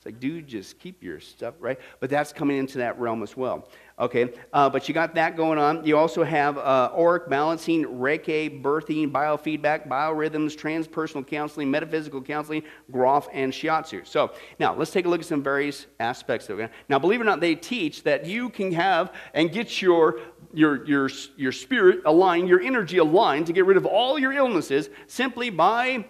It's 0.00 0.06
like, 0.06 0.18
dude, 0.18 0.46
just 0.46 0.78
keep 0.78 1.02
your 1.02 1.20
stuff, 1.20 1.56
right? 1.60 1.78
But 2.00 2.08
that's 2.08 2.32
coming 2.32 2.56
into 2.56 2.78
that 2.78 2.98
realm 2.98 3.22
as 3.22 3.36
well. 3.36 3.68
Okay, 3.98 4.32
uh, 4.50 4.70
but 4.70 4.88
you 4.88 4.94
got 4.94 5.14
that 5.16 5.36
going 5.36 5.58
on. 5.58 5.84
You 5.84 5.98
also 5.98 6.24
have 6.24 6.56
uh, 6.56 6.90
auric 6.96 7.28
balancing, 7.28 7.84
Reiki, 7.84 8.62
birthing, 8.62 9.12
biofeedback, 9.12 9.88
biorhythms, 9.88 10.56
transpersonal 10.56 11.26
counseling, 11.26 11.70
metaphysical 11.70 12.22
counseling, 12.22 12.62
Grof, 12.90 13.28
and 13.34 13.52
Shiatsu. 13.52 14.06
So 14.06 14.32
now 14.58 14.74
let's 14.74 14.90
take 14.90 15.04
a 15.04 15.08
look 15.10 15.20
at 15.20 15.26
some 15.26 15.42
various 15.42 15.84
aspects 15.98 16.48
of 16.48 16.60
it. 16.60 16.70
Now, 16.88 16.98
believe 16.98 17.20
it 17.20 17.24
or 17.24 17.26
not, 17.26 17.40
they 17.40 17.54
teach 17.54 18.02
that 18.04 18.24
you 18.24 18.48
can 18.48 18.72
have 18.72 19.12
and 19.34 19.52
get 19.52 19.82
your 19.82 20.20
your, 20.54 20.82
your, 20.86 21.10
your 21.36 21.52
spirit 21.52 22.00
aligned, 22.06 22.48
your 22.48 22.62
energy 22.62 22.96
aligned 22.96 23.48
to 23.48 23.52
get 23.52 23.66
rid 23.66 23.76
of 23.76 23.84
all 23.84 24.18
your 24.18 24.32
illnesses 24.32 24.88
simply 25.08 25.50
by 25.50 26.06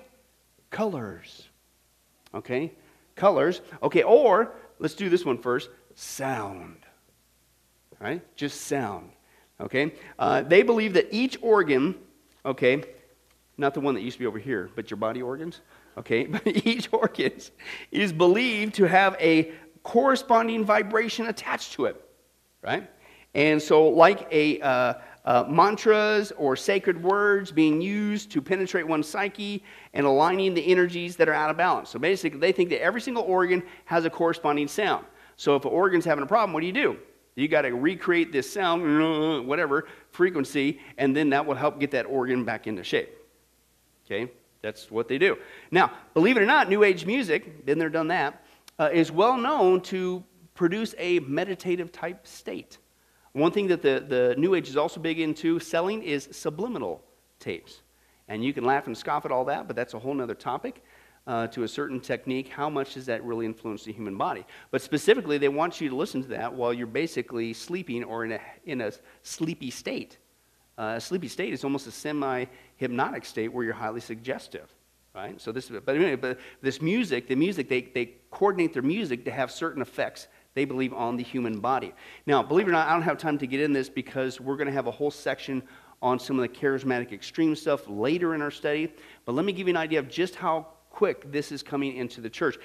colors. 0.70 1.48
Okay? 2.32 2.72
Colors. 3.20 3.60
Okay, 3.82 4.02
or 4.02 4.54
let's 4.78 4.94
do 4.94 5.08
this 5.08 5.24
one 5.24 5.38
first 5.38 5.68
sound. 5.94 6.78
Right? 8.00 8.22
Just 8.34 8.62
sound. 8.62 9.10
Okay? 9.60 9.92
Uh, 10.18 10.40
they 10.40 10.62
believe 10.62 10.94
that 10.94 11.08
each 11.12 11.36
organ, 11.42 11.94
okay, 12.46 12.82
not 13.58 13.74
the 13.74 13.80
one 13.80 13.94
that 13.94 14.00
used 14.00 14.16
to 14.16 14.20
be 14.20 14.26
over 14.26 14.38
here, 14.38 14.70
but 14.74 14.90
your 14.90 14.96
body 14.96 15.20
organs, 15.20 15.60
okay, 15.98 16.24
but 16.34 16.46
each 16.46 16.88
organ 16.92 17.32
is 17.92 18.12
believed 18.12 18.74
to 18.74 18.84
have 18.84 19.16
a 19.20 19.52
corresponding 19.82 20.64
vibration 20.64 21.26
attached 21.26 21.74
to 21.74 21.84
it, 21.84 22.02
right? 22.62 22.90
And 23.34 23.62
so, 23.62 23.88
like 23.88 24.26
a, 24.32 24.60
uh, 24.60 24.94
uh, 25.30 25.44
mantras 25.48 26.32
or 26.36 26.56
sacred 26.56 27.00
words 27.00 27.52
being 27.52 27.80
used 27.80 28.32
to 28.32 28.42
penetrate 28.42 28.84
one's 28.84 29.06
psyche 29.06 29.62
and 29.94 30.04
aligning 30.04 30.54
the 30.54 30.66
energies 30.66 31.14
that 31.14 31.28
are 31.28 31.32
out 31.32 31.50
of 31.50 31.56
balance. 31.56 31.88
So 31.88 32.00
basically, 32.00 32.40
they 32.40 32.50
think 32.50 32.68
that 32.70 32.82
every 32.82 33.00
single 33.00 33.22
organ 33.22 33.62
has 33.84 34.04
a 34.04 34.10
corresponding 34.10 34.66
sound. 34.66 35.06
So 35.36 35.54
if 35.54 35.64
an 35.64 35.70
organ's 35.70 36.04
having 36.04 36.24
a 36.24 36.26
problem, 36.26 36.52
what 36.52 36.62
do 36.62 36.66
you 36.66 36.72
do? 36.72 36.96
You 37.36 37.46
got 37.46 37.62
to 37.62 37.70
recreate 37.70 38.32
this 38.32 38.52
sound, 38.52 39.46
whatever 39.46 39.86
frequency, 40.10 40.80
and 40.98 41.14
then 41.14 41.30
that 41.30 41.46
will 41.46 41.54
help 41.54 41.78
get 41.78 41.92
that 41.92 42.06
organ 42.06 42.44
back 42.44 42.66
into 42.66 42.82
shape. 42.82 43.16
Okay? 44.06 44.32
That's 44.62 44.90
what 44.90 45.06
they 45.06 45.16
do. 45.16 45.36
Now, 45.70 45.92
believe 46.12 46.38
it 46.38 46.42
or 46.42 46.46
not, 46.46 46.68
New 46.68 46.82
Age 46.82 47.06
music, 47.06 47.64
been 47.64 47.78
there, 47.78 47.88
done 47.88 48.08
that, 48.08 48.44
uh, 48.80 48.90
is 48.92 49.12
well 49.12 49.36
known 49.36 49.80
to 49.82 50.24
produce 50.54 50.92
a 50.98 51.20
meditative 51.20 51.92
type 51.92 52.26
state. 52.26 52.78
One 53.32 53.52
thing 53.52 53.68
that 53.68 53.82
the, 53.82 54.04
the 54.06 54.34
New 54.36 54.54
Age 54.54 54.68
is 54.68 54.76
also 54.76 55.00
big 55.00 55.20
into 55.20 55.60
selling 55.60 56.02
is 56.02 56.28
subliminal 56.32 57.02
tapes. 57.38 57.82
And 58.28 58.44
you 58.44 58.52
can 58.52 58.64
laugh 58.64 58.86
and 58.86 58.96
scoff 58.96 59.24
at 59.24 59.32
all 59.32 59.44
that, 59.46 59.66
but 59.66 59.76
that's 59.76 59.94
a 59.94 59.98
whole 59.98 60.20
other 60.20 60.34
topic. 60.34 60.82
Uh, 61.26 61.46
to 61.46 61.64
a 61.64 61.68
certain 61.68 62.00
technique, 62.00 62.48
how 62.48 62.68
much 62.68 62.94
does 62.94 63.06
that 63.06 63.22
really 63.22 63.44
influence 63.44 63.84
the 63.84 63.92
human 63.92 64.16
body? 64.16 64.44
But 64.70 64.80
specifically, 64.80 65.36
they 65.36 65.50
want 65.50 65.80
you 65.80 65.88
to 65.90 65.94
listen 65.94 66.22
to 66.22 66.28
that 66.30 66.52
while 66.52 66.72
you're 66.72 66.86
basically 66.86 67.52
sleeping 67.52 68.02
or 68.02 68.24
in 68.24 68.32
a, 68.32 68.40
in 68.64 68.80
a 68.80 68.90
sleepy 69.22 69.70
state. 69.70 70.16
Uh, 70.78 70.94
a 70.96 71.00
sleepy 71.00 71.28
state 71.28 71.52
is 71.52 71.62
almost 71.62 71.86
a 71.86 71.90
semi 71.90 72.46
hypnotic 72.76 73.26
state 73.26 73.48
where 73.48 73.64
you're 73.64 73.74
highly 73.74 74.00
suggestive, 74.00 74.74
right? 75.14 75.38
So 75.38 75.52
this, 75.52 75.68
but 75.68 75.94
anyway, 75.94 76.16
but 76.16 76.38
this 76.62 76.80
music, 76.80 77.28
the 77.28 77.36
music, 77.36 77.68
they, 77.68 77.82
they 77.82 78.14
coordinate 78.30 78.72
their 78.72 78.82
music 78.82 79.24
to 79.26 79.30
have 79.30 79.50
certain 79.50 79.82
effects 79.82 80.26
they 80.60 80.66
believe 80.66 80.92
on 80.92 81.16
the 81.16 81.22
human 81.22 81.58
body. 81.58 81.94
Now, 82.26 82.42
believe 82.42 82.66
it 82.66 82.68
or 82.68 82.72
not, 82.72 82.86
I 82.86 82.92
don't 82.92 83.00
have 83.00 83.16
time 83.16 83.38
to 83.38 83.46
get 83.46 83.62
in 83.62 83.72
this 83.72 83.88
because 83.88 84.42
we're 84.42 84.56
going 84.56 84.66
to 84.66 84.74
have 84.74 84.88
a 84.88 84.90
whole 84.90 85.10
section 85.10 85.62
on 86.02 86.18
some 86.18 86.38
of 86.38 86.42
the 86.42 86.54
charismatic 86.54 87.12
extreme 87.12 87.56
stuff 87.56 87.88
later 87.88 88.34
in 88.34 88.42
our 88.42 88.50
study. 88.50 88.92
But 89.24 89.34
let 89.34 89.46
me 89.46 89.52
give 89.52 89.68
you 89.68 89.72
an 89.72 89.78
idea 89.78 90.00
of 90.00 90.10
just 90.10 90.34
how 90.34 90.66
quick 90.90 91.32
this 91.32 91.50
is 91.50 91.62
coming 91.62 91.96
into 91.96 92.20
the 92.20 92.28
church. 92.28 92.58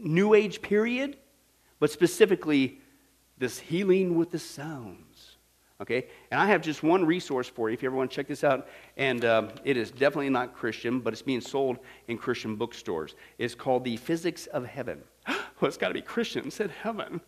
New 0.00 0.32
Age 0.32 0.62
period, 0.62 1.18
but 1.80 1.90
specifically 1.90 2.80
this 3.36 3.58
healing 3.58 4.16
with 4.16 4.30
the 4.30 4.38
sounds. 4.38 5.36
Okay? 5.82 6.06
And 6.30 6.40
I 6.40 6.46
have 6.46 6.62
just 6.62 6.82
one 6.82 7.04
resource 7.04 7.46
for 7.46 7.68
you 7.68 7.74
if 7.74 7.82
you 7.82 7.90
ever 7.90 7.96
want 7.96 8.10
to 8.10 8.16
check 8.16 8.26
this 8.26 8.42
out. 8.42 8.68
And 8.96 9.26
um, 9.26 9.50
it 9.64 9.76
is 9.76 9.90
definitely 9.90 10.30
not 10.30 10.54
Christian, 10.54 11.00
but 11.00 11.12
it's 11.12 11.20
being 11.20 11.42
sold 11.42 11.76
in 12.08 12.16
Christian 12.16 12.56
bookstores. 12.56 13.16
It's 13.36 13.54
called 13.54 13.84
The 13.84 13.98
Physics 13.98 14.46
of 14.46 14.64
Heaven. 14.64 15.02
well, 15.60 15.68
it's 15.68 15.76
got 15.76 15.88
to 15.88 15.94
be 15.94 16.02
Christian. 16.02 16.50
Said 16.50 16.70
heaven. 16.70 17.20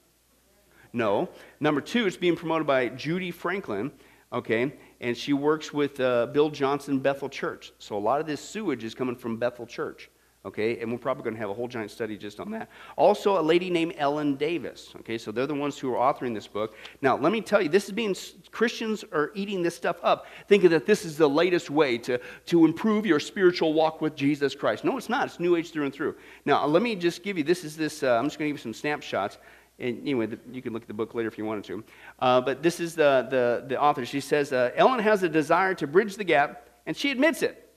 No. 0.93 1.29
Number 1.61 1.81
two, 1.81 2.07
it's 2.07 2.17
being 2.17 2.37
promoted 2.37 2.67
by 2.67 2.89
Judy 2.89 3.31
Franklin. 3.31 3.93
Okay? 4.33 4.73
And 5.01 5.17
she 5.17 5.33
works 5.33 5.73
with 5.73 6.01
uh, 6.01 6.27
Bill 6.27 6.51
Johnson 6.51 6.99
Bethel 6.99 7.29
Church. 7.29 7.73
So 7.79 7.97
a 7.97 7.99
lot 7.99 8.21
of 8.21 8.27
this 8.27 8.41
sewage 8.41 8.85
is 8.85 8.95
coming 8.95 9.17
from 9.17 9.37
Bethel 9.37 9.67
Church 9.67 10.11
okay? 10.45 10.81
And 10.81 10.91
we're 10.91 10.99
probably 10.99 11.25
going 11.25 11.35
to 11.35 11.41
have 11.41 11.51
a 11.51 11.55
whole 11.55 11.69
giant 11.69 11.91
study 11.91 12.17
just 12.17 12.41
on 12.41 12.51
that. 12.53 12.69
Also, 12.97 13.39
a 13.39 13.43
lady 13.43 13.71
named 13.71 13.95
Ellyn 13.97 14.39
Davis, 14.39 14.93
okay? 15.01 15.19
So 15.19 15.31
they're 15.31 15.47
the 15.47 15.55
ones 15.55 15.79
who 15.79 15.95
are 15.95 16.13
authoring 16.13 16.35
this 16.35 16.47
book. 16.47 16.75
Now, 17.03 17.17
let 17.17 17.33
me 17.33 17.41
tell 17.41 17.61
you, 17.61 17.69
this 17.69 17.87
is 17.87 17.93
being, 17.93 18.17
Christians 18.51 19.05
are 19.13 19.33
eating 19.35 19.63
this 19.63 19.77
stuff 19.77 19.97
up, 20.03 20.27
thinking 20.49 20.71
that 20.71 20.87
this 20.87 21.05
is 21.05 21.17
the 21.17 21.29
latest 21.29 21.71
way 21.71 21.99
to, 21.99 22.19
to 22.47 22.65
improve 22.65 23.05
your 23.05 23.21
spiritual 23.21 23.75
walk 23.75 24.01
with 24.01 24.15
Jesus 24.17 24.55
Christ. 24.55 24.85
No, 24.85 24.97
it's 24.97 25.09
not. 25.09 25.27
It's 25.27 25.41
New 25.41 25.57
Age 25.57 25.71
through 25.71 25.85
and 25.85 25.95
through. 25.95 26.15
Now, 26.45 26.67
let 26.67 26.83
me 26.83 26.97
just 26.97 27.23
give 27.23 27.37
you, 27.37 27.45
this 27.45 27.65
is 27.65 27.77
this, 27.77 28.03
uh, 28.03 28.17
I'm 28.17 28.25
just 28.25 28.39
going 28.39 28.49
to 28.49 28.53
give 28.53 28.59
you 28.59 28.63
some 28.63 28.75
snapshots. 28.75 29.39
And 29.79 30.01
anyway, 30.01 30.29
you 30.53 30.61
can 30.61 30.75
look 30.75 30.83
at 30.83 30.89
the 30.89 30.95
book 30.95 31.15
later 31.15 31.29
if 31.29 31.39
you 31.39 31.45
wanted 31.47 31.65
to. 31.65 31.85
Uh, 32.19 32.41
but 32.41 32.63
this 32.63 32.81
is 32.81 32.95
the, 32.95 33.27
the, 33.31 33.65
the 33.67 33.81
author. 33.81 34.05
She 34.05 34.21
says, 34.21 34.53
uh, 34.53 34.71
Ellyn 34.77 35.01
has 35.01 35.23
a 35.23 35.29
desire 35.29 35.75
to 35.75 35.87
bridge 35.87 36.17
the 36.17 36.25
gap, 36.25 36.69
and 36.87 36.95
she 36.95 37.11
admits 37.11 37.43
it 37.43 37.70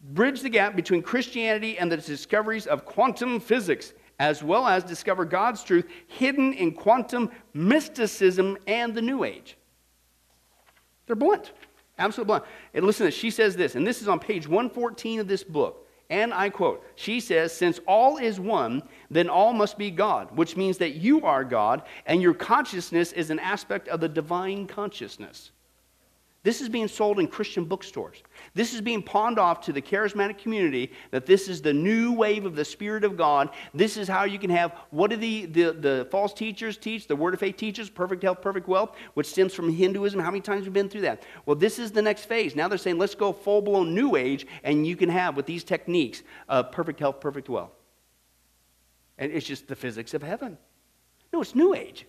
bridge 0.00 0.40
the 0.40 0.48
gap 0.48 0.76
between 0.76 1.02
Christianity 1.02 1.78
and 1.78 1.90
the 1.90 1.96
discoveries 1.96 2.66
of 2.66 2.84
quantum 2.84 3.40
physics, 3.40 3.92
as 4.18 4.42
well 4.42 4.66
as 4.66 4.84
discover 4.84 5.24
God's 5.24 5.62
truth 5.62 5.86
hidden 6.06 6.52
in 6.52 6.72
quantum 6.72 7.30
mysticism 7.52 8.56
and 8.66 8.94
the 8.94 9.02
New 9.02 9.24
Age. 9.24 9.56
They're 11.06 11.16
blunt, 11.16 11.52
absolutely 11.98 12.28
blunt. 12.28 12.44
And 12.74 12.84
listen. 12.84 13.10
She 13.10 13.30
says 13.30 13.56
this, 13.56 13.74
and 13.74 13.86
this 13.86 14.02
is 14.02 14.08
on 14.08 14.18
page 14.18 14.46
114 14.48 15.20
of 15.20 15.28
this 15.28 15.44
book. 15.44 15.86
And 16.08 16.32
I 16.32 16.50
quote, 16.50 16.84
she 16.94 17.18
says, 17.18 17.52
Since 17.52 17.80
all 17.86 18.18
is 18.18 18.38
one, 18.38 18.82
then 19.10 19.28
all 19.28 19.52
must 19.52 19.76
be 19.76 19.90
God, 19.90 20.36
which 20.36 20.56
means 20.56 20.78
that 20.78 20.94
you 20.94 21.22
are 21.22 21.44
God 21.44 21.82
and 22.06 22.22
your 22.22 22.34
consciousness 22.34 23.12
is 23.12 23.30
an 23.30 23.40
aspect 23.40 23.88
of 23.88 24.00
the 24.00 24.08
divine 24.08 24.66
consciousness. 24.66 25.50
This 26.46 26.60
is 26.60 26.68
being 26.68 26.86
sold 26.86 27.18
in 27.18 27.26
Christian 27.26 27.64
bookstores. 27.64 28.22
This 28.54 28.72
is 28.72 28.80
being 28.80 29.02
pawned 29.02 29.36
off 29.36 29.60
to 29.62 29.72
the 29.72 29.82
charismatic 29.82 30.38
community 30.38 30.92
that 31.10 31.26
this 31.26 31.48
is 31.48 31.60
the 31.60 31.72
new 31.72 32.12
wave 32.12 32.46
of 32.46 32.54
the 32.54 32.64
Spirit 32.64 33.02
of 33.02 33.16
God. 33.16 33.50
This 33.74 33.96
is 33.96 34.06
how 34.06 34.22
you 34.26 34.38
can 34.38 34.50
have 34.50 34.70
what 34.90 35.10
do 35.10 35.16
the, 35.16 35.46
the, 35.46 35.72
the 35.72 36.08
false 36.08 36.32
teachers 36.32 36.76
teach? 36.76 37.08
The 37.08 37.16
Word 37.16 37.34
of 37.34 37.40
Faith 37.40 37.56
teaches 37.56 37.90
perfect 37.90 38.22
health, 38.22 38.42
perfect 38.42 38.68
wealth, 38.68 38.94
which 39.14 39.26
stems 39.26 39.54
from 39.54 39.72
Hinduism. 39.72 40.20
How 40.20 40.30
many 40.30 40.40
times 40.40 40.60
have 40.60 40.72
we 40.72 40.80
been 40.80 40.88
through 40.88 41.00
that? 41.00 41.24
Well, 41.46 41.56
this 41.56 41.80
is 41.80 41.90
the 41.90 42.00
next 42.00 42.26
phase. 42.26 42.54
Now 42.54 42.68
they're 42.68 42.78
saying, 42.78 42.96
let's 42.96 43.16
go 43.16 43.32
full 43.32 43.60
blown 43.60 43.92
New 43.92 44.14
Age, 44.14 44.46
and 44.62 44.86
you 44.86 44.94
can 44.94 45.08
have, 45.08 45.36
with 45.36 45.46
these 45.46 45.64
techniques, 45.64 46.22
uh, 46.48 46.62
perfect 46.62 47.00
health, 47.00 47.18
perfect 47.18 47.48
wealth. 47.48 47.72
And 49.18 49.32
it's 49.32 49.46
just 49.46 49.66
the 49.66 49.74
physics 49.74 50.14
of 50.14 50.22
heaven. 50.22 50.58
No, 51.32 51.40
it's 51.40 51.56
New 51.56 51.74
Age. 51.74 52.06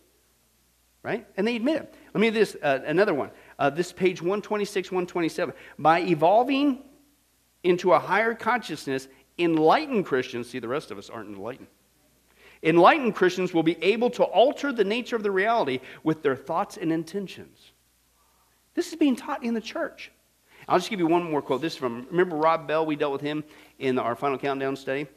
Right? 1.01 1.25
And 1.37 1.47
they 1.47 1.55
admit 1.55 1.77
it. 1.77 1.95
Let 2.13 2.21
me 2.21 2.29
this 2.29 2.55
uh, 2.61 2.81
another 2.85 3.13
one 3.13 3.31
uh, 3.59 3.69
this 3.69 3.91
page 3.91 4.21
126, 4.21 4.91
127. 4.91 5.53
By 5.79 6.01
evolving 6.01 6.83
into 7.63 7.93
a 7.93 7.99
higher 7.99 8.33
consciousness, 8.33 9.07
enlightened 9.37 10.05
Christians, 10.05 10.49
see, 10.49 10.59
the 10.59 10.67
rest 10.67 10.91
of 10.91 10.97
us 10.97 11.09
aren't 11.09 11.29
enlightened. 11.29 11.67
Enlightened 12.63 13.15
Christians 13.15 13.53
will 13.53 13.63
be 13.63 13.81
able 13.83 14.09
to 14.11 14.23
alter 14.23 14.71
the 14.71 14.83
nature 14.83 15.15
of 15.15 15.23
the 15.23 15.31
reality 15.31 15.79
with 16.03 16.23
their 16.23 16.35
thoughts 16.35 16.77
and 16.77 16.91
intentions. 16.91 17.71
This 18.73 18.89
is 18.89 18.95
being 18.95 19.15
taught 19.15 19.43
in 19.43 19.53
the 19.53 19.61
church. 19.61 20.11
I'll 20.67 20.79
just 20.79 20.89
give 20.89 20.99
you 20.99 21.07
one 21.07 21.29
more 21.29 21.41
quote. 21.41 21.61
This 21.61 21.73
is 21.73 21.79
from, 21.79 22.07
remember 22.09 22.35
Rob 22.35 22.67
Bell? 22.67 22.85
We 22.85 22.95
dealt 22.95 23.13
with 23.13 23.21
him 23.21 23.43
in 23.79 23.97
our 23.97 24.15
final 24.15 24.37
countdown 24.37 24.75
study. 24.75 25.07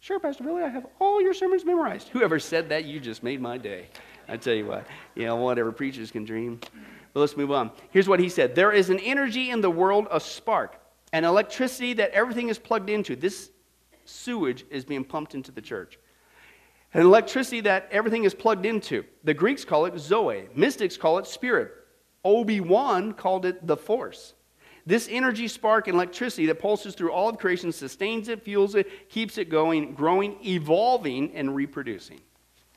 Sure, 0.00 0.18
Pastor 0.18 0.44
Billy, 0.44 0.62
I 0.62 0.68
have 0.68 0.86
all 0.98 1.20
your 1.20 1.34
sermons 1.34 1.64
memorized. 1.64 2.08
Whoever 2.08 2.38
said 2.38 2.68
that, 2.70 2.84
you 2.84 3.00
just 3.00 3.22
made 3.22 3.40
my 3.40 3.58
day. 3.58 3.86
I 4.28 4.36
tell 4.36 4.54
you 4.54 4.66
what, 4.66 4.86
you 5.14 5.26
know, 5.26 5.36
whatever 5.36 5.72
preachers 5.72 6.10
can 6.10 6.24
dream. 6.24 6.60
But 7.12 7.20
let's 7.20 7.36
move 7.36 7.50
on. 7.50 7.70
Here's 7.90 8.08
what 8.08 8.20
he 8.20 8.28
said 8.28 8.54
There 8.54 8.72
is 8.72 8.90
an 8.90 8.98
energy 9.00 9.50
in 9.50 9.60
the 9.60 9.70
world, 9.70 10.06
a 10.10 10.20
spark, 10.20 10.80
an 11.12 11.24
electricity 11.24 11.92
that 11.94 12.10
everything 12.12 12.48
is 12.48 12.58
plugged 12.58 12.90
into. 12.90 13.16
This 13.16 13.50
sewage 14.04 14.64
is 14.70 14.84
being 14.84 15.04
pumped 15.04 15.34
into 15.34 15.52
the 15.52 15.60
church. 15.60 15.98
An 16.92 17.02
electricity 17.02 17.60
that 17.62 17.88
everything 17.92 18.24
is 18.24 18.34
plugged 18.34 18.66
into. 18.66 19.04
The 19.22 19.34
Greeks 19.34 19.64
call 19.64 19.86
it 19.86 19.98
Zoe, 19.98 20.48
mystics 20.54 20.96
call 20.96 21.18
it 21.18 21.26
spirit. 21.26 21.72
Obi 22.24 22.60
Wan 22.60 23.12
called 23.12 23.46
it 23.46 23.66
the 23.66 23.76
force. 23.76 24.34
This 24.86 25.08
energy 25.10 25.46
spark 25.46 25.86
and 25.86 25.94
electricity 25.94 26.46
that 26.46 26.58
pulses 26.58 26.94
through 26.94 27.12
all 27.12 27.28
of 27.28 27.38
creation 27.38 27.70
sustains 27.70 28.28
it, 28.28 28.42
fuels 28.42 28.74
it, 28.74 29.08
keeps 29.08 29.38
it 29.38 29.48
going, 29.48 29.94
growing, 29.94 30.36
evolving, 30.44 31.34
and 31.34 31.54
reproducing. 31.54 32.20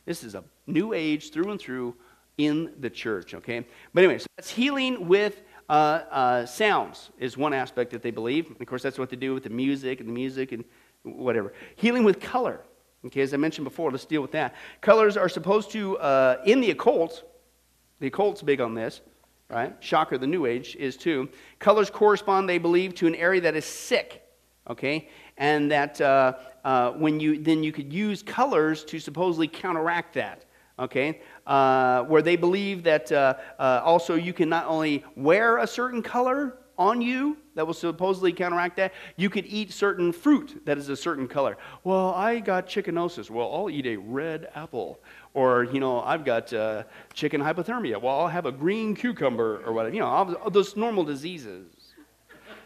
This 0.06 0.24
is 0.24 0.36
a 0.36 0.44
new 0.68 0.94
age 0.94 1.32
through 1.32 1.52
and 1.52 1.60
through 1.60 1.96
in 2.38 2.74
the 2.80 2.90
church, 2.90 3.34
okay? 3.34 3.66
But 3.94 4.04
anyway, 4.04 4.20
so 4.20 4.28
that's 4.38 4.50
healing 4.50 5.08
with 5.08 5.44
uh, 5.70 5.74
uh, 6.12 6.46
sounds 6.46 7.12
is 7.20 7.38
one 7.38 7.54
aspect 7.54 7.92
that 7.92 8.02
they 8.02 8.12
believe. 8.12 8.48
And 8.48 8.60
Of 8.60 8.68
course, 8.68 8.84
that's 8.84 9.00
what 9.00 9.10
they 9.10 9.16
do 9.16 9.34
with 9.34 9.44
the 9.44 9.50
music 9.50 10.00
and 10.00 10.10
the 10.10 10.14
music 10.14 10.52
and 10.52 10.64
whatever. 11.04 11.54
Healing 11.76 12.04
with 12.04 12.20
color, 12.20 12.62
okay? 13.06 13.22
As 13.22 13.34
I 13.34 13.38
mentioned 13.38 13.66
before, 13.66 13.92
let's 13.92 14.06
deal 14.06 14.22
with 14.22 14.32
that. 14.32 14.56
Colors 14.82 15.18
are 15.18 15.30
supposed 15.30 15.72
to, 15.72 15.98
uh, 16.00 16.42
in 16.46 16.62
the 16.62 16.72
occult, 16.72 17.24
the 18.00 18.08
occult's 18.08 18.42
big 18.42 18.62
on 18.62 18.74
this, 18.74 19.02
right? 19.50 19.76
Shocker, 19.80 20.18
the 20.18 20.28
New 20.28 20.46
Age 20.46 20.76
is 20.78 20.98
too. 20.98 21.30
Colors 21.60 21.90
correspond, 21.90 22.50
they 22.50 22.58
believe, 22.58 22.96
to 22.96 23.08
an 23.08 23.16
area 23.16 23.42
that 23.42 23.56
is 23.56 23.66
sick, 23.66 24.24
okay? 24.70 25.10
And 25.38 25.72
that 25.72 26.02
uh, 26.02 26.34
uh, 26.64 26.92
when 26.92 27.20
you, 27.20 27.40
then 27.40 27.64
you 27.64 27.72
could 27.72 27.94
use 27.94 28.24
colors 28.24 28.84
to 28.86 29.00
supposedly 29.00 29.48
counteract 29.48 30.16
that 30.16 30.46
okay, 30.80 31.22
uh, 31.48 32.04
where 32.04 32.22
they 32.22 32.36
believe 32.36 32.84
that 32.84 33.12
uh, 33.12 33.36
uh, 33.60 33.82
also 33.84 34.16
you 34.16 34.34
can 34.34 34.50
not 34.50 34.66
only 34.68 35.04
wear 35.16 35.58
a 35.58 35.68
certain 35.68 36.02
color 36.02 36.58
on 36.78 37.02
you 37.02 37.38
that 37.56 37.66
will 37.66 37.74
supposedly 37.74 38.34
counteract 38.34 38.78
that, 38.78 38.94
you 39.16 39.30
could 39.30 39.46
eat 39.46 39.72
certain 39.72 40.12
fruit 40.12 40.62
that 40.66 40.78
is 40.78 40.90
a 40.90 40.96
certain 40.96 41.28
color. 41.28 41.58
Well, 41.84 42.14
I 42.16 42.40
got 42.40 42.68
chickenosis. 42.68 43.30
Well, 43.30 43.54
I'll 43.54 43.70
eat 43.70 43.86
a 43.86 43.98
red 43.98 44.50
apple. 44.56 45.00
Or, 45.36 45.66
you 45.66 45.80
know, 45.80 46.02
I've 46.02 46.26
got 46.26 46.52
uh, 46.54 46.84
chicken 47.14 47.42
hypothermia. 47.42 48.02
Well, 48.02 48.20
I'll 48.20 48.28
have 48.28 48.46
a 48.46 48.52
green 48.52 48.96
cucumber 48.96 49.62
or 49.66 49.74
whatever. 49.74 49.94
You 49.94 50.02
know, 50.02 50.50
those 50.52 50.76
normal 50.76 51.04
diseases 51.04 51.73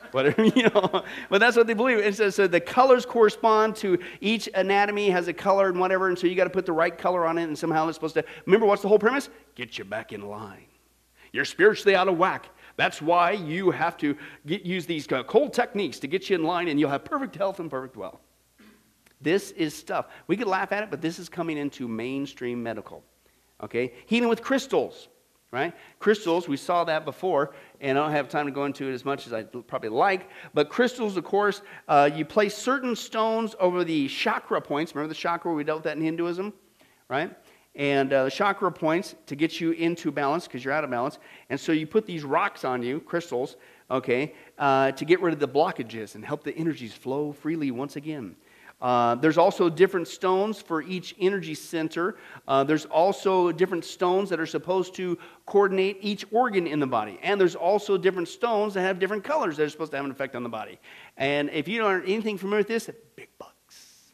whatever, 0.12 0.44
you 0.56 0.64
know. 0.64 1.04
But 1.30 1.40
that's 1.40 1.58
what 1.58 1.68
they 1.68 1.74
believe. 1.74 2.00
And 2.00 2.16
so, 2.16 2.30
so 2.30 2.48
the 2.48 2.60
colors 2.60 3.06
correspond 3.06 3.76
to 3.78 3.98
each 4.22 4.50
anatomy 4.56 5.10
has 5.10 5.28
a 5.28 5.34
color 5.34 5.70
and 5.70 5.80
whatever, 5.80 6.10
and 6.10 6.18
so 6.18 6.28
you 6.28 6.36
got 6.36 6.46
to 6.46 6.50
put 6.50 6.66
the 6.66 6.74
right 6.74 6.98
color 6.98 7.26
on 7.26 7.38
it, 7.38 7.44
and 7.44 7.58
somehow 7.58 7.88
it's 7.88 7.96
supposed 7.96 8.16
to. 8.16 8.26
Remember, 8.46 8.66
what's 8.66 8.82
the 8.82 8.88
whole 8.88 9.00
premise? 9.00 9.30
Get 9.56 9.78
you 9.78 9.86
back 9.86 10.14
in 10.14 10.22
line. 10.22 10.66
You're 11.32 11.46
spiritually 11.46 11.96
out 11.96 12.08
of 12.08 12.18
whack. 12.18 12.50
That's 12.78 13.02
why 13.02 13.32
you 13.32 13.72
have 13.72 13.98
to 13.98 14.16
get, 14.46 14.64
use 14.64 14.86
these 14.86 15.12
uh, 15.12 15.24
cold 15.24 15.54
techniques 15.54 16.00
to 16.00 16.08
get 16.08 16.30
you 16.30 16.36
in 16.36 16.44
line, 16.44 16.68
and 16.68 16.80
you'll 16.80 16.90
have 16.90 17.04
perfect 17.04 17.36
health 17.36 17.60
and 17.60 17.70
perfect 17.70 17.98
wealth. 17.98 18.22
This 19.20 19.52
is 19.52 19.74
stuff. 19.76 20.08
We 20.28 20.38
could 20.38 20.48
laugh 20.48 20.72
at 20.72 20.84
it, 20.84 20.92
but 20.92 21.02
this 21.02 21.18
is 21.18 21.28
coming 21.28 21.58
into 21.58 21.88
mainstream 21.88 22.62
medical. 22.62 23.04
Okay? 23.64 23.94
Healing 24.06 24.30
with 24.30 24.44
crystals. 24.44 25.10
Right? 25.52 25.74
Crystals, 26.00 26.48
we 26.48 26.58
saw 26.58 26.84
that 26.84 27.06
before, 27.06 27.54
and 27.80 27.98
I 27.98 28.04
don't 28.04 28.12
have 28.12 28.28
time 28.28 28.46
to 28.48 28.52
go 28.52 28.66
into 28.66 28.90
it 28.90 28.94
as 28.94 29.06
much 29.06 29.28
as 29.28 29.34
I'd 29.34 29.52
probably 29.68 29.90
like. 29.90 30.30
But 30.54 30.70
crystals, 30.70 31.16
of 31.16 31.24
course, 31.24 31.62
uh, 31.88 32.10
you 32.14 32.26
place 32.26 32.56
certain 32.56 32.96
stones 32.96 33.56
over 33.60 33.84
the 33.84 34.08
chakra 34.08 34.62
points. 34.62 34.94
Remember 34.94 35.10
the 35.10 35.20
chakra? 35.20 35.54
We 35.54 35.64
dealt 35.64 35.80
with 35.80 35.84
that 35.86 35.98
in 35.98 36.04
Hinduism, 36.04 36.54
right? 37.08 37.36
And 37.76 38.12
uh, 38.12 38.26
the 38.26 38.32
chakra 38.32 38.72
points 38.72 39.16
to 39.28 39.36
get 39.36 39.62
you 39.62 39.72
into 39.72 40.12
balance 40.12 40.48
because 40.48 40.66
you're 40.66 40.74
out 40.74 40.84
of 40.84 40.90
balance. 40.90 41.20
And 41.50 41.60
so 41.60 41.72
you 41.72 41.86
put 41.86 42.06
these 42.06 42.24
rocks 42.24 42.66
on 42.66 42.82
you, 42.82 43.00
crystals, 43.00 43.56
okay, 43.90 44.34
uh, 44.58 44.92
to 44.92 45.06
get 45.06 45.22
rid 45.22 45.34
of 45.34 45.40
the 45.40 45.48
blockages 45.48 46.16
and 46.16 46.26
help 46.26 46.44
the 46.44 46.56
energies 46.58 46.94
flow 46.94 47.32
freely 47.32 47.72
once 47.72 47.96
again. 47.96 48.36
Uh, 48.80 49.16
there's 49.16 49.38
also 49.38 49.70
different 49.70 50.08
stones 50.08 50.62
for 50.62 50.84
each 50.84 51.16
energy 51.20 51.56
center. 51.56 52.16
Uh, 52.48 52.64
there's 52.64 52.86
also 52.86 53.52
different 53.52 53.84
stones 53.84 54.30
that 54.30 54.40
are 54.40 54.46
supposed 54.46 54.94
to 54.96 55.18
coordinate 55.46 55.98
each 56.02 56.26
organ 56.32 56.68
in 56.68 56.80
the 56.80 56.88
body. 56.88 57.20
And 57.24 57.42
there's 57.42 57.56
also 57.56 57.98
different 57.98 58.28
stones 58.28 58.76
that 58.76 58.82
have 58.82 59.00
different 59.00 59.24
colors 59.24 59.58
that 59.58 59.64
are 59.64 59.70
supposed 59.70 59.92
to 59.92 59.98
have 59.98 60.06
an 60.06 60.12
effect 60.12 60.36
on 60.36 60.44
the 60.44 60.50
body. 60.50 60.80
And 61.18 61.50
if 61.50 61.68
you 61.68 61.80
don't 61.80 62.04
anything 62.04 62.38
familiar 62.38 62.60
with 62.60 62.68
this, 62.68 62.90
big 63.16 63.30
bucks. 63.40 64.14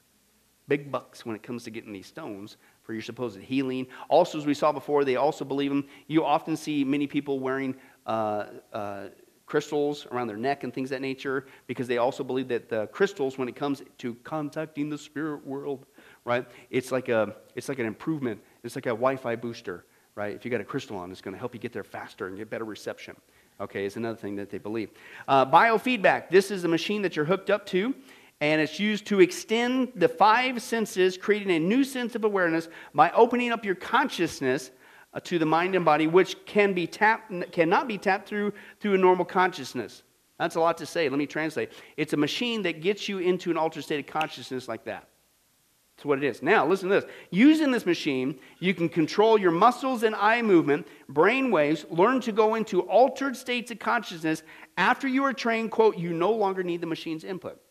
Big 0.69 0.89
bucks 0.89 1.25
when 1.25 1.35
it 1.35 1.43
comes 1.43 1.65
to 1.65 1.69
getting 1.69 1.91
these 1.91 2.07
stones 2.07 2.55
for 2.83 2.93
your 2.93 3.01
supposed 3.01 3.39
healing. 3.39 3.87
Also, 4.09 4.37
as 4.37 4.45
we 4.45 4.53
saw 4.53 4.71
before, 4.71 5.03
they 5.03 5.17
also 5.17 5.43
believe 5.43 5.71
them. 5.71 5.85
You 6.07 6.23
often 6.23 6.55
see 6.55 6.85
many 6.85 7.07
people 7.07 7.39
wearing. 7.39 7.75
Uh, 8.05 8.45
uh 8.71 9.07
crystals 9.53 10.07
around 10.11 10.25
their 10.25 10.35
neck 10.35 10.63
and 10.63 10.73
things 10.73 10.89
that 10.89 10.99
nature 10.99 11.45
because 11.67 11.87
they 11.87 11.99
also 11.99 12.23
believe 12.23 12.47
that 12.47 12.69
the 12.69 12.87
crystals 12.87 13.37
when 13.37 13.47
it 13.47 13.55
comes 13.55 13.83
to 13.99 14.15
contacting 14.23 14.89
the 14.89 14.97
spirit 14.97 15.45
world 15.45 15.85
right 16.25 16.47
it's 16.71 16.91
like 16.91 17.07
a 17.07 17.35
it's 17.53 17.69
like 17.69 17.77
an 17.77 17.85
improvement. 17.85 18.41
It's 18.63 18.73
like 18.73 18.87
a 18.87 18.97
wi-fi 18.97 19.35
booster 19.35 19.85
right? 20.15 20.33
If 20.35 20.43
you 20.43 20.49
got 20.49 20.59
a 20.59 20.63
crystal 20.63 20.97
on 20.97 21.11
it's 21.11 21.21
going 21.21 21.35
to 21.35 21.39
help 21.39 21.53
you 21.53 21.59
get 21.59 21.71
there 21.71 21.83
faster 21.83 22.25
and 22.25 22.35
get 22.35 22.49
better 22.49 22.65
reception 22.65 23.15
okay 23.61 23.85
is 23.85 23.95
another 23.95 24.17
thing 24.17 24.35
that 24.37 24.49
they 24.49 24.57
believe. 24.57 24.89
Uh, 25.27 25.45
biofeedback. 25.45 26.31
This 26.31 26.49
is 26.49 26.63
a 26.63 26.67
machine 26.67 27.03
that 27.03 27.15
you're 27.15 27.25
hooked 27.25 27.51
up 27.51 27.67
to 27.67 27.93
and 28.41 28.59
it's 28.59 28.79
used 28.79 29.05
to 29.05 29.19
extend 29.19 29.91
the 29.93 30.09
five 30.09 30.63
senses 30.63 31.15
creating 31.15 31.51
a 31.51 31.59
new 31.59 31.83
sense 31.83 32.15
of 32.15 32.23
awareness 32.23 32.69
by 32.95 33.11
opening 33.11 33.51
up 33.51 33.63
your 33.63 33.75
consciousness 33.75 34.71
Uh, 35.13 35.19
to 35.19 35.37
the 35.37 35.45
mind 35.45 35.75
and 35.75 35.85
body, 35.85 36.07
which 36.07 36.43
can 36.45 36.73
be 36.73 36.87
tapped, 36.87 37.31
cannot 37.51 37.87
be 37.87 37.97
tapped 37.97 38.27
through 38.27 38.51
through 38.79 38.95
a 38.95 38.97
normal 38.97 39.25
consciousness. 39.25 40.01
That's 40.39 40.55
a 40.55 40.59
lot 40.59 40.77
to 40.79 40.85
say. 40.87 41.07
Let 41.07 41.19
me 41.19 41.27
translate. 41.27 41.71
It's 41.97 42.13
a 42.13 42.17
machine 42.17 42.63
that 42.63 42.81
gets 42.81 43.07
you 43.07 43.19
into 43.19 43.51
an 43.51 43.57
altered 43.57 43.83
state 43.83 43.99
of 43.99 44.11
consciousness 44.11 44.67
like 44.67 44.83
that. 44.85 45.07
That's 45.95 46.05
what 46.05 46.17
it 46.17 46.23
is. 46.23 46.41
Now, 46.41 46.65
listen 46.65 46.89
to 46.89 46.95
this. 46.95 47.05
Using 47.29 47.69
this 47.69 47.85
machine, 47.85 48.39
you 48.59 48.73
can 48.73 48.89
control 48.89 49.37
your 49.37 49.51
muscles 49.51 50.01
and 50.01 50.15
eye 50.15 50.41
movement, 50.41 50.87
brain 51.07 51.51
waves, 51.51 51.85
learn 51.91 52.19
to 52.21 52.31
go 52.31 52.55
into 52.55 52.81
altered 52.81 53.37
states 53.37 53.69
of 53.69 53.77
consciousness. 53.77 54.41
After 54.77 55.07
you 55.07 55.23
are 55.23 55.33
trained, 55.33 55.69
quote, 55.69 55.95
you 55.95 56.11
no 56.11 56.31
longer 56.31 56.63
need 56.63 56.81
the 56.81 56.87
machine's 56.87 57.23
input. 57.23 57.61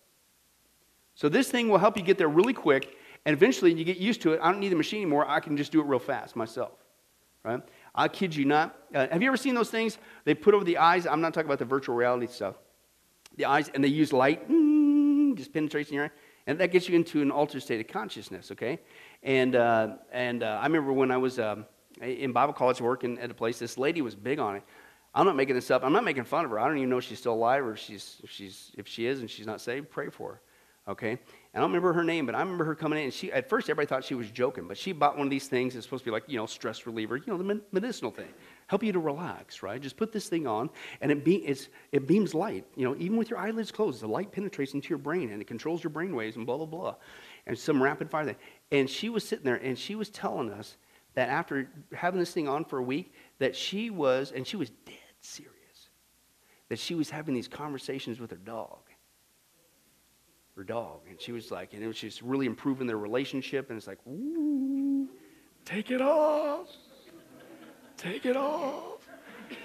So, 1.16 1.28
this 1.28 1.50
thing 1.50 1.68
will 1.68 1.78
help 1.78 1.96
you 1.96 2.04
get 2.04 2.16
there 2.16 2.28
really 2.28 2.54
quick, 2.54 2.96
and 3.26 3.34
eventually 3.34 3.74
you 3.74 3.84
get 3.84 3.96
used 3.96 4.22
to 4.22 4.32
it. 4.34 4.40
I 4.40 4.52
don't 4.52 4.60
need 4.60 4.70
the 4.70 4.76
machine 4.76 5.02
anymore. 5.02 5.28
I 5.28 5.40
can 5.40 5.56
just 5.56 5.72
do 5.72 5.80
it 5.80 5.86
real 5.86 5.98
fast 5.98 6.36
myself 6.36 6.81
right? 7.44 7.60
I 7.94 8.08
kid 8.08 8.34
you 8.34 8.44
not. 8.44 8.76
Uh, 8.94 9.06
have 9.08 9.22
you 9.22 9.28
ever 9.28 9.36
seen 9.36 9.54
those 9.54 9.70
things? 9.70 9.98
They 10.24 10.34
put 10.34 10.54
over 10.54 10.64
the 10.64 10.78
eyes. 10.78 11.06
I'm 11.06 11.20
not 11.20 11.34
talking 11.34 11.48
about 11.48 11.58
the 11.58 11.64
virtual 11.64 11.94
reality 11.94 12.26
stuff. 12.26 12.56
The 13.36 13.46
eyes, 13.46 13.70
and 13.74 13.82
they 13.82 13.88
use 13.88 14.12
light, 14.12 14.48
mm, 14.48 15.36
just 15.36 15.52
penetrates 15.52 15.90
in 15.90 15.96
your 15.96 16.04
eye, 16.06 16.10
and 16.46 16.58
that 16.58 16.70
gets 16.70 16.88
you 16.88 16.94
into 16.94 17.22
an 17.22 17.30
altered 17.30 17.62
state 17.62 17.80
of 17.80 17.90
consciousness. 17.92 18.50
Okay, 18.52 18.80
and 19.22 19.56
uh, 19.56 19.96
and 20.12 20.42
uh, 20.42 20.58
I 20.60 20.66
remember 20.66 20.92
when 20.92 21.10
I 21.10 21.16
was 21.16 21.38
um, 21.38 21.64
in 22.00 22.32
Bible 22.32 22.52
college 22.52 22.80
working 22.80 23.18
at 23.18 23.30
a 23.30 23.34
place, 23.34 23.58
this 23.58 23.78
lady 23.78 24.02
was 24.02 24.14
big 24.14 24.38
on 24.38 24.56
it. 24.56 24.62
I'm 25.14 25.26
not 25.26 25.36
making 25.36 25.54
this 25.54 25.70
up. 25.70 25.84
I'm 25.84 25.92
not 25.92 26.04
making 26.04 26.24
fun 26.24 26.44
of 26.44 26.50
her. 26.50 26.58
I 26.58 26.66
don't 26.66 26.78
even 26.78 26.88
know 26.88 26.98
if 26.98 27.04
she's 27.04 27.18
still 27.18 27.34
alive 27.34 27.64
or 27.64 27.72
if 27.72 27.78
she's 27.78 28.20
if 28.22 28.30
she's 28.30 28.72
if 28.76 28.86
she 28.88 29.06
is 29.06 29.20
and 29.20 29.30
she's 29.30 29.46
not 29.46 29.60
saved. 29.60 29.90
Pray 29.90 30.08
for 30.08 30.32
her. 30.32 30.40
Okay, 30.92 31.18
I 31.54 31.58
don't 31.58 31.68
remember 31.68 31.92
her 31.92 32.02
name, 32.02 32.24
but 32.24 32.34
I 32.34 32.40
remember 32.40 32.64
her 32.64 32.74
coming 32.74 32.98
in. 32.98 33.04
And 33.06 33.12
she, 33.12 33.30
at 33.30 33.46
first, 33.46 33.68
everybody 33.68 33.86
thought 33.86 34.04
she 34.04 34.14
was 34.14 34.30
joking, 34.30 34.66
but 34.66 34.78
she 34.78 34.92
bought 34.92 35.18
one 35.18 35.26
of 35.26 35.30
these 35.30 35.48
things. 35.48 35.76
It's 35.76 35.84
supposed 35.84 36.02
to 36.04 36.06
be 36.06 36.10
like, 36.10 36.24
you 36.26 36.38
know, 36.38 36.46
stress 36.46 36.86
reliever, 36.86 37.18
you 37.18 37.24
know, 37.26 37.36
the 37.36 37.60
medicinal 37.72 38.10
thing. 38.10 38.28
Help 38.68 38.82
you 38.82 38.90
to 38.92 38.98
relax, 38.98 39.62
right? 39.62 39.78
Just 39.78 39.98
put 39.98 40.12
this 40.12 40.30
thing 40.30 40.46
on, 40.46 40.70
and 41.02 41.12
it, 41.12 41.26
be, 41.26 41.54
it 41.92 42.06
beams 42.06 42.34
light. 42.34 42.64
You 42.74 42.86
know, 42.86 42.96
even 42.96 43.18
with 43.18 43.28
your 43.28 43.38
eyelids 43.38 43.70
closed, 43.70 44.00
the 44.00 44.06
light 44.06 44.32
penetrates 44.32 44.72
into 44.72 44.88
your 44.88 44.98
brain, 44.98 45.30
and 45.30 45.42
it 45.42 45.46
controls 45.46 45.84
your 45.84 45.90
brain 45.90 46.16
waves, 46.16 46.36
and 46.36 46.46
blah, 46.46 46.56
blah, 46.56 46.64
blah. 46.64 46.94
And 47.46 47.58
some 47.58 47.82
rapid 47.82 48.10
fire 48.10 48.24
thing. 48.24 48.36
And 48.70 48.88
she 48.88 49.10
was 49.10 49.22
sitting 49.22 49.44
there, 49.44 49.56
and 49.56 49.78
she 49.78 49.94
was 49.94 50.08
telling 50.08 50.50
us 50.50 50.78
that 51.14 51.28
after 51.28 51.68
having 51.92 52.18
this 52.18 52.32
thing 52.32 52.48
on 52.48 52.64
for 52.64 52.78
a 52.78 52.82
week, 52.82 53.12
that 53.40 53.54
she 53.54 53.90
was, 53.90 54.32
and 54.34 54.46
she 54.46 54.56
was 54.56 54.70
dead 54.86 54.96
serious, 55.20 55.52
that 56.70 56.78
she 56.78 56.94
was 56.94 57.10
having 57.10 57.34
these 57.34 57.48
conversations 57.48 58.20
with 58.20 58.30
her 58.30 58.38
dog 58.38 58.78
her 60.56 60.64
dog. 60.64 61.00
And 61.08 61.20
she 61.20 61.32
was 61.32 61.50
like, 61.50 61.74
and 61.74 61.82
it 61.82 61.86
was 61.86 61.98
just 61.98 62.22
really 62.22 62.46
improving 62.46 62.86
their 62.86 62.98
relationship. 62.98 63.70
And 63.70 63.76
it's 63.76 63.86
like, 63.86 63.98
ooh, 64.06 65.08
take 65.64 65.90
it 65.90 66.00
off. 66.00 66.68
Take 67.96 68.26
it 68.26 68.36
off. 68.36 69.08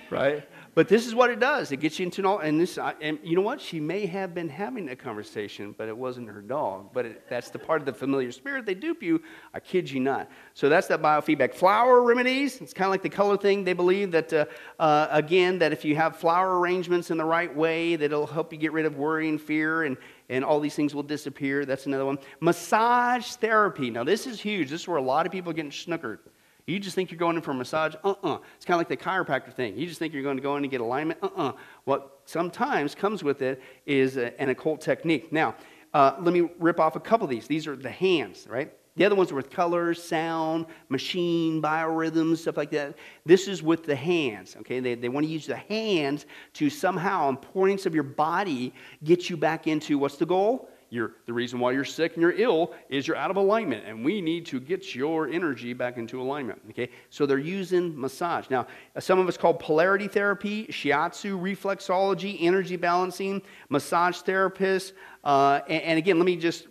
Right? 0.09 0.47
But 0.77 0.87
this 0.87 1.07
is 1.07 1.15
what 1.15 1.31
it 1.31 1.39
does. 1.39 1.71
It 1.71 1.77
gets 1.77 1.97
you 1.97 2.05
into 2.05 2.21
an 2.21 2.25
all, 2.27 2.37
and 2.37 2.61
this, 2.61 2.77
and 2.77 3.17
you 3.23 3.35
know 3.35 3.41
what? 3.41 3.59
She 3.59 3.79
may 3.79 4.05
have 4.05 4.35
been 4.35 4.47
having 4.47 4.89
a 4.89 4.95
conversation, 4.95 5.73
but 5.75 5.87
it 5.87 5.97
wasn't 5.97 6.29
her 6.29 6.41
dog. 6.41 6.91
But 6.93 7.05
it, 7.07 7.27
that's 7.27 7.49
the 7.49 7.57
part 7.57 7.81
of 7.81 7.87
the 7.87 7.93
familiar 7.93 8.31
spirit. 8.31 8.67
They 8.67 8.75
dupe 8.75 9.01
you. 9.01 9.23
I 9.55 9.59
kid 9.59 9.89
you 9.89 9.99
not. 9.99 10.29
So 10.53 10.69
that's 10.69 10.85
that 10.87 11.01
biofeedback. 11.01 11.55
Flower 11.55 12.03
remedies. 12.03 12.61
It's 12.61 12.73
kind 12.73 12.85
of 12.85 12.91
like 12.91 13.01
the 13.01 13.09
color 13.09 13.37
thing. 13.37 13.63
They 13.63 13.73
believe 13.73 14.11
that 14.11 14.31
uh, 14.31 14.45
uh, 14.77 15.07
again 15.09 15.57
that 15.59 15.73
if 15.73 15.83
you 15.83 15.95
have 15.95 16.17
flower 16.17 16.59
arrangements 16.59 17.09
in 17.09 17.17
the 17.17 17.25
right 17.25 17.53
way, 17.53 17.95
that 17.95 18.05
it'll 18.05 18.27
help 18.27 18.53
you 18.53 18.59
get 18.59 18.71
rid 18.71 18.85
of 18.85 18.97
worry 18.97 19.29
and 19.29 19.41
fear, 19.41 19.81
and 19.81 19.97
and 20.29 20.43
all 20.43 20.59
these 20.59 20.75
things 20.75 20.93
will 20.93 21.03
disappear. 21.03 21.65
That's 21.65 21.85
another 21.85 22.05
one. 22.05 22.19
Massage 22.39 23.33
therapy. 23.33 23.89
Now 23.89 24.03
this 24.03 24.27
is 24.27 24.39
huge. 24.39 24.69
This 24.69 24.81
is 24.81 24.87
where 24.87 24.97
a 24.97 25.01
lot 25.01 25.25
of 25.25 25.31
people 25.31 25.51
are 25.51 25.55
getting 25.55 25.71
snookered. 25.71 26.19
You 26.65 26.79
just 26.79 26.95
think 26.95 27.11
you're 27.11 27.17
going 27.17 27.37
in 27.37 27.41
for 27.41 27.51
a 27.51 27.53
massage? 27.53 27.95
Uh 28.03 28.09
uh-uh. 28.09 28.33
uh 28.35 28.39
It's 28.57 28.65
kind 28.65 28.75
of 28.75 28.79
like 28.79 28.89
the 28.89 28.97
chiropractor 28.97 29.53
thing. 29.53 29.77
You 29.77 29.87
just 29.87 29.99
think 29.99 30.13
you're 30.13 30.23
going 30.23 30.35
to 30.35 30.43
go 30.43 30.57
in 30.57 30.63
and 30.63 30.71
get 30.71 30.81
alignment? 30.81 31.19
Uh 31.23 31.27
uh-uh. 31.27 31.49
uh 31.49 31.53
What 31.85 32.19
sometimes 32.25 32.93
comes 32.93 33.23
with 33.23 33.41
it 33.41 33.61
is 33.85 34.17
an 34.17 34.49
occult 34.49 34.81
technique. 34.81 35.31
Now, 35.31 35.55
uh, 35.93 36.15
let 36.19 36.33
me 36.33 36.49
rip 36.59 36.79
off 36.79 36.97
a 36.97 36.99
couple 36.99 37.23
of 37.23 37.31
these. 37.31 37.47
These 37.47 37.67
are 37.67 37.75
the 37.75 37.89
hands, 37.89 38.45
right? 38.49 38.73
The 38.97 39.05
other 39.05 39.15
ones 39.15 39.31
are 39.31 39.35
with 39.35 39.49
colors, 39.49 40.03
sound, 40.03 40.65
machine, 40.89 41.61
biorhythms, 41.61 42.39
stuff 42.39 42.57
like 42.57 42.71
that. 42.71 42.95
This 43.25 43.47
is 43.47 43.63
with 43.63 43.85
the 43.85 43.95
hands, 43.95 44.57
okay? 44.59 44.79
They, 44.79 44.95
they 44.95 45.07
want 45.07 45.25
to 45.25 45.31
use 45.31 45.45
the 45.45 45.55
hands 45.55 46.25
to 46.53 46.69
somehow, 46.69 47.27
on 47.27 47.37
points 47.37 47.85
of 47.85 47.93
your 47.93 48.03
body, 48.03 48.73
get 49.03 49.29
you 49.29 49.37
back 49.37 49.67
into 49.67 49.97
what's 49.97 50.17
the 50.17 50.25
goal? 50.25 50.69
You're, 50.89 51.11
the 51.25 51.33
reason 51.33 51.59
why 51.59 51.73
you're 51.73 51.83
sick 51.83 52.13
and 52.13 52.21
you're 52.21 52.31
ill 52.31 52.73
is 52.89 53.07
you're 53.07 53.17
out 53.17 53.29
of 53.29 53.35
alignment, 53.37 53.85
and 53.85 54.05
we 54.05 54.21
need 54.21 54.45
to 54.47 54.59
get 54.59 54.95
your 54.95 55.27
energy 55.27 55.73
back 55.73 55.97
into 55.97 56.21
alignment. 56.21 56.61
Okay, 56.69 56.89
so 57.09 57.25
they're 57.25 57.37
using 57.37 57.99
massage. 57.99 58.49
Now, 58.49 58.67
some 58.97 59.19
of 59.19 59.27
it's 59.27 59.37
called 59.37 59.59
polarity 59.59 60.07
therapy, 60.07 60.65
shiatsu, 60.67 61.39
reflexology, 61.39 62.37
energy 62.39 62.77
balancing, 62.77 63.41
massage 63.69 64.21
therapists. 64.21 64.93
Uh, 65.25 65.59
and, 65.67 65.83
and, 65.83 65.97
again, 65.97 66.17
let 66.17 66.25
me 66.25 66.37
just 66.37 66.67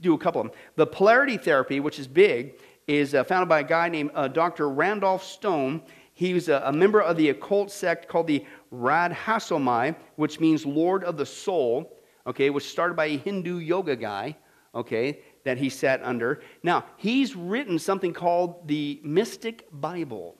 do 0.00 0.14
a 0.14 0.18
couple 0.18 0.40
of 0.40 0.48
them. 0.48 0.56
The 0.76 0.86
polarity 0.86 1.36
therapy, 1.36 1.80
which 1.80 1.98
is 1.98 2.06
big, 2.08 2.58
is 2.86 3.14
uh, 3.14 3.24
founded 3.24 3.48
by 3.48 3.60
a 3.60 3.64
guy 3.64 3.88
named 3.88 4.10
uh, 4.14 4.28
Dr. 4.28 4.68
Randolph 4.68 5.24
Stone. 5.24 5.82
He 6.14 6.34
was 6.34 6.48
a, 6.48 6.62
a, 6.64 6.72
member 6.72 7.00
of 7.00 7.16
the 7.16 7.30
occult 7.30 7.70
sect 7.70 8.08
called 8.08 8.26
the 8.26 8.44
Radha 8.70 9.14
Soami, 9.14 9.96
which 10.16 10.40
means 10.40 10.64
Lord 10.64 11.04
of 11.04 11.16
the 11.16 11.26
Soul 11.26 11.92
okay, 12.26 12.50
was 12.50 12.64
started 12.64 12.94
by 12.94 13.06
a 13.06 13.16
Hindu 13.16 13.58
yoga 13.58 13.96
guy, 13.96 14.36
okay, 14.74 15.20
that 15.44 15.58
he 15.58 15.68
sat 15.70 16.02
under. 16.02 16.40
Now, 16.62 16.84
he's 16.96 17.36
written 17.36 17.78
something 17.78 18.12
called 18.12 18.66
the 18.66 19.00
Mystic 19.04 19.66
Bible, 19.72 20.36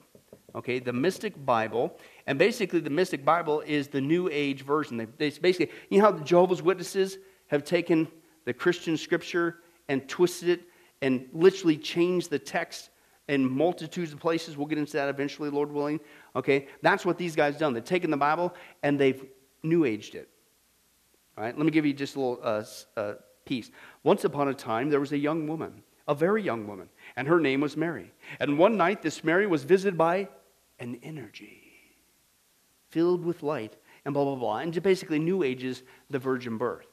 okay, 0.53 0.79
the 0.79 0.93
Mystic 0.93 1.45
Bible. 1.45 1.97
And 2.27 2.37
basically, 2.37 2.81
the 2.81 2.89
Mystic 2.89 3.23
Bible 3.23 3.61
is 3.61 3.87
the 3.87 4.01
New 4.01 4.29
Age 4.31 4.63
version. 4.63 4.97
They, 4.97 5.05
they 5.05 5.29
basically, 5.39 5.71
you 5.89 5.99
know 5.99 6.05
how 6.05 6.11
the 6.11 6.23
Jehovah's 6.23 6.61
Witnesses 6.61 7.17
have 7.47 7.63
taken 7.63 8.07
the 8.47 8.53
Christian 8.53 8.95
scripture 8.95 9.57
and 9.89 10.07
twisted 10.07 10.47
it 10.47 10.61
and 11.01 11.27
literally 11.33 11.75
changed 11.75 12.29
the 12.29 12.39
text 12.39 12.89
in 13.27 13.45
multitudes 13.45 14.13
of 14.13 14.21
places. 14.21 14.55
We'll 14.55 14.67
get 14.67 14.77
into 14.77 14.93
that 14.93 15.09
eventually, 15.09 15.49
Lord 15.49 15.69
willing. 15.69 15.99
Okay, 16.33 16.69
that's 16.81 17.05
what 17.05 17.17
these 17.17 17.35
guys 17.35 17.57
done. 17.57 17.73
They've 17.73 17.83
taken 17.83 18.09
the 18.09 18.15
Bible 18.15 18.55
and 18.83 18.97
they've 18.97 19.21
new 19.63 19.83
aged 19.83 20.15
it. 20.15 20.29
All 21.37 21.43
right, 21.43 21.57
let 21.57 21.65
me 21.65 21.71
give 21.71 21.85
you 21.85 21.91
just 21.91 22.15
a 22.15 22.19
little 22.21 22.39
uh, 22.41 22.63
uh, 22.95 23.13
piece. 23.43 23.69
Once 24.03 24.23
upon 24.23 24.47
a 24.47 24.53
time, 24.53 24.89
there 24.89 25.01
was 25.01 25.11
a 25.11 25.17
young 25.17 25.45
woman, 25.45 25.83
a 26.07 26.15
very 26.15 26.41
young 26.41 26.67
woman, 26.67 26.87
and 27.17 27.27
her 27.27 27.41
name 27.41 27.59
was 27.59 27.75
Mary. 27.75 28.13
And 28.39 28.57
one 28.57 28.77
night, 28.77 29.01
this 29.01 29.25
Mary 29.25 29.45
was 29.45 29.65
visited 29.65 29.97
by 29.97 30.29
an 30.79 30.99
energy 31.03 31.63
filled 32.91 33.25
with 33.25 33.43
light 33.43 33.75
and 34.05 34.13
blah, 34.13 34.23
blah, 34.23 34.35
blah. 34.35 34.59
And 34.59 34.81
basically, 34.81 35.19
New 35.19 35.43
Ages, 35.43 35.83
the 36.09 36.17
virgin 36.17 36.57
birth. 36.57 36.87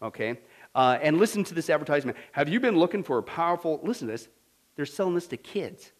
Okay? 0.00 0.38
Uh, 0.74 0.98
and 1.02 1.18
listen 1.18 1.42
to 1.44 1.54
this 1.54 1.68
advertisement. 1.68 2.16
Have 2.32 2.48
you 2.48 2.60
been 2.60 2.78
looking 2.78 3.02
for 3.02 3.18
a 3.18 3.22
powerful, 3.22 3.80
listen 3.82 4.06
to 4.06 4.12
this, 4.12 4.28
they're 4.76 4.86
selling 4.86 5.14
this 5.14 5.26
to 5.28 5.36
kids. 5.36 5.92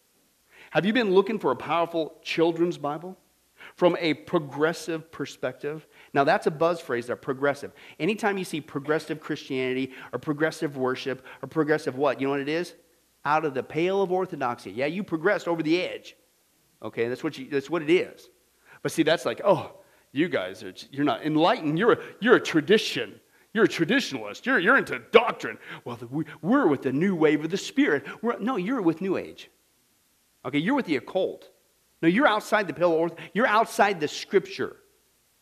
Have 0.71 0.85
you 0.85 0.93
been 0.93 1.13
looking 1.13 1.37
for 1.37 1.51
a 1.51 1.55
powerful 1.55 2.17
children's 2.23 2.77
Bible? 2.77 3.17
From 3.75 3.95
a 3.99 4.15
progressive 4.15 5.11
perspective. 5.11 5.85
Now, 6.13 6.23
that's 6.23 6.47
a 6.47 6.51
buzz 6.51 6.81
phrase 6.81 7.05
there, 7.07 7.15
progressive. 7.15 7.71
Anytime 7.99 8.37
you 8.37 8.43
see 8.43 8.59
progressive 8.59 9.19
Christianity 9.19 9.91
or 10.11 10.19
progressive 10.19 10.77
worship 10.77 11.23
or 11.43 11.47
progressive 11.47 11.95
what, 11.95 12.19
you 12.19 12.25
know 12.25 12.31
what 12.31 12.39
it 12.39 12.49
is? 12.49 12.73
Out 13.23 13.45
of 13.45 13.53
the 13.53 13.61
pale 13.61 14.01
of 14.01 14.11
orthodoxy. 14.11 14.71
Yeah, 14.71 14.87
you 14.87 15.03
progressed 15.03 15.47
over 15.47 15.61
the 15.61 15.79
edge. 15.79 16.15
Okay, 16.81 17.07
that's 17.07 17.23
what, 17.23 17.37
you, 17.37 17.49
that's 17.49 17.69
what 17.69 17.83
it 17.83 17.89
is. 17.91 18.29
But 18.81 18.91
see, 18.91 19.03
that's 19.03 19.25
like, 19.25 19.41
oh, 19.45 19.73
you 20.11 20.27
guys 20.27 20.63
are, 20.63 20.73
you're 20.91 21.05
not 21.05 21.23
enlightened. 21.23 21.77
You're 21.77 21.93
a, 21.93 21.99
you're 22.19 22.35
a 22.37 22.41
tradition. 22.41 23.19
You're 23.53 23.65
a 23.65 23.69
traditionalist. 23.69 24.45
You're, 24.45 24.59
you're 24.59 24.77
into 24.77 24.99
doctrine. 25.11 25.57
Well, 25.83 25.97
the, 25.97 26.25
we're 26.41 26.67
with 26.67 26.83
the 26.83 26.93
new 26.93 27.15
wave 27.15 27.43
of 27.43 27.51
the 27.51 27.57
Spirit. 27.57 28.05
We're, 28.21 28.39
no, 28.39 28.55
you're 28.55 28.81
with 28.81 29.01
New 29.01 29.17
Age. 29.17 29.49
Okay, 30.45 30.57
you're 30.57 30.75
with 30.75 30.85
the 30.85 30.95
occult. 30.95 31.49
No, 32.01 32.07
you're 32.07 32.27
outside 32.27 32.67
the 32.67 32.83
orth. 32.83 33.13
You're 33.33 33.47
outside 33.47 33.99
the 33.99 34.07
Scripture. 34.07 34.77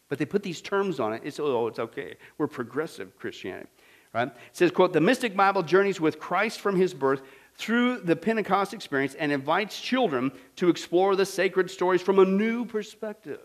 But 0.10 0.18
they 0.18 0.26
put 0.26 0.44
these 0.44 0.62
terms 0.62 1.00
on 1.00 1.14
it. 1.14 1.22
It's, 1.24 1.40
oh, 1.40 1.68
it's 1.68 1.80
okay. 1.80 2.16
We're 2.38 2.48
progressive 2.48 3.16
Christianity. 3.18 3.70
Right? 4.12 4.28
It 4.28 4.36
says, 4.54 4.72
quote, 4.72 4.92
the 4.92 5.00
mystic 5.00 5.36
Bible 5.36 5.62
journeys 5.62 6.02
with 6.02 6.20
Christ 6.20 6.60
from 6.62 6.76
his 6.76 6.96
birth 6.96 7.22
through 7.56 8.00
the 8.00 8.16
Pentecost 8.16 8.74
experience 8.74 9.14
and 9.14 9.32
invites 9.32 9.80
children 9.80 10.32
to 10.56 10.70
explore 10.70 11.16
the 11.16 11.26
sacred 11.26 11.70
stories 11.70 12.02
from 12.02 12.18
a 12.18 12.26
new 12.26 12.66
perspective. 12.66 13.42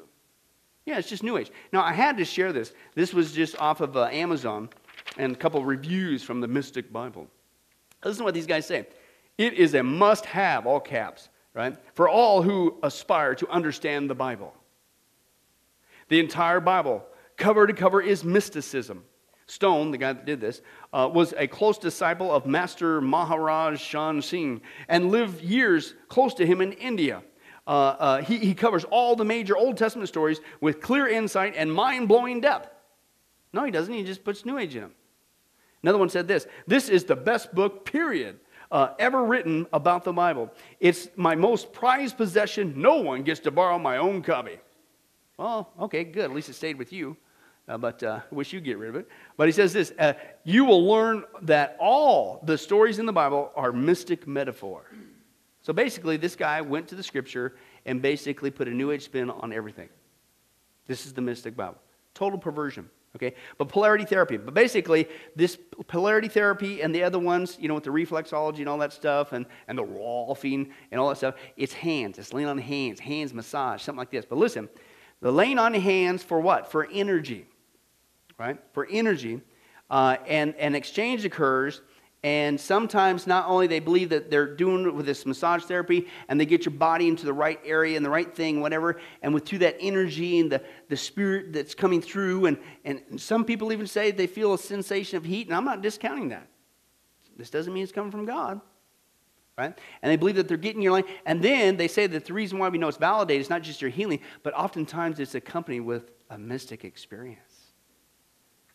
Yeah, 0.86 0.98
it's 0.98 1.08
just 1.08 1.22
New 1.22 1.38
Age. 1.38 1.50
Now, 1.72 1.82
I 1.82 1.92
had 1.92 2.18
to 2.18 2.24
share 2.24 2.52
this. 2.52 2.72
This 2.94 3.14
was 3.14 3.32
just 3.32 3.56
off 3.58 3.80
of 3.80 3.96
uh, 3.96 4.04
Amazon 4.06 4.68
and 5.16 5.32
a 5.32 5.38
couple 5.38 5.64
reviews 5.64 6.22
from 6.22 6.40
the 6.40 6.48
Mystic 6.48 6.92
Bible. 6.92 7.26
Listen 8.04 8.18
to 8.18 8.24
what 8.24 8.34
these 8.34 8.46
guys 8.46 8.66
say. 8.66 8.86
It 9.38 9.54
is 9.54 9.74
a 9.74 9.82
must 9.82 10.26
have, 10.26 10.66
all 10.66 10.80
caps, 10.80 11.30
right, 11.54 11.76
for 11.94 12.08
all 12.08 12.42
who 12.42 12.76
aspire 12.82 13.34
to 13.36 13.48
understand 13.48 14.10
the 14.10 14.14
Bible. 14.14 14.52
The 16.08 16.20
entire 16.20 16.60
Bible, 16.60 17.04
cover 17.36 17.66
to 17.66 17.72
cover, 17.72 18.02
is 18.02 18.22
mysticism. 18.22 19.04
Stone, 19.46 19.90
the 19.90 19.98
guy 19.98 20.12
that 20.12 20.26
did 20.26 20.40
this, 20.40 20.60
uh, 20.92 21.10
was 21.12 21.34
a 21.36 21.46
close 21.46 21.78
disciple 21.78 22.30
of 22.30 22.46
Master 22.46 23.00
Maharaj 23.00 23.80
Sawan 23.80 24.22
Singh 24.22 24.60
and 24.88 25.10
lived 25.10 25.42
years 25.42 25.94
close 26.08 26.34
to 26.34 26.46
him 26.46 26.60
in 26.60 26.72
India. 26.72 27.22
Uh, 27.66 27.70
uh, 27.70 28.22
he, 28.22 28.38
he 28.38 28.54
covers 28.54 28.84
all 28.84 29.16
the 29.16 29.24
major 29.24 29.56
Old 29.56 29.76
Testament 29.76 30.08
stories 30.08 30.40
with 30.60 30.80
clear 30.80 31.08
insight 31.08 31.54
and 31.56 31.72
mind 31.72 32.08
blowing 32.08 32.40
depth. 32.40 32.68
No, 33.52 33.64
he 33.64 33.70
doesn't. 33.70 33.92
He 33.92 34.04
just 34.04 34.24
puts 34.24 34.44
New 34.44 34.58
Age 34.58 34.74
in 34.74 34.82
them. 34.82 34.94
Another 35.82 35.98
one 35.98 36.08
said 36.08 36.26
this 36.26 36.46
This 36.66 36.88
is 36.88 37.04
the 37.04 37.16
best 37.16 37.54
book, 37.54 37.84
period, 37.84 38.40
uh, 38.70 38.88
ever 38.98 39.24
written 39.24 39.66
about 39.72 40.04
the 40.04 40.12
Bible. 40.12 40.50
It's 40.80 41.08
my 41.16 41.34
most 41.34 41.72
prized 41.72 42.16
possession. 42.16 42.74
No 42.76 42.96
one 42.96 43.22
gets 43.22 43.40
to 43.40 43.50
borrow 43.50 43.78
my 43.78 43.98
own 43.98 44.22
copy. 44.22 44.58
Well, 45.38 45.70
okay, 45.80 46.04
good. 46.04 46.24
At 46.24 46.32
least 46.32 46.48
it 46.48 46.54
stayed 46.54 46.78
with 46.78 46.92
you. 46.92 47.16
Uh, 47.66 47.78
but 47.78 48.02
uh, 48.02 48.20
I 48.30 48.34
wish 48.34 48.52
you'd 48.52 48.64
get 48.64 48.78
rid 48.78 48.90
of 48.90 48.96
it. 48.96 49.08
But 49.36 49.48
he 49.48 49.52
says 49.52 49.72
this 49.72 49.92
uh, 49.98 50.14
You 50.44 50.64
will 50.64 50.86
learn 50.86 51.24
that 51.42 51.76
all 51.80 52.40
the 52.44 52.58
stories 52.58 52.98
in 52.98 53.06
the 53.06 53.12
Bible 53.12 53.50
are 53.56 53.72
mystic 53.72 54.26
metaphor. 54.26 54.84
So 55.64 55.72
basically, 55.72 56.18
this 56.18 56.36
guy 56.36 56.60
went 56.60 56.88
to 56.88 56.94
the 56.94 57.02
scripture 57.02 57.56
and 57.86 58.02
basically 58.02 58.50
put 58.50 58.68
a 58.68 58.70
new 58.70 58.90
age 58.90 59.02
spin 59.02 59.30
on 59.30 59.50
everything. 59.50 59.88
This 60.86 61.06
is 61.06 61.14
the 61.14 61.22
mystic 61.22 61.56
Bible. 61.56 61.78
Total 62.12 62.38
perversion. 62.38 62.90
Okay? 63.16 63.34
But 63.56 63.70
polarity 63.70 64.04
therapy. 64.04 64.36
But 64.36 64.52
basically, 64.52 65.08
this 65.34 65.56
polarity 65.86 66.28
therapy 66.28 66.82
and 66.82 66.94
the 66.94 67.02
other 67.02 67.18
ones, 67.18 67.56
you 67.58 67.68
know, 67.68 67.74
with 67.74 67.84
the 67.84 67.90
reflexology 67.90 68.58
and 68.58 68.68
all 68.68 68.76
that 68.76 68.92
stuff 68.92 69.32
and, 69.32 69.46
and 69.66 69.78
the 69.78 69.84
Rolfing 69.84 70.68
and 70.90 71.00
all 71.00 71.08
that 71.08 71.16
stuff, 71.16 71.36
it's 71.56 71.72
hands. 71.72 72.18
It's 72.18 72.34
laying 72.34 72.48
on 72.48 72.58
hands, 72.58 73.00
hands 73.00 73.32
massage, 73.32 73.80
something 73.80 73.98
like 73.98 74.10
this. 74.10 74.26
But 74.26 74.36
listen, 74.36 74.68
the 75.22 75.32
laying 75.32 75.58
on 75.58 75.72
hands 75.72 76.22
for 76.22 76.40
what? 76.40 76.70
For 76.70 76.86
energy. 76.92 77.46
Right? 78.36 78.58
For 78.72 78.86
energy. 78.90 79.40
Uh, 79.88 80.18
and 80.26 80.54
an 80.56 80.74
exchange 80.74 81.24
occurs 81.24 81.80
and 82.24 82.58
sometimes 82.58 83.26
not 83.26 83.46
only 83.48 83.66
they 83.66 83.80
believe 83.80 84.08
that 84.08 84.30
they're 84.30 84.46
doing 84.46 84.86
it 84.86 84.94
with 84.94 85.04
this 85.04 85.26
massage 85.26 85.62
therapy 85.64 86.06
and 86.28 86.40
they 86.40 86.46
get 86.46 86.64
your 86.64 86.72
body 86.72 87.06
into 87.06 87.26
the 87.26 87.32
right 87.34 87.60
area 87.66 87.98
and 87.98 88.04
the 88.04 88.08
right 88.08 88.34
thing, 88.34 88.62
whatever, 88.62 88.98
and 89.20 89.34
with 89.34 89.44
through 89.44 89.58
that 89.58 89.76
energy 89.78 90.40
and 90.40 90.50
the, 90.50 90.62
the 90.88 90.96
spirit 90.96 91.52
that's 91.52 91.74
coming 91.74 92.00
through. 92.00 92.46
And, 92.46 92.58
and 92.86 93.20
some 93.20 93.44
people 93.44 93.74
even 93.74 93.86
say 93.86 94.10
they 94.10 94.26
feel 94.26 94.54
a 94.54 94.58
sensation 94.58 95.18
of 95.18 95.24
heat, 95.24 95.48
and 95.48 95.54
I'm 95.54 95.66
not 95.66 95.82
discounting 95.82 96.30
that. 96.30 96.48
This 97.36 97.50
doesn't 97.50 97.74
mean 97.74 97.82
it's 97.82 97.92
coming 97.92 98.10
from 98.10 98.24
God. 98.24 98.58
Right? 99.58 99.78
And 100.00 100.10
they 100.10 100.16
believe 100.16 100.36
that 100.36 100.48
they're 100.48 100.56
getting 100.56 100.80
your 100.80 100.92
line. 100.92 101.04
And 101.26 101.42
then 101.42 101.76
they 101.76 101.88
say 101.88 102.06
that 102.06 102.24
the 102.24 102.32
reason 102.32 102.58
why 102.58 102.70
we 102.70 102.78
know 102.78 102.88
it's 102.88 102.96
validated 102.96 103.42
is 103.42 103.50
not 103.50 103.60
just 103.60 103.82
your 103.82 103.90
healing, 103.90 104.20
but 104.42 104.54
oftentimes 104.54 105.20
it's 105.20 105.34
accompanied 105.34 105.80
with 105.80 106.10
a 106.30 106.38
mystic 106.38 106.84
experience. 106.84 107.53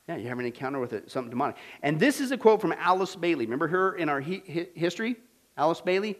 Yeah, 0.09 0.15
you 0.15 0.27
have 0.27 0.39
an 0.39 0.45
encounter 0.45 0.79
with 0.79 0.93
it, 0.93 1.11
something 1.11 1.29
demonic. 1.29 1.57
And 1.83 1.99
this 1.99 2.19
is 2.19 2.31
a 2.31 2.37
quote 2.37 2.59
from 2.59 2.71
Alice 2.79 3.15
Bailey. 3.15 3.45
Remember 3.45 3.67
her 3.67 3.93
in 3.93 4.09
our 4.09 4.19
hi- 4.19 4.41
history? 4.73 5.17
Alice 5.55 5.81
Bailey, 5.81 6.17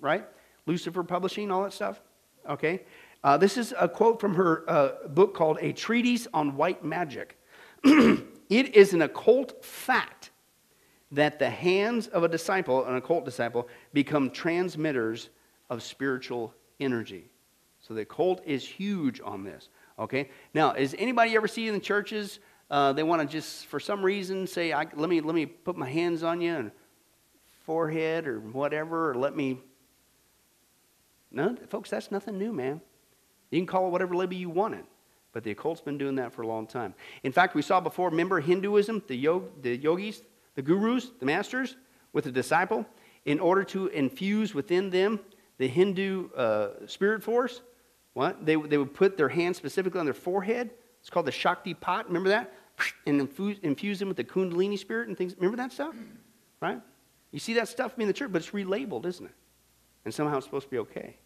right? 0.00 0.26
Lucifer 0.66 1.04
Publishing, 1.04 1.48
all 1.52 1.62
that 1.62 1.72
stuff. 1.72 2.02
Okay. 2.48 2.82
Uh, 3.22 3.36
this 3.36 3.56
is 3.56 3.72
a 3.78 3.88
quote 3.88 4.20
from 4.20 4.34
her 4.34 4.68
uh, 4.68 5.06
book 5.10 5.32
called 5.32 5.58
A 5.60 5.72
Treatise 5.72 6.26
on 6.34 6.56
White 6.56 6.84
Magic. 6.84 7.38
it 7.84 8.74
is 8.74 8.94
an 8.94 9.02
occult 9.02 9.64
fact 9.64 10.32
that 11.12 11.38
the 11.38 11.50
hands 11.50 12.08
of 12.08 12.24
a 12.24 12.28
disciple, 12.28 12.84
an 12.84 12.96
occult 12.96 13.24
disciple, 13.24 13.68
become 13.92 14.30
transmitters 14.30 15.28
of 15.68 15.84
spiritual 15.84 16.52
energy. 16.80 17.30
So 17.78 17.94
the 17.94 18.00
occult 18.00 18.42
is 18.44 18.66
huge 18.66 19.20
on 19.24 19.44
this. 19.44 19.68
Okay. 20.00 20.30
Now, 20.52 20.72
is 20.72 20.96
anybody 20.98 21.36
ever 21.36 21.46
see 21.46 21.68
in 21.68 21.74
the 21.74 21.80
churches 21.80 22.40
uh, 22.70 22.92
they 22.92 23.02
want 23.02 23.20
to 23.20 23.26
just, 23.26 23.66
for 23.66 23.80
some 23.80 24.02
reason, 24.02 24.46
say, 24.46 24.74
let, 24.74 25.08
me, 25.08 25.20
let 25.20 25.34
me 25.34 25.46
put 25.46 25.76
my 25.76 25.88
hands 25.88 26.22
on 26.22 26.40
you 26.40 26.54
and 26.54 26.70
forehead 27.64 28.26
or 28.26 28.40
whatever, 28.40 29.10
or 29.10 29.14
let 29.14 29.36
me. 29.36 29.60
No, 31.32 31.56
folks, 31.68 31.90
that's 31.90 32.10
nothing 32.10 32.38
new, 32.38 32.52
man. 32.52 32.80
You 33.50 33.58
can 33.58 33.66
call 33.66 33.86
it 33.86 33.90
whatever 33.90 34.14
label 34.16 34.34
you 34.34 34.50
want 34.50 34.74
it. 34.74 34.84
But 35.32 35.44
the 35.44 35.50
occult's 35.50 35.80
been 35.80 35.98
doing 35.98 36.16
that 36.16 36.32
for 36.32 36.42
a 36.42 36.46
long 36.46 36.66
time. 36.66 36.94
In 37.22 37.30
fact, 37.30 37.54
we 37.54 37.62
saw 37.62 37.80
before, 37.80 38.10
remember 38.10 38.40
Hinduism, 38.40 39.02
the, 39.06 39.14
yog, 39.14 39.62
the 39.62 39.76
yogis, 39.76 40.22
the 40.56 40.62
gurus, 40.62 41.10
the 41.20 41.26
masters, 41.26 41.76
with 42.12 42.24
the 42.24 42.32
disciple, 42.32 42.84
in 43.24 43.38
order 43.38 43.62
to 43.64 43.86
infuse 43.88 44.54
within 44.54 44.90
them 44.90 45.20
the 45.58 45.68
Hindu 45.68 46.30
uh, 46.32 46.86
spirit 46.86 47.22
force. 47.22 47.62
What? 48.14 48.44
They, 48.44 48.56
they 48.56 48.78
would 48.78 48.94
put 48.94 49.16
their 49.16 49.28
hands 49.28 49.56
specifically 49.56 50.00
on 50.00 50.06
their 50.06 50.14
forehead. 50.14 50.70
It's 51.00 51.10
called 51.10 51.26
the 51.26 51.32
Shaktipat. 51.32 52.06
Remember 52.06 52.30
that? 52.30 52.52
And 53.06 53.20
infuse, 53.20 53.58
infuse 53.62 53.98
them 53.98 54.08
with 54.08 54.16
the 54.16 54.24
Kundalini 54.24 54.78
spirit 54.78 55.08
and 55.08 55.16
things. 55.16 55.34
Remember 55.36 55.56
that 55.56 55.72
stuff? 55.72 55.94
Right? 56.60 56.80
You 57.32 57.38
see 57.38 57.54
that 57.54 57.68
stuff 57.68 57.98
in 57.98 58.06
the 58.06 58.12
church, 58.12 58.32
but 58.32 58.42
it's 58.42 58.50
relabeled, 58.50 59.06
isn't 59.06 59.26
it? 59.26 59.34
And 60.04 60.12
somehow 60.12 60.38
it's 60.38 60.46
supposed 60.46 60.66
to 60.66 60.70
be 60.70 60.78
okay. 60.78 61.16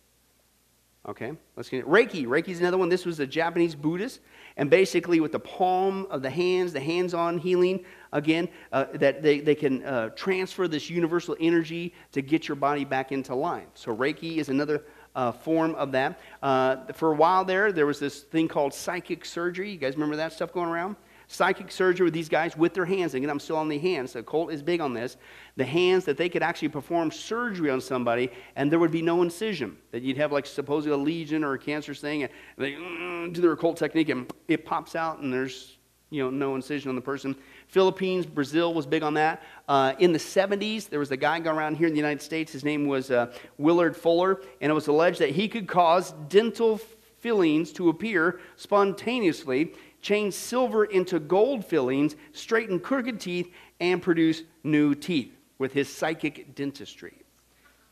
Okay, 1.07 1.33
let's 1.55 1.69
get 1.69 1.81
it. 1.81 1.87
Reiki. 1.87 2.25
Reiki 2.25 2.49
is 2.49 2.61
another 2.61 2.79
one. 2.79 2.89
This 2.89 3.05
was 3.05 3.21
a 3.21 3.27
Japanese 3.27 3.75
Buddhist. 3.75 4.21
And 4.57 4.71
basically, 4.71 5.21
with 5.21 5.33
the 5.33 5.39
palm 5.39 6.07
of 6.09 6.23
the 6.23 6.31
hands, 6.31 6.73
the 6.73 6.81
hands 6.81 7.13
on 7.13 7.37
healing, 7.37 7.85
again, 8.13 8.49
uh, 8.73 8.87
that 8.95 9.23
they, 9.23 9.41
they 9.41 9.55
can 9.55 9.85
uh, 9.85 10.09
transfer 10.11 10.67
this 10.67 10.89
universal 10.89 11.37
energy 11.41 11.93
to 12.13 12.23
get 12.23 12.49
your 12.49 12.57
body 12.57 12.87
back 12.87 13.13
into 13.13 13.35
line. 13.35 13.67
So, 13.75 13.95
Reiki 13.95 14.39
is 14.39 14.49
another 14.49 14.85
uh, 15.15 15.33
form 15.33 15.75
of 15.75 15.93
that. 15.93 16.19
Uh, 16.43 16.77
for 16.95 17.13
a 17.13 17.15
while 17.15 17.45
there, 17.45 17.71
there 17.71 17.87
was 17.87 17.99
this 17.99 18.23
thing 18.23 18.49
called 18.49 18.73
psychic 18.73 19.27
surgery. 19.27 19.71
You 19.71 19.79
guys 19.79 19.95
remember 19.95 20.17
that 20.17 20.33
stuff 20.33 20.55
going 20.55 20.71
around? 20.71 20.97
Psychic 21.29 21.71
surgery 21.71 22.05
with 22.05 22.15
these 22.15 22.29
guys 22.29 22.57
with 22.57 22.75
their 22.75 22.85
hands. 22.85 23.15
Again, 23.15 23.31
I'm 23.31 23.41
still 23.41 23.57
on 23.57 23.69
the 23.69 23.79
hands. 23.79 24.13
The 24.13 24.23
Colt 24.23 24.53
is 24.53 24.63
big 24.63 24.81
on 24.81 24.95
this. 24.95 25.17
The 25.57 25.65
hands 25.65 26.05
that 26.05 26.17
they 26.17 26.29
could 26.29 26.43
actually 26.43 26.69
perform 26.69 27.11
surgery 27.11 27.71
on 27.71 27.81
somebody 27.81 28.31
and 28.57 28.71
there 28.71 28.79
would 28.79 28.91
be 28.91 29.03
no 29.03 29.23
incision. 29.23 29.77
That 29.93 30.03
you'd 30.03 30.17
have 30.17 30.33
like 30.33 30.47
supposedly 30.47 30.95
a 30.95 30.97
lesion 30.97 31.45
or 31.45 31.55
a 31.55 31.59
cancerous 31.59 32.01
thing 32.01 32.25
and 32.25 32.33
they 32.57 32.73
mm, 32.73 33.33
do 33.33 33.41
their 33.41 33.53
occult 33.53 33.77
technique 33.77 34.09
and 34.09 34.31
it 34.49 34.65
pops 34.65 34.95
out 34.95 35.21
and 35.21 35.33
there's 35.33 35.79
you 36.11 36.23
know 36.23 36.31
no 36.31 36.55
incision 36.55 36.89
on 36.89 36.95
the 36.95 37.01
person. 37.01 37.35
Philippines, 37.67 38.27
Brazil 38.27 38.73
was 38.73 38.87
big 38.87 39.03
on 39.03 39.15
that. 39.15 39.43
Uh, 39.69 39.95
in 39.99 40.13
the 40.13 40.19
70s, 40.19 40.89
there 40.89 41.01
was 41.01 41.11
a 41.11 41.17
guy 41.17 41.41
going 41.41 41.57
around 41.57 41.77
here 41.77 41.89
in 41.89 41.93
the 41.93 41.99
United 41.99 42.23
States. 42.23 42.53
His 42.53 42.65
name 42.65 42.87
was 42.87 43.11
uh, 43.11 43.33
Willard 43.59 43.97
Fuller, 43.97 44.41
and 44.61 44.71
it 44.71 44.75
was 44.75 44.87
alleged 44.87 45.19
that 45.21 45.31
he 45.31 45.49
could 45.49 45.67
cause 45.67 46.13
dental 46.29 46.81
fillings 47.19 47.73
to 47.73 47.89
appear 47.89 48.39
spontaneously 48.57 49.73
change 50.05 50.35
silver 50.35 50.85
into 50.85 51.19
gold 51.19 51.65
fillings, 51.65 52.15
straighten 52.33 52.79
crooked 52.79 53.19
teeth, 53.19 53.51
and 53.81 54.03
produce 54.03 54.43
new 54.63 54.95
teeth 54.95 55.35
with 55.59 55.73
his 55.73 55.89
psychic 55.89 56.55
dentistry. 56.55 57.23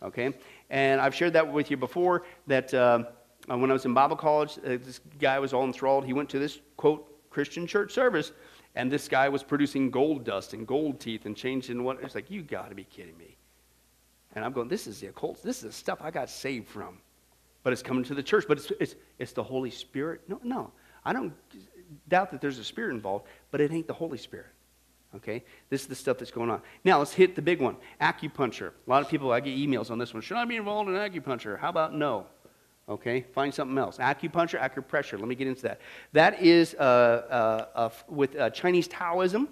Okay? 0.03 0.35
And 0.69 1.01
I've 1.01 1.15
shared 1.15 1.33
that 1.33 1.51
with 1.51 1.71
you 1.71 1.79
before 1.79 2.25
that 2.47 2.73
uh, 2.75 3.05
when 3.47 3.71
I 3.71 3.73
was 3.73 3.87
in 3.87 3.95
Bible 3.95 4.17
college, 4.17 4.59
uh, 4.59 4.77
this 4.85 5.01
guy 5.19 5.39
was 5.39 5.55
all 5.55 5.65
enthralled. 5.65 6.05
He 6.05 6.13
went 6.13 6.29
to 6.31 6.39
this, 6.39 6.61
quote, 6.77 7.09
Christian 7.31 7.67
church 7.67 7.93
service, 7.93 8.33
and 8.75 8.93
this 8.93 9.09
guy 9.09 9.31
was 9.31 9.43
producing 9.43 9.91
gold 9.91 10.23
dust 10.23 10.53
and 10.53 10.67
gold 10.67 11.01
teeth 11.01 11.25
and 11.25 11.35
changing 11.35 11.83
what. 11.83 12.03
It's 12.03 12.15
like, 12.15 12.31
you 12.31 12.43
got 12.43 12.69
to 12.69 12.75
be 12.75 12.85
kidding 12.85 13.17
me. 13.17 13.37
And 14.35 14.45
I'm 14.45 14.53
going, 14.53 14.69
this 14.69 14.87
is 14.87 15.01
the 15.01 15.07
occult. 15.07 15.43
This 15.43 15.59
is 15.59 15.63
the 15.63 15.73
stuff 15.73 15.99
I 16.03 16.11
got 16.11 16.29
saved 16.29 16.69
from. 16.69 16.99
But 17.63 17.73
it's 17.73 17.83
coming 17.83 18.05
to 18.05 18.15
the 18.15 18.23
church. 18.23 18.45
But 18.49 18.59
it's, 18.59 18.71
it's, 18.81 18.95
it's 19.19 19.33
the 19.33 19.43
Holy 19.43 19.71
Spirit. 19.71 20.23
No, 20.29 20.41
no. 20.43 20.73
I 21.05 21.13
don't 21.13 21.33
doubt 22.09 22.31
that 22.31 22.41
there's 22.41 22.59
a 22.59 22.65
spirit 22.65 22.95
involved, 22.95 23.27
but 23.51 23.61
it 23.61 23.73
ain't 23.73 23.87
the 23.87 23.93
Holy 23.93 24.19
Spirit. 24.19 24.47
Okay? 25.15 25.45
This 25.69 25.83
is 25.83 25.87
the 25.87 25.95
stuff 25.95 26.19
that's 26.19 26.31
going 26.31 26.51
on. 26.51 26.63
Now, 26.85 26.99
let's 26.99 27.13
hit 27.13 27.37
the 27.37 27.43
big 27.43 27.61
one 27.61 27.77
acupuncture. 28.01 28.73
A 28.87 28.91
lot 28.91 29.03
of 29.03 29.09
people, 29.09 29.31
I 29.33 29.41
get 29.41 29.57
emails 29.57 29.91
on 29.91 29.99
this 29.99 30.15
one. 30.15 30.23
Should 30.23 30.37
I 30.37 30.45
be 30.45 30.57
involved 30.57 30.89
in 30.89 30.97
acupuncture? 30.97 31.59
How 31.59 31.69
about 31.69 31.95
no? 31.95 32.27
Okay, 32.89 33.23
find 33.33 33.55
something 33.55 33.79
else. 33.79 33.99
Acupuncture, 33.99 34.61
acupressure. 34.61 35.19
Let 35.19 35.29
me 35.29 35.35
get 35.35 35.47
into 35.47 35.63
that. 35.63 35.81
That 36.13 36.43
is 36.43 36.75
uh, 36.75 36.83
uh, 36.83 37.67
uh, 37.79 37.91
with 38.09 38.37
uh, 38.37 38.51
Chinese 38.51 38.89
Taoism. 38.89 39.49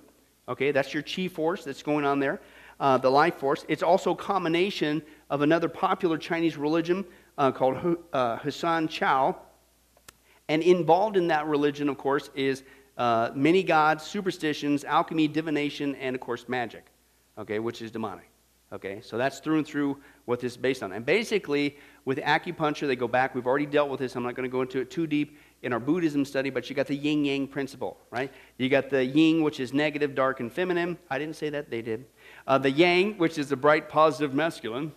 Okay, 0.49 0.72
that's 0.72 0.93
your 0.93 1.03
chi 1.05 1.28
force 1.28 1.62
that's 1.62 1.82
going 1.82 2.05
on 2.05 2.18
there, 2.18 2.41
uh, 2.80 2.99
the 2.99 3.11
life 3.11 3.36
force. 3.36 3.64
It's 3.68 3.84
also 3.84 4.12
a 4.12 4.16
combination 4.16 5.01
of 5.28 5.43
another 5.43 5.68
popular 5.68 6.18
Chinese 6.18 6.57
religion 6.57 7.05
uh, 7.38 7.53
called 7.53 7.76
Hsian 8.12 8.88
Chao. 8.88 9.36
And 10.51 10.64
involved 10.64 11.16
in 11.16 11.28
that 11.28 11.46
religion, 11.46 11.88
of 11.88 11.96
course, 11.96 12.28
is 12.34 12.64
many 13.36 13.62
gods, 13.62 14.03
superstitions, 14.03 14.82
alchemy, 14.84 15.28
divination, 15.28 15.94
and 15.94 16.16
of 16.16 16.20
course, 16.20 16.48
magic. 16.48 16.86
Okay, 17.38 17.61
which 17.61 17.80
is 17.80 17.92
demonic. 17.92 18.28
Okay, 18.72 19.01
so 19.01 19.16
that's 19.16 19.38
through 19.38 19.59
and 19.59 19.66
through 19.66 19.96
what 20.24 20.40
this 20.40 20.53
is 20.53 20.59
based 20.59 20.82
on. 20.82 20.92
And 20.92 21.07
basically, 21.07 21.76
with 22.05 22.18
acupuncture, 22.18 22.88
they 22.88 22.96
go 22.96 23.07
back. 23.07 23.32
We've 23.32 23.46
already 23.46 23.66
dealt 23.66 23.90
with 23.90 24.01
this. 24.01 24.16
I'm 24.16 24.24
not 24.24 24.34
going 24.34 24.48
to 24.48 24.53
go 24.53 24.62
into 24.62 24.80
it 24.80 24.90
too 24.90 25.07
deep 25.07 25.38
in 25.62 25.72
our 25.72 25.78
Buddhism 25.78 26.24
study, 26.24 26.51
but 26.51 26.68
you 26.68 26.74
got 26.74 26.88
the 26.88 26.96
yin 26.96 27.24
yang 27.24 27.46
principle, 27.46 27.96
right? 28.11 28.32
You 28.59 28.68
got 28.68 28.90
the 28.90 29.05
yin, 29.05 29.42
which 29.42 29.61
is 29.61 29.72
negative, 29.72 30.16
dark, 30.16 30.40
and 30.40 30.53
feminine. 30.53 30.98
I 31.09 31.18
didn't 31.18 31.36
say 31.36 31.51
that, 31.51 31.70
they 31.70 31.82
did. 31.82 32.07
Uh, 32.46 32.59
the 32.59 32.70
yang, 32.72 33.18
which 33.18 33.38
is 33.38 33.48
the 33.48 33.57
bright, 33.57 33.88
positive, 33.88 34.34
masculine, 34.34 34.92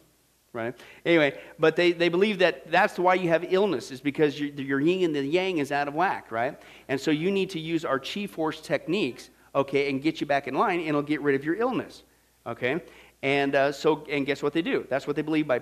right? 0.53 0.75
Anyway, 1.05 1.37
but 1.59 1.75
they, 1.75 1.91
they 1.91 2.09
believe 2.09 2.39
that 2.39 2.71
that's 2.71 2.97
why 2.97 3.15
you 3.15 3.27
have 3.29 3.45
illness, 3.51 3.91
is 3.91 3.99
because 3.99 4.39
your, 4.39 4.49
your 4.49 4.79
yin 4.79 5.03
and 5.03 5.15
the 5.15 5.25
yang 5.25 5.57
is 5.57 5.71
out 5.71 5.87
of 5.87 5.95
whack, 5.95 6.31
right? 6.31 6.61
And 6.87 7.01
so 7.01 7.11
you 7.11 7.31
need 7.31 7.49
to 7.49 7.59
use 7.59 7.83
our 7.83 7.99
chi 7.99 8.27
force 8.27 8.61
techniques, 8.61 9.31
okay, 9.55 9.89
and 9.89 10.01
get 10.01 10.21
you 10.21 10.27
back 10.27 10.47
in 10.47 10.53
line, 10.53 10.79
and 10.79 10.87
it'll 10.87 11.01
get 11.01 11.21
rid 11.21 11.35
of 11.35 11.43
your 11.43 11.55
illness, 11.55 12.03
okay? 12.45 12.81
And 13.23 13.55
uh, 13.55 13.71
so, 13.71 14.05
and 14.09 14.25
guess 14.25 14.43
what 14.43 14.53
they 14.53 14.61
do? 14.61 14.85
That's 14.89 15.07
what 15.07 15.15
they 15.15 15.21
believe 15.21 15.47
by 15.47 15.61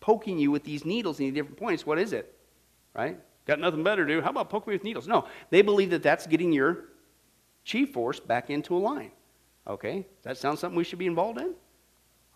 poking 0.00 0.38
you 0.38 0.50
with 0.50 0.64
these 0.64 0.84
needles 0.84 1.20
in 1.20 1.32
different 1.32 1.56
points. 1.56 1.86
What 1.86 1.98
is 1.98 2.12
it? 2.12 2.34
Right? 2.94 3.18
Got 3.46 3.60
nothing 3.60 3.82
better 3.82 4.06
to 4.06 4.14
do. 4.14 4.20
How 4.20 4.30
about 4.30 4.50
poking 4.50 4.72
me 4.72 4.76
with 4.76 4.84
needles? 4.84 5.06
No, 5.06 5.26
they 5.50 5.62
believe 5.62 5.90
that 5.90 6.02
that's 6.02 6.26
getting 6.26 6.52
your 6.52 6.86
chi 7.70 7.84
force 7.84 8.20
back 8.20 8.50
into 8.50 8.76
a 8.76 8.78
line. 8.78 9.12
Okay, 9.66 10.06
that 10.22 10.38
sounds 10.38 10.60
something 10.60 10.76
we 10.76 10.84
should 10.84 10.98
be 10.98 11.06
involved 11.06 11.38
in? 11.38 11.54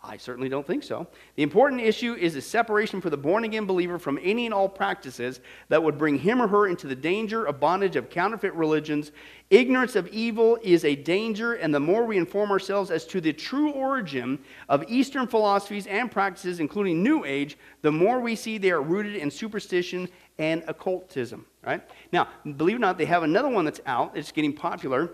I 0.05 0.17
certainly 0.17 0.49
don't 0.49 0.67
think 0.67 0.83
so. 0.83 1.07
The 1.37 1.45
important 1.45 1.81
issue 1.81 2.15
is 2.15 2.35
the 2.35 2.41
separation 2.41 3.01
for 3.01 3.09
the 3.09 3.17
born 3.17 3.45
again 3.45 3.67
believer 3.67 4.01
from 4.01 4.19
any 4.21 4.47
and 4.47 4.55
all 4.55 4.69
practices 4.69 5.39
that 5.69 5.81
would 5.81 5.97
bring 5.97 6.19
him 6.19 6.43
or 6.43 6.49
her 6.49 6.67
into 6.67 6.89
the 6.89 6.97
danger 6.97 7.45
of 7.45 7.61
bondage 7.61 7.95
of 7.95 8.11
counterfeit 8.11 8.53
religions. 8.55 9.13
Ignorance 9.51 9.95
of 9.95 10.09
evil 10.09 10.59
is 10.61 10.85
a 10.85 10.97
danger, 10.97 11.55
and 11.55 11.73
the 11.73 11.79
more 11.79 12.05
we 12.05 12.17
inform 12.17 12.51
ourselves 12.51 12.91
as 12.91 13.07
to 13.07 13.21
the 13.21 13.33
true 13.33 13.71
origin 13.71 14.41
of 14.69 14.85
Eastern 14.89 15.29
philosophies 15.29 15.87
and 15.87 16.11
practices, 16.11 16.59
including 16.59 17.01
New 17.01 17.25
Age, 17.25 17.57
the 17.83 17.93
more 17.93 18.19
we 18.19 18.35
see 18.35 18.59
they 18.59 18.73
are 18.73 18.83
rooted 18.83 19.15
in 19.15 19.31
superstition 19.31 20.09
and 20.39 20.65
occultism. 20.67 21.47
Right? 21.65 21.81
Now, 22.13 22.27
believe 22.57 22.75
it 22.75 22.79
or 22.79 22.81
not, 22.81 22.99
they 22.99 23.05
have 23.05 23.23
another 23.23 23.49
one 23.49 23.65
that's 23.65 23.81
out. 23.87 24.17
It's 24.17 24.33
getting 24.33 24.53
popular. 24.53 25.13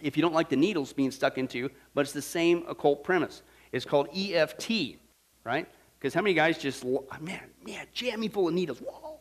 If 0.00 0.16
you 0.16 0.22
don't 0.22 0.34
like 0.34 0.48
the 0.48 0.56
needles 0.56 0.94
being 0.94 1.10
stuck 1.10 1.36
into, 1.36 1.58
you, 1.58 1.70
but 1.92 2.02
it's 2.02 2.12
the 2.12 2.22
same 2.22 2.64
occult 2.68 3.04
premise 3.04 3.42
is 3.72 3.84
called 3.84 4.08
EFT, 4.16 4.96
right? 5.44 5.68
Because 5.98 6.14
how 6.14 6.22
many 6.22 6.34
guys 6.34 6.58
just, 6.58 6.84
man, 6.84 7.40
man, 7.66 7.86
jam 7.92 8.20
me 8.20 8.28
full 8.28 8.48
of 8.48 8.54
needles. 8.54 8.78
Whoa. 8.78 9.18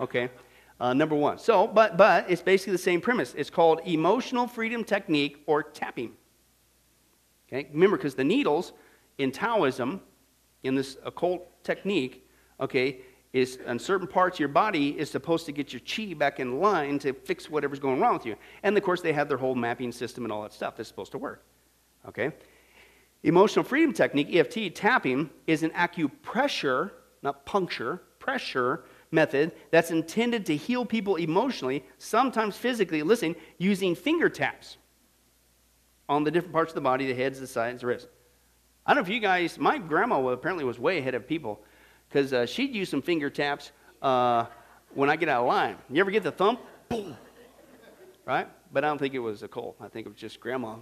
Okay, 0.00 0.30
uh, 0.80 0.92
number 0.92 1.14
one. 1.14 1.38
So, 1.38 1.66
but, 1.66 1.96
but 1.96 2.30
it's 2.30 2.42
basically 2.42 2.72
the 2.72 2.78
same 2.78 3.00
premise. 3.00 3.34
It's 3.36 3.50
called 3.50 3.80
emotional 3.84 4.46
freedom 4.46 4.84
technique 4.84 5.42
or 5.46 5.62
tapping. 5.62 6.12
Okay, 7.48 7.68
remember, 7.72 7.96
because 7.96 8.14
the 8.14 8.24
needles 8.24 8.72
in 9.16 9.32
Taoism, 9.32 10.00
in 10.62 10.74
this 10.74 10.98
occult 11.04 11.64
technique, 11.64 12.28
okay, 12.60 12.98
is 13.32 13.58
on 13.66 13.78
certain 13.78 14.06
parts 14.06 14.36
of 14.36 14.40
your 14.40 14.48
body 14.48 14.98
is 14.98 15.10
supposed 15.10 15.46
to 15.46 15.52
get 15.52 15.72
your 15.72 15.80
chi 15.80 16.14
back 16.14 16.40
in 16.40 16.60
line 16.60 16.98
to 16.98 17.12
fix 17.12 17.50
whatever's 17.50 17.78
going 17.78 18.00
wrong 18.00 18.14
with 18.14 18.26
you. 18.26 18.36
And 18.62 18.76
of 18.76 18.82
course, 18.82 19.00
they 19.02 19.12
have 19.12 19.28
their 19.28 19.36
whole 19.36 19.54
mapping 19.54 19.92
system 19.92 20.24
and 20.24 20.32
all 20.32 20.42
that 20.42 20.52
stuff 20.52 20.76
that's 20.76 20.88
supposed 20.88 21.12
to 21.12 21.18
work. 21.18 21.44
Okay? 22.08 22.32
Emotional 23.24 23.64
freedom 23.64 23.92
technique, 23.92 24.34
EFT, 24.34 24.74
tapping, 24.74 25.28
is 25.46 25.62
an 25.62 25.70
acupressure, 25.70 26.92
not 27.22 27.44
puncture, 27.44 28.02
pressure 28.18 28.84
method 29.10 29.52
that's 29.70 29.90
intended 29.90 30.46
to 30.46 30.56
heal 30.56 30.84
people 30.84 31.16
emotionally, 31.16 31.84
sometimes 31.98 32.56
physically, 32.56 33.02
listen, 33.02 33.34
using 33.58 33.94
finger 33.94 34.28
taps 34.28 34.76
on 36.08 36.24
the 36.24 36.30
different 36.30 36.52
parts 36.52 36.70
of 36.70 36.74
the 36.76 36.80
body, 36.80 37.06
the 37.06 37.14
heads, 37.14 37.40
the 37.40 37.46
sides, 37.46 37.80
the 37.80 37.88
wrists. 37.88 38.08
I 38.86 38.94
don't 38.94 39.02
know 39.02 39.08
if 39.08 39.12
you 39.12 39.20
guys, 39.20 39.58
my 39.58 39.78
grandma 39.78 40.26
apparently 40.28 40.64
was 40.64 40.78
way 40.78 40.98
ahead 40.98 41.14
of 41.14 41.26
people 41.26 41.62
because 42.08 42.32
uh, 42.32 42.46
she'd 42.46 42.74
use 42.74 42.88
some 42.88 43.02
finger 43.02 43.28
taps 43.28 43.72
uh, 44.00 44.46
when 44.94 45.10
I 45.10 45.16
get 45.16 45.28
out 45.28 45.42
of 45.42 45.48
line. 45.48 45.76
You 45.90 46.00
ever 46.00 46.10
get 46.10 46.22
the 46.22 46.30
thump? 46.30 46.60
Boom. 46.88 47.16
Right? 48.24 48.48
But 48.72 48.84
I 48.84 48.88
don't 48.88 48.98
think 48.98 49.14
it 49.14 49.18
was 49.18 49.42
a 49.42 49.48
cold. 49.48 49.74
I 49.80 49.88
think 49.88 50.06
it 50.06 50.10
was 50.10 50.18
just 50.18 50.38
grandma 50.38 50.76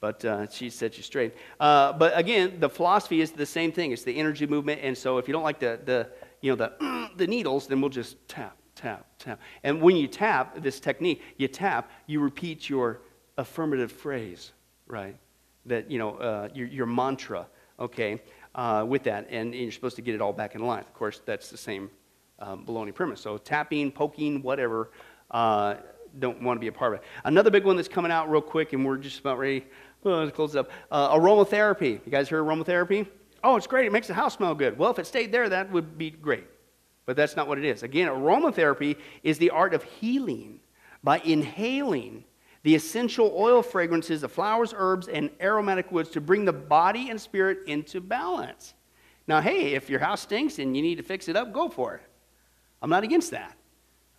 but 0.00 0.24
uh, 0.24 0.48
she 0.48 0.70
set 0.70 0.96
you 0.96 1.02
straight. 1.02 1.34
Uh, 1.58 1.92
but 1.92 2.16
again, 2.16 2.60
the 2.60 2.68
philosophy 2.68 3.20
is 3.20 3.32
the 3.32 3.46
same 3.46 3.72
thing. 3.72 3.92
It's 3.92 4.04
the 4.04 4.16
energy 4.16 4.46
movement, 4.46 4.80
and 4.82 4.96
so 4.96 5.18
if 5.18 5.26
you 5.26 5.32
don't 5.32 5.42
like 5.42 5.58
the, 5.58 5.80
the 5.84 6.08
you 6.40 6.54
know 6.54 6.56
the 6.56 7.10
the 7.16 7.26
needles, 7.26 7.66
then 7.66 7.80
we'll 7.80 7.90
just 7.90 8.16
tap, 8.28 8.56
tap, 8.74 9.06
tap. 9.18 9.40
And 9.64 9.80
when 9.82 9.96
you 9.96 10.06
tap 10.06 10.62
this 10.62 10.80
technique, 10.80 11.22
you 11.36 11.48
tap, 11.48 11.90
you 12.06 12.20
repeat 12.20 12.68
your 12.68 13.00
affirmative 13.36 13.90
phrase, 13.90 14.52
right? 14.86 15.16
That 15.66 15.90
you 15.90 15.98
know 15.98 16.16
uh, 16.16 16.48
your 16.54 16.68
your 16.68 16.86
mantra, 16.86 17.46
okay, 17.80 18.22
uh, 18.54 18.84
with 18.86 19.02
that, 19.04 19.26
and, 19.30 19.52
and, 19.52 19.54
you're 19.54 19.72
supposed 19.72 19.96
to 19.96 20.02
get 20.02 20.14
it 20.14 20.20
all 20.20 20.32
back 20.32 20.54
in 20.54 20.64
line. 20.64 20.80
Of 20.80 20.94
course, 20.94 21.20
that's 21.24 21.50
the 21.50 21.58
same 21.58 21.90
um, 22.38 22.64
baloney 22.64 22.94
premise. 22.94 23.20
So 23.20 23.36
tapping, 23.36 23.90
poking, 23.90 24.42
whatever. 24.42 24.90
Uh, 25.30 25.74
don't 26.18 26.42
want 26.42 26.56
to 26.56 26.60
be 26.60 26.68
a 26.68 26.72
part 26.72 26.94
of 26.94 27.00
it. 27.00 27.06
Another 27.24 27.50
big 27.50 27.64
one 27.64 27.76
that's 27.76 27.88
coming 27.88 28.10
out 28.10 28.30
real 28.30 28.40
quick, 28.40 28.72
and 28.72 28.84
we're 28.84 28.96
just 28.96 29.20
about 29.20 29.38
ready 29.38 29.66
Let's 30.04 30.34
close 30.34 30.54
it 30.54 30.58
up. 30.58 30.70
Uh, 30.90 31.16
aromatherapy. 31.16 32.04
You 32.04 32.10
guys 32.10 32.28
hear 32.28 32.42
aromatherapy? 32.42 33.06
Oh, 33.42 33.56
it's 33.56 33.66
great. 33.66 33.86
It 33.86 33.92
makes 33.92 34.06
the 34.06 34.14
house 34.14 34.34
smell 34.34 34.54
good. 34.54 34.78
Well, 34.78 34.90
if 34.90 34.98
it 34.98 35.06
stayed 35.06 35.32
there, 35.32 35.48
that 35.48 35.70
would 35.70 35.98
be 35.98 36.10
great. 36.10 36.46
But 37.06 37.16
that's 37.16 37.36
not 37.36 37.48
what 37.48 37.58
it 37.58 37.64
is. 37.64 37.82
Again, 37.82 38.08
aromatherapy 38.08 38.96
is 39.22 39.38
the 39.38 39.50
art 39.50 39.74
of 39.74 39.82
healing 39.82 40.60
by 41.02 41.20
inhaling 41.20 42.24
the 42.64 42.74
essential 42.74 43.32
oil 43.36 43.62
fragrances 43.62 44.22
of 44.22 44.32
flowers, 44.32 44.74
herbs, 44.76 45.08
and 45.08 45.30
aromatic 45.40 45.90
woods 45.92 46.10
to 46.10 46.20
bring 46.20 46.44
the 46.44 46.52
body 46.52 47.10
and 47.10 47.20
spirit 47.20 47.60
into 47.66 48.00
balance. 48.00 48.74
Now, 49.26 49.40
hey, 49.40 49.74
if 49.74 49.88
your 49.88 50.00
house 50.00 50.22
stinks 50.22 50.58
and 50.58 50.76
you 50.76 50.82
need 50.82 50.96
to 50.96 51.02
fix 51.02 51.28
it 51.28 51.36
up, 51.36 51.52
go 51.52 51.68
for 51.68 51.94
it. 51.94 52.02
I'm 52.82 52.90
not 52.90 53.04
against 53.04 53.30
that. 53.30 53.56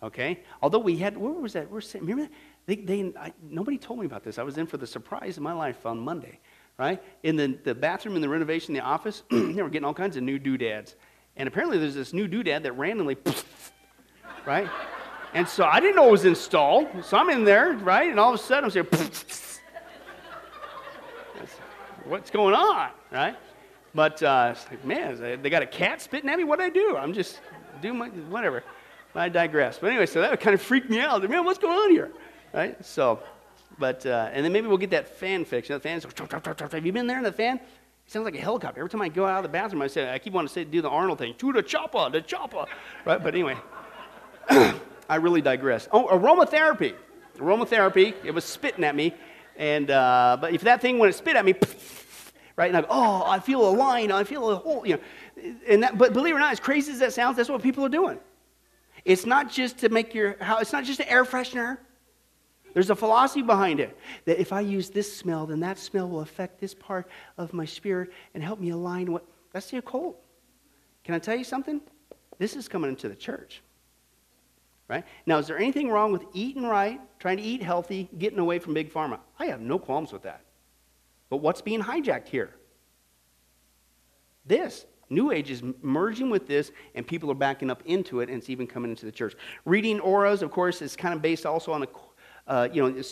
Okay? 0.02 0.40
Although 0.62 0.78
we 0.78 0.96
had, 0.96 1.16
where 1.16 1.32
was 1.32 1.52
that? 1.52 1.70
We're, 1.70 1.82
remember 1.94 2.22
that? 2.22 2.32
They, 2.70 2.76
they, 2.76 3.12
I, 3.18 3.32
nobody 3.42 3.76
told 3.78 3.98
me 3.98 4.06
about 4.06 4.22
this. 4.22 4.38
I 4.38 4.44
was 4.44 4.56
in 4.56 4.64
for 4.64 4.76
the 4.76 4.86
surprise 4.86 5.36
of 5.36 5.42
my 5.42 5.52
life 5.52 5.84
on 5.86 5.98
Monday, 5.98 6.38
right? 6.78 7.02
In 7.24 7.34
the, 7.34 7.58
the 7.64 7.74
bathroom 7.74 8.14
in 8.14 8.22
the 8.22 8.28
renovation, 8.28 8.74
the 8.74 8.80
office, 8.80 9.24
they 9.30 9.60
were 9.60 9.68
getting 9.68 9.84
all 9.84 9.92
kinds 9.92 10.16
of 10.16 10.22
new 10.22 10.38
doodads. 10.38 10.94
And 11.36 11.48
apparently 11.48 11.78
there's 11.78 11.96
this 11.96 12.12
new 12.12 12.28
doodad 12.28 12.62
that 12.62 12.78
randomly, 12.78 13.16
right? 14.46 14.70
And 15.34 15.48
so 15.48 15.64
I 15.64 15.80
didn't 15.80 15.96
know 15.96 16.06
it 16.06 16.12
was 16.12 16.24
installed. 16.24 16.86
So 17.02 17.16
I'm 17.16 17.28
in 17.30 17.42
there, 17.42 17.72
right? 17.72 18.08
And 18.08 18.20
all 18.20 18.32
of 18.32 18.38
a 18.38 18.42
sudden 18.42 18.66
I'm 18.66 18.70
saying, 18.70 18.86
what's 22.04 22.30
going 22.30 22.54
on, 22.54 22.90
right? 23.10 23.34
But 23.96 24.22
uh, 24.22 24.54
like, 24.70 24.84
man, 24.84 25.42
they 25.42 25.50
got 25.50 25.64
a 25.64 25.66
cat 25.66 26.00
spitting 26.00 26.30
at 26.30 26.38
me. 26.38 26.44
What 26.44 26.60
do 26.60 26.66
I 26.66 26.70
do? 26.70 26.96
I'm 26.96 27.14
just 27.14 27.40
doing 27.82 27.98
my 27.98 28.10
whatever. 28.10 28.62
I 29.12 29.28
digress. 29.28 29.76
But 29.80 29.88
anyway, 29.88 30.06
so 30.06 30.20
that 30.20 30.38
kind 30.38 30.54
of 30.54 30.62
freaked 30.62 30.88
me 30.88 31.00
out. 31.00 31.28
Man, 31.28 31.44
what's 31.44 31.58
going 31.58 31.76
on 31.76 31.90
here? 31.90 32.12
Right? 32.52 32.84
So, 32.84 33.20
but, 33.78 34.04
uh, 34.04 34.30
and 34.32 34.44
then 34.44 34.52
maybe 34.52 34.66
we'll 34.66 34.78
get 34.78 34.90
that 34.90 35.08
fan 35.08 35.40
know, 35.40 35.44
the 35.44 35.80
fan's, 35.80 36.04
have 36.04 36.86
you 36.86 36.92
been 36.92 37.06
there 37.06 37.18
in 37.18 37.24
the 37.24 37.32
fan? 37.32 37.56
It 37.56 38.12
sounds 38.12 38.24
like 38.24 38.34
a 38.34 38.40
helicopter. 38.40 38.80
Every 38.80 38.90
time 38.90 39.02
I 39.02 39.08
go 39.08 39.24
out 39.24 39.38
of 39.38 39.42
the 39.44 39.48
bathroom, 39.48 39.82
I 39.82 39.86
say, 39.86 40.12
I 40.12 40.18
keep 40.18 40.32
wanting 40.32 40.48
to 40.48 40.54
say, 40.54 40.64
do 40.64 40.82
the 40.82 40.88
Arnold 40.88 41.18
thing, 41.18 41.34
to 41.38 41.52
the 41.52 41.62
chopper, 41.62 42.10
the 42.10 42.20
chopper, 42.20 42.66
right? 43.04 43.22
But 43.22 43.34
anyway, 43.34 43.56
I 45.08 45.16
really 45.16 45.40
digress. 45.40 45.88
Oh, 45.92 46.06
aromatherapy. 46.06 46.94
Aromatherapy, 47.38 48.14
it 48.24 48.32
was 48.32 48.44
spitting 48.44 48.84
at 48.84 48.94
me. 48.94 49.14
And, 49.56 49.90
uh, 49.90 50.38
but 50.40 50.52
if 50.52 50.62
that 50.62 50.80
thing, 50.80 50.98
when 50.98 51.08
it 51.08 51.14
spit 51.14 51.36
at 51.36 51.44
me, 51.44 51.54
right, 52.56 52.68
and 52.68 52.76
I 52.76 52.80
go, 52.82 52.88
oh, 52.90 53.24
I 53.26 53.38
feel 53.38 53.68
a 53.68 53.70
line, 53.70 54.10
I 54.10 54.24
feel 54.24 54.50
a 54.50 54.56
hole, 54.56 54.86
you 54.86 54.96
know. 54.96 55.52
And 55.68 55.82
that, 55.82 55.96
but 55.96 56.12
believe 56.12 56.34
it 56.34 56.36
or 56.36 56.40
not, 56.40 56.52
as 56.52 56.60
crazy 56.60 56.92
as 56.92 56.98
that 56.98 57.12
sounds, 57.12 57.36
that's 57.36 57.48
what 57.48 57.62
people 57.62 57.84
are 57.84 57.90
doing. 57.90 58.18
It's 59.04 59.24
not 59.24 59.50
just 59.50 59.78
to 59.78 59.88
make 59.88 60.14
your 60.14 60.36
house, 60.42 60.62
it's 60.62 60.72
not 60.72 60.84
just 60.84 61.00
an 61.00 61.06
air 61.08 61.24
freshener. 61.24 61.78
There's 62.74 62.90
a 62.90 62.96
philosophy 62.96 63.42
behind 63.42 63.80
it 63.80 63.96
that 64.24 64.40
if 64.40 64.52
I 64.52 64.60
use 64.60 64.90
this 64.90 65.16
smell, 65.16 65.46
then 65.46 65.60
that 65.60 65.78
smell 65.78 66.08
will 66.08 66.20
affect 66.20 66.60
this 66.60 66.74
part 66.74 67.08
of 67.38 67.52
my 67.52 67.64
spirit 67.64 68.10
and 68.34 68.42
help 68.42 68.60
me 68.60 68.70
align 68.70 69.12
what. 69.12 69.24
That's 69.52 69.70
the 69.70 69.78
occult. 69.78 70.16
Can 71.04 71.14
I 71.14 71.18
tell 71.18 71.34
you 71.34 71.44
something? 71.44 71.80
This 72.38 72.54
is 72.54 72.68
coming 72.68 72.90
into 72.90 73.08
the 73.08 73.16
church. 73.16 73.62
Right? 74.88 75.04
Now, 75.26 75.38
is 75.38 75.46
there 75.46 75.58
anything 75.58 75.90
wrong 75.90 76.12
with 76.12 76.24
eating 76.32 76.64
right, 76.64 77.00
trying 77.18 77.36
to 77.36 77.42
eat 77.42 77.62
healthy, 77.62 78.08
getting 78.18 78.38
away 78.38 78.58
from 78.58 78.74
big 78.74 78.92
pharma? 78.92 79.20
I 79.38 79.46
have 79.46 79.60
no 79.60 79.78
qualms 79.78 80.12
with 80.12 80.22
that. 80.22 80.42
But 81.28 81.38
what's 81.38 81.62
being 81.62 81.80
hijacked 81.80 82.28
here? 82.28 82.50
This. 84.46 84.86
New 85.12 85.32
Age 85.32 85.50
is 85.50 85.62
merging 85.82 86.30
with 86.30 86.46
this, 86.46 86.70
and 86.94 87.04
people 87.04 87.30
are 87.32 87.34
backing 87.34 87.68
up 87.68 87.82
into 87.84 88.20
it, 88.20 88.28
and 88.28 88.38
it's 88.38 88.48
even 88.48 88.66
coming 88.66 88.92
into 88.92 89.04
the 89.04 89.12
church. 89.12 89.34
Reading 89.64 89.98
auras, 89.98 90.40
of 90.40 90.52
course, 90.52 90.80
is 90.82 90.94
kind 90.94 91.12
of 91.12 91.20
based 91.20 91.44
also 91.44 91.72
on 91.72 91.82
a 91.82 91.86
uh, 92.50 92.68
you 92.72 92.82
know, 92.82 93.02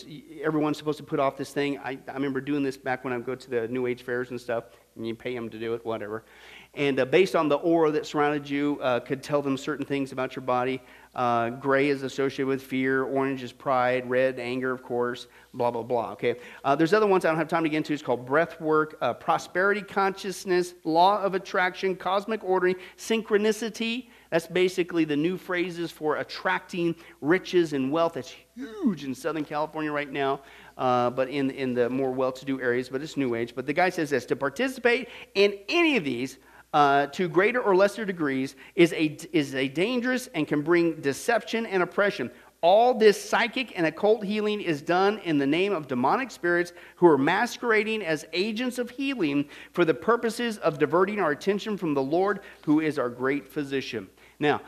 everyone's 0.43 0.77
supposed 0.77 0.97
to 0.97 1.03
put 1.03 1.17
off 1.17 1.37
this 1.37 1.53
thing. 1.53 1.77
I, 1.77 1.97
I 2.09 2.13
remember 2.13 2.41
doing 2.41 2.61
this 2.61 2.75
back 2.75 3.05
when 3.05 3.13
I 3.13 3.19
go 3.19 3.35
to 3.35 3.49
the 3.49 3.69
New 3.69 3.87
Age 3.87 4.03
fairs 4.03 4.31
and 4.31 4.39
stuff, 4.39 4.65
and 4.97 5.07
you 5.07 5.15
pay 5.15 5.33
them 5.33 5.49
to 5.49 5.57
do 5.57 5.73
it, 5.75 5.85
whatever. 5.85 6.25
And 6.73 6.99
uh, 6.99 7.05
based 7.05 7.37
on 7.37 7.47
the 7.47 7.55
aura 7.55 7.89
that 7.91 8.05
surrounded 8.05 8.49
you, 8.49 8.79
uh, 8.81 8.99
could 8.99 9.23
tell 9.23 9.41
them 9.41 9.55
certain 9.55 9.85
things 9.85 10.11
about 10.11 10.35
your 10.35 10.43
body. 10.43 10.81
Uh, 11.15 11.51
gray 11.51 11.87
is 11.87 12.03
associated 12.03 12.47
with 12.47 12.61
fear, 12.61 13.03
orange 13.03 13.41
is 13.41 13.53
pride, 13.53 14.09
red, 14.09 14.39
anger, 14.39 14.73
of 14.73 14.83
course, 14.83 15.27
blah, 15.53 15.71
blah, 15.71 15.83
blah. 15.83 16.11
Okay. 16.11 16.35
Uh, 16.65 16.75
there's 16.75 16.93
other 16.93 17.07
ones 17.07 17.23
I 17.23 17.29
don't 17.29 17.37
have 17.37 17.47
time 17.47 17.63
to 17.63 17.69
get 17.69 17.77
into. 17.77 17.93
It's 17.93 18.03
called 18.03 18.25
breath 18.25 18.59
work, 18.59 18.97
uh, 18.99 19.13
prosperity 19.13 19.81
consciousness, 19.81 20.73
law 20.83 21.23
of 21.23 21.33
attraction, 21.33 21.95
cosmic 21.95 22.43
ordering, 22.43 22.75
synchronicity. 22.97 24.09
That's 24.29 24.47
basically 24.47 25.05
the 25.05 25.15
new 25.15 25.37
phrases 25.37 25.91
for 25.91 26.17
attracting 26.17 26.95
riches 27.21 27.73
and 27.73 27.91
wealth. 27.91 28.13
That's 28.13 28.33
huge 28.55 29.03
in 29.03 29.15
Southern 29.15 29.43
California 29.43 29.91
right 29.91 30.11
now, 30.11 30.41
uh, 30.77 31.09
but 31.09 31.29
in, 31.29 31.49
in 31.51 31.73
the 31.73 31.89
more 31.89 32.11
well 32.11 32.31
to 32.31 32.45
do 32.45 32.61
areas, 32.61 32.89
but 32.89 33.01
it's 33.01 33.17
New 33.17 33.33
Age. 33.35 33.53
But 33.55 33.65
the 33.65 33.73
guy 33.73 33.89
says 33.89 34.11
this 34.11 34.25
to 34.27 34.35
participate 34.35 35.09
in 35.33 35.57
any 35.67 35.97
of 35.97 36.03
these 36.03 36.37
uh, 36.73 37.07
to 37.07 37.27
greater 37.27 37.61
or 37.61 37.75
lesser 37.75 38.05
degrees 38.05 38.55
is 38.75 38.93
a, 38.93 39.17
is 39.33 39.55
a 39.55 39.67
dangerous 39.67 40.27
and 40.35 40.47
can 40.47 40.61
bring 40.61 41.01
deception 41.01 41.65
and 41.65 41.81
oppression. 41.81 42.29
All 42.61 42.93
this 42.93 43.19
psychic 43.19 43.77
and 43.77 43.85
occult 43.85 44.23
healing 44.23 44.59
is 44.59 44.81
done 44.81 45.19
in 45.19 45.37
the 45.37 45.47
name 45.47 45.71
of 45.71 45.87
demonic 45.87 46.29
spirits 46.29 46.73
who 46.97 47.07
are 47.07 47.17
masquerading 47.17 48.03
as 48.03 48.25
agents 48.33 48.77
of 48.77 48.89
healing 48.89 49.47
for 49.71 49.85
the 49.85 49.93
purposes 49.93 50.57
of 50.57 50.77
diverting 50.77 51.19
our 51.21 51.31
attention 51.31 51.77
from 51.77 51.93
the 51.93 52.03
Lord, 52.03 52.41
who 52.65 52.81
is 52.81 52.99
our 52.99 53.09
great 53.09 53.47
physician. 53.47 54.09
Now, 54.39 54.61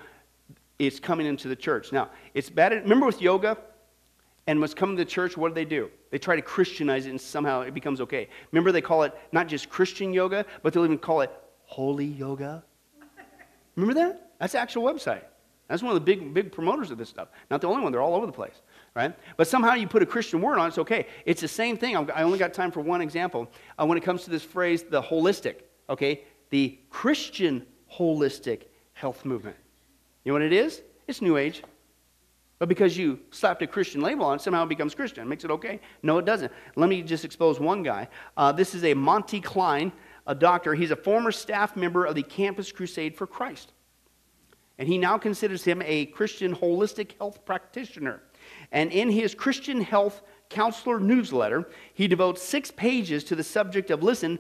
it's 0.79 0.99
coming 0.99 1.27
into 1.27 1.47
the 1.47 1.55
church. 1.55 1.91
Now, 1.91 2.09
it's 2.33 2.49
bad. 2.49 2.73
Remember 2.73 3.05
with 3.05 3.21
yoga? 3.21 3.57
And 4.47 4.59
what's 4.59 4.73
coming 4.73 4.97
to 4.97 5.03
the 5.03 5.09
church, 5.09 5.37
what 5.37 5.49
do 5.49 5.53
they 5.53 5.65
do? 5.65 5.89
They 6.09 6.17
try 6.17 6.35
to 6.35 6.41
Christianize 6.41 7.05
it 7.05 7.11
and 7.11 7.21
somehow 7.21 7.61
it 7.61 7.73
becomes 7.73 8.01
okay. 8.01 8.27
Remember, 8.51 8.71
they 8.71 8.81
call 8.81 9.03
it 9.03 9.13
not 9.31 9.47
just 9.47 9.69
Christian 9.69 10.13
yoga, 10.13 10.45
but 10.63 10.73
they'll 10.73 10.83
even 10.83 10.97
call 10.97 11.21
it 11.21 11.31
holy 11.63 12.05
yoga. 12.05 12.63
Remember 13.75 13.93
that? 13.93 14.31
That's 14.39 14.53
the 14.53 14.59
actual 14.59 14.83
website. 14.83 15.23
That's 15.67 15.81
one 15.81 15.95
of 15.95 15.95
the 15.95 16.05
big, 16.05 16.33
big 16.33 16.51
promoters 16.51 16.91
of 16.91 16.97
this 16.97 17.07
stuff. 17.07 17.29
Not 17.49 17.61
the 17.61 17.67
only 17.67 17.81
one, 17.81 17.93
they're 17.93 18.01
all 18.01 18.15
over 18.15 18.25
the 18.25 18.31
place, 18.31 18.61
right? 18.93 19.15
But 19.37 19.47
somehow 19.47 19.75
you 19.75 19.87
put 19.87 20.01
a 20.01 20.05
Christian 20.05 20.41
word 20.41 20.57
on 20.57 20.65
it, 20.65 20.69
it's 20.69 20.77
okay. 20.79 21.07
It's 21.25 21.39
the 21.39 21.47
same 21.47 21.77
thing. 21.77 21.95
I 21.95 22.23
only 22.23 22.37
got 22.37 22.53
time 22.53 22.71
for 22.71 22.81
one 22.81 22.99
example. 22.99 23.49
Uh, 23.79 23.85
when 23.85 23.97
it 23.97 24.03
comes 24.03 24.25
to 24.25 24.29
this 24.29 24.43
phrase, 24.43 24.83
the 24.83 25.01
holistic, 25.01 25.61
okay? 25.89 26.23
The 26.49 26.77
Christian 26.89 27.65
holistic 27.89 28.63
health 28.93 29.23
movement. 29.23 29.55
You 30.23 30.31
know 30.31 30.35
what 30.35 30.41
it 30.41 30.53
is? 30.53 30.81
It's 31.07 31.21
New 31.21 31.37
Age. 31.37 31.63
But 32.59 32.69
because 32.69 32.95
you 32.95 33.19
slapped 33.31 33.63
a 33.63 33.67
Christian 33.67 34.01
label 34.01 34.25
on 34.25 34.35
it, 34.35 34.41
somehow 34.41 34.63
it 34.63 34.69
becomes 34.69 34.93
Christian. 34.93 35.23
It 35.23 35.27
makes 35.27 35.43
it 35.43 35.49
okay? 35.49 35.79
No, 36.03 36.19
it 36.19 36.25
doesn't. 36.25 36.51
Let 36.75 36.89
me 36.89 37.01
just 37.01 37.25
expose 37.25 37.59
one 37.59 37.81
guy. 37.81 38.07
Uh, 38.37 38.51
this 38.51 38.75
is 38.75 38.83
a 38.83 38.93
Monte 38.93 39.41
Kline, 39.41 39.91
a 40.27 40.35
doctor. 40.35 40.75
He's 40.75 40.91
a 40.91 40.95
former 40.95 41.31
staff 41.31 41.75
member 41.75 42.05
of 42.05 42.13
the 42.13 42.21
Campus 42.21 42.71
Crusade 42.71 43.15
for 43.15 43.25
Christ. 43.25 43.73
And 44.77 44.87
he 44.87 44.99
now 44.99 45.17
considers 45.17 45.63
him 45.63 45.81
a 45.83 46.05
Christian 46.07 46.55
holistic 46.55 47.17
health 47.17 47.45
practitioner. 47.45 48.21
And 48.71 48.91
in 48.91 49.09
his 49.09 49.33
Christian 49.33 49.81
health 49.81 50.21
counselor 50.49 50.99
newsletter, 50.99 51.69
he 51.93 52.07
devotes 52.07 52.41
six 52.41 52.69
pages 52.69 53.23
to 53.25 53.35
the 53.35 53.43
subject 53.43 53.89
of, 53.89 54.03
listen, 54.03 54.37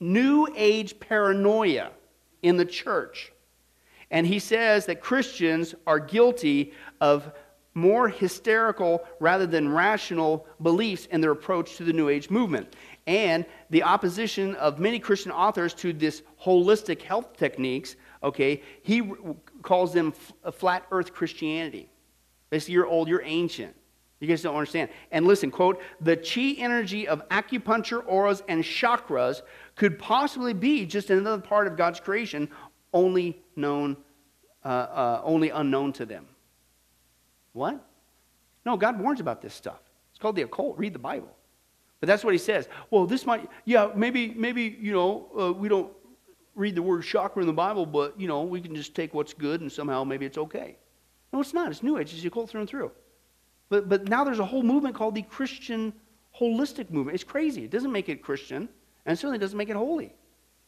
new 0.00 0.48
age 0.56 0.98
paranoia 0.98 1.90
in 2.42 2.56
the 2.56 2.64
church. 2.64 3.31
And 4.12 4.24
he 4.26 4.38
says 4.38 4.86
that 4.86 5.00
Christians 5.00 5.74
are 5.86 5.98
guilty 5.98 6.72
of 7.00 7.32
more 7.74 8.08
hysterical 8.08 9.02
rather 9.18 9.46
than 9.46 9.68
rational 9.68 10.46
beliefs 10.60 11.06
in 11.06 11.20
their 11.20 11.32
approach 11.32 11.76
to 11.78 11.84
the 11.84 11.92
New 11.92 12.08
Age 12.08 12.30
movement. 12.30 12.76
And 13.06 13.44
the 13.70 13.82
opposition 13.82 14.54
of 14.56 14.78
many 14.78 15.00
Christian 15.00 15.32
authors 15.32 15.74
to 15.74 15.92
this 15.92 16.22
holistic 16.40 17.02
health 17.02 17.36
techniques 17.36 17.96
okay, 18.22 18.62
he 18.82 19.02
calls 19.62 19.92
them 19.92 20.12
flat 20.52 20.86
earth 20.90 21.12
Christianity. 21.12 21.88
Basically, 22.50 22.74
you're 22.74 22.86
old, 22.86 23.08
you're 23.08 23.22
ancient. 23.24 23.74
You 24.20 24.28
guys 24.28 24.42
don't 24.42 24.54
understand. 24.54 24.90
And 25.10 25.26
listen, 25.26 25.50
quote, 25.50 25.82
the 26.00 26.16
chi 26.16 26.54
energy 26.58 27.08
of 27.08 27.28
acupuncture, 27.30 28.04
auras, 28.06 28.42
and 28.46 28.62
chakras 28.62 29.42
could 29.74 29.98
possibly 29.98 30.52
be 30.52 30.86
just 30.86 31.10
another 31.10 31.42
part 31.42 31.66
of 31.66 31.76
God's 31.76 31.98
creation, 31.98 32.48
only 32.92 33.40
known, 33.56 33.96
uh, 34.64 34.68
uh, 34.68 35.20
only 35.24 35.50
unknown 35.50 35.92
to 35.94 36.06
them. 36.06 36.26
What? 37.52 37.84
No, 38.64 38.76
God 38.76 38.98
warns 38.98 39.20
about 39.20 39.42
this 39.42 39.54
stuff. 39.54 39.80
It's 40.10 40.18
called 40.18 40.36
the 40.36 40.42
occult. 40.42 40.78
Read 40.78 40.92
the 40.92 40.98
Bible. 40.98 41.34
But 42.00 42.06
that's 42.06 42.24
what 42.24 42.34
he 42.34 42.38
says. 42.38 42.68
Well, 42.90 43.06
this 43.06 43.26
might, 43.26 43.48
yeah, 43.64 43.90
maybe, 43.94 44.34
maybe, 44.34 44.76
you 44.80 44.92
know, 44.92 45.28
uh, 45.38 45.52
we 45.52 45.68
don't 45.68 45.92
read 46.54 46.74
the 46.74 46.82
word 46.82 47.04
chakra 47.04 47.40
in 47.42 47.46
the 47.46 47.52
Bible, 47.52 47.86
but, 47.86 48.20
you 48.20 48.28
know, 48.28 48.42
we 48.42 48.60
can 48.60 48.74
just 48.74 48.94
take 48.94 49.14
what's 49.14 49.32
good 49.32 49.60
and 49.60 49.70
somehow 49.70 50.04
maybe 50.04 50.26
it's 50.26 50.38
okay. 50.38 50.76
No, 51.32 51.40
it's 51.40 51.54
not. 51.54 51.70
It's 51.70 51.82
New 51.82 51.98
Age. 51.98 52.12
It's 52.12 52.24
occult 52.24 52.50
through 52.50 52.60
and 52.60 52.68
through. 52.68 52.90
But, 53.68 53.88
but 53.88 54.08
now 54.08 54.22
there's 54.22 54.38
a 54.38 54.44
whole 54.44 54.62
movement 54.62 54.94
called 54.94 55.14
the 55.14 55.22
Christian 55.22 55.92
holistic 56.38 56.90
movement. 56.90 57.14
It's 57.14 57.24
crazy. 57.24 57.64
It 57.64 57.70
doesn't 57.70 57.92
make 57.92 58.08
it 58.08 58.22
Christian, 58.22 58.68
and 59.06 59.18
certainly 59.18 59.38
doesn't 59.38 59.56
make 59.56 59.70
it 59.70 59.76
holy. 59.76 60.14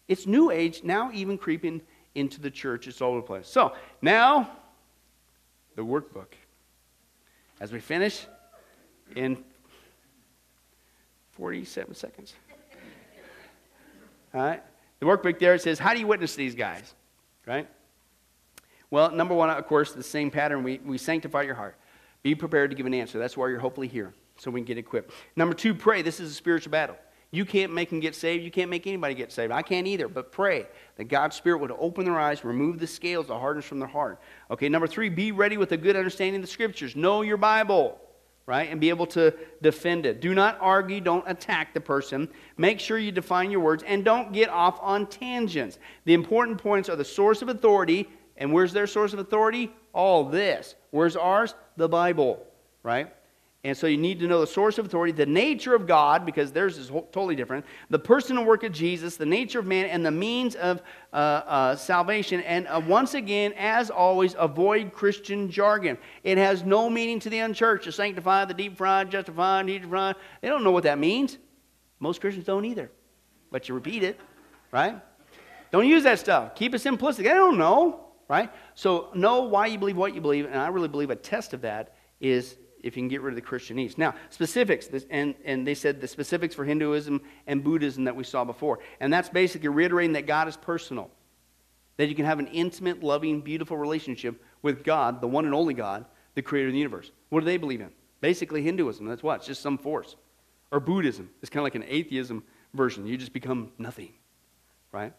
It's 0.08 0.26
New 0.26 0.50
Age 0.50 0.82
now 0.84 1.10
even 1.12 1.36
creeping 1.36 1.82
into 2.14 2.40
the 2.40 2.50
church. 2.50 2.86
It's 2.86 3.00
all 3.00 3.12
over 3.12 3.20
the 3.20 3.26
place. 3.26 3.48
So 3.48 3.74
now, 4.00 4.50
the 5.76 5.82
workbook. 5.82 6.32
As 7.60 7.72
we 7.72 7.80
finish 7.80 8.26
in 9.14 9.42
47 11.32 11.94
seconds. 11.94 12.34
All 14.34 14.40
right? 14.42 14.62
The 15.00 15.06
workbook 15.06 15.38
there 15.38 15.56
says, 15.58 15.78
How 15.78 15.94
do 15.94 16.00
you 16.00 16.06
witness 16.06 16.34
these 16.34 16.54
guys? 16.54 16.94
Right? 17.46 17.68
Well, 18.90 19.10
number 19.10 19.34
one, 19.34 19.50
of 19.50 19.66
course, 19.66 19.92
the 19.92 20.02
same 20.02 20.30
pattern. 20.30 20.62
We, 20.62 20.78
we 20.84 20.98
sanctify 20.98 21.42
your 21.42 21.54
heart. 21.54 21.76
Be 22.22 22.34
prepared 22.34 22.70
to 22.70 22.76
give 22.76 22.86
an 22.86 22.94
answer. 22.94 23.18
That's 23.18 23.36
why 23.36 23.48
you're 23.48 23.58
hopefully 23.58 23.88
here, 23.88 24.14
so 24.38 24.50
we 24.50 24.60
can 24.60 24.66
get 24.66 24.78
equipped. 24.78 25.12
Number 25.36 25.54
two, 25.54 25.74
pray. 25.74 26.02
This 26.02 26.20
is 26.20 26.30
a 26.30 26.34
spiritual 26.34 26.70
battle. 26.70 26.96
You 27.34 27.44
can't 27.44 27.72
make 27.72 27.90
them 27.90 28.00
get 28.00 28.14
saved. 28.14 28.44
You 28.44 28.50
can't 28.50 28.70
make 28.70 28.86
anybody 28.86 29.14
get 29.14 29.32
saved. 29.32 29.52
I 29.52 29.62
can't 29.62 29.86
either, 29.86 30.08
but 30.08 30.30
pray 30.30 30.66
that 30.96 31.04
God's 31.04 31.36
Spirit 31.36 31.58
would 31.58 31.72
open 31.72 32.04
their 32.04 32.18
eyes, 32.18 32.44
remove 32.44 32.78
the 32.78 32.86
scales, 32.86 33.26
the 33.26 33.38
hardness 33.38 33.64
from 33.64 33.80
their 33.80 33.88
heart. 33.88 34.20
Okay, 34.50 34.68
number 34.68 34.86
three, 34.86 35.08
be 35.08 35.32
ready 35.32 35.56
with 35.56 35.72
a 35.72 35.76
good 35.76 35.96
understanding 35.96 36.36
of 36.36 36.42
the 36.42 36.52
Scriptures. 36.52 36.94
Know 36.94 37.22
your 37.22 37.36
Bible 37.36 38.00
right? 38.46 38.70
And 38.70 38.80
be 38.80 38.90
able 38.90 39.06
to 39.06 39.34
defend 39.62 40.04
it. 40.04 40.20
Do 40.20 40.34
not 40.34 40.58
argue, 40.60 41.00
don't 41.00 41.24
attack 41.26 41.72
the 41.72 41.80
person. 41.80 42.28
Make 42.58 42.78
sure 42.78 42.98
you 42.98 43.10
define 43.10 43.50
your 43.50 43.60
words 43.60 43.82
and 43.86 44.04
don't 44.04 44.32
get 44.32 44.50
off 44.50 44.78
on 44.82 45.06
tangents. 45.06 45.78
The 46.04 46.14
important 46.14 46.58
points 46.58 46.88
are 46.88 46.96
the 46.96 47.04
source 47.04 47.40
of 47.42 47.48
authority. 47.48 48.08
And 48.36 48.52
where's 48.52 48.72
their 48.72 48.86
source 48.86 49.12
of 49.12 49.18
authority? 49.18 49.72
All 49.92 50.24
this. 50.24 50.74
Where's 50.90 51.16
ours? 51.16 51.54
The 51.76 51.88
Bible, 51.88 52.44
right? 52.82 53.14
And 53.64 53.74
so 53.74 53.86
you 53.86 53.96
need 53.96 54.20
to 54.20 54.26
know 54.26 54.40
the 54.40 54.46
source 54.46 54.76
of 54.76 54.84
authority, 54.84 55.10
the 55.10 55.24
nature 55.24 55.74
of 55.74 55.86
God, 55.86 56.26
because 56.26 56.52
theirs 56.52 56.76
is 56.76 56.88
totally 56.88 57.34
different, 57.34 57.64
the 57.88 57.98
personal 57.98 58.44
work 58.44 58.62
of 58.62 58.72
Jesus, 58.72 59.16
the 59.16 59.24
nature 59.24 59.58
of 59.58 59.64
man, 59.64 59.86
and 59.86 60.04
the 60.04 60.10
means 60.10 60.54
of 60.56 60.82
uh, 61.14 61.16
uh, 61.16 61.76
salvation. 61.76 62.42
And 62.42 62.66
uh, 62.68 62.82
once 62.86 63.14
again, 63.14 63.54
as 63.56 63.88
always, 63.88 64.36
avoid 64.38 64.92
Christian 64.92 65.50
jargon. 65.50 65.96
It 66.24 66.36
has 66.36 66.62
no 66.62 66.90
meaning 66.90 67.18
to 67.20 67.30
the 67.30 67.38
unchurched. 67.38 67.86
The 67.86 67.92
sanctified, 67.92 68.48
the 68.48 68.54
deep 68.54 68.76
fried, 68.76 69.10
justified, 69.10 69.66
deep 69.66 69.88
fried. 69.88 70.16
They 70.42 70.48
don't 70.48 70.62
know 70.62 70.70
what 70.70 70.84
that 70.84 70.98
means. 70.98 71.38
Most 72.00 72.20
Christians 72.20 72.44
don't 72.44 72.66
either. 72.66 72.90
But 73.50 73.66
you 73.66 73.74
repeat 73.74 74.02
it, 74.02 74.20
right? 74.72 75.00
Don't 75.70 75.88
use 75.88 76.02
that 76.02 76.18
stuff. 76.18 76.54
Keep 76.54 76.74
it 76.74 76.82
simplistic. 76.82 77.16
They 77.16 77.30
don't 77.30 77.56
know, 77.56 78.08
right? 78.28 78.52
So 78.74 79.08
know 79.14 79.44
why 79.44 79.68
you 79.68 79.78
believe 79.78 79.96
what 79.96 80.14
you 80.14 80.20
believe. 80.20 80.44
And 80.44 80.56
I 80.56 80.68
really 80.68 80.88
believe 80.88 81.08
a 81.08 81.16
test 81.16 81.54
of 81.54 81.62
that 81.62 81.94
is 82.20 82.56
if 82.84 82.96
you 82.96 83.00
can 83.00 83.08
get 83.08 83.22
rid 83.22 83.32
of 83.32 83.36
the 83.36 83.48
Christianese. 83.48 83.96
Now, 83.96 84.14
specifics, 84.28 84.86
this, 84.86 85.06
and, 85.08 85.34
and 85.44 85.66
they 85.66 85.74
said 85.74 86.00
the 86.00 86.06
specifics 86.06 86.54
for 86.54 86.64
Hinduism 86.64 87.22
and 87.46 87.64
Buddhism 87.64 88.04
that 88.04 88.14
we 88.14 88.24
saw 88.24 88.44
before. 88.44 88.78
And 89.00 89.10
that's 89.10 89.30
basically 89.30 89.70
reiterating 89.70 90.12
that 90.12 90.26
God 90.26 90.48
is 90.48 90.56
personal, 90.56 91.10
that 91.96 92.08
you 92.08 92.14
can 92.14 92.26
have 92.26 92.38
an 92.38 92.46
intimate, 92.48 93.02
loving, 93.02 93.40
beautiful 93.40 93.78
relationship 93.78 94.40
with 94.60 94.84
God, 94.84 95.22
the 95.22 95.26
one 95.26 95.46
and 95.46 95.54
only 95.54 95.72
God, 95.72 96.04
the 96.34 96.42
creator 96.42 96.68
of 96.68 96.74
the 96.74 96.78
universe. 96.78 97.10
What 97.30 97.40
do 97.40 97.46
they 97.46 97.56
believe 97.56 97.80
in? 97.80 97.90
Basically, 98.20 98.62
Hinduism, 98.62 99.06
that's 99.06 99.22
what? 99.22 99.36
It's 99.36 99.46
just 99.46 99.62
some 99.62 99.78
force. 99.78 100.16
Or 100.70 100.78
Buddhism, 100.78 101.30
it's 101.40 101.48
kind 101.50 101.60
of 101.60 101.64
like 101.64 101.74
an 101.76 101.84
atheism 101.88 102.44
version. 102.74 103.06
You 103.06 103.16
just 103.16 103.32
become 103.32 103.72
nothing, 103.78 104.12
right? 104.92 105.14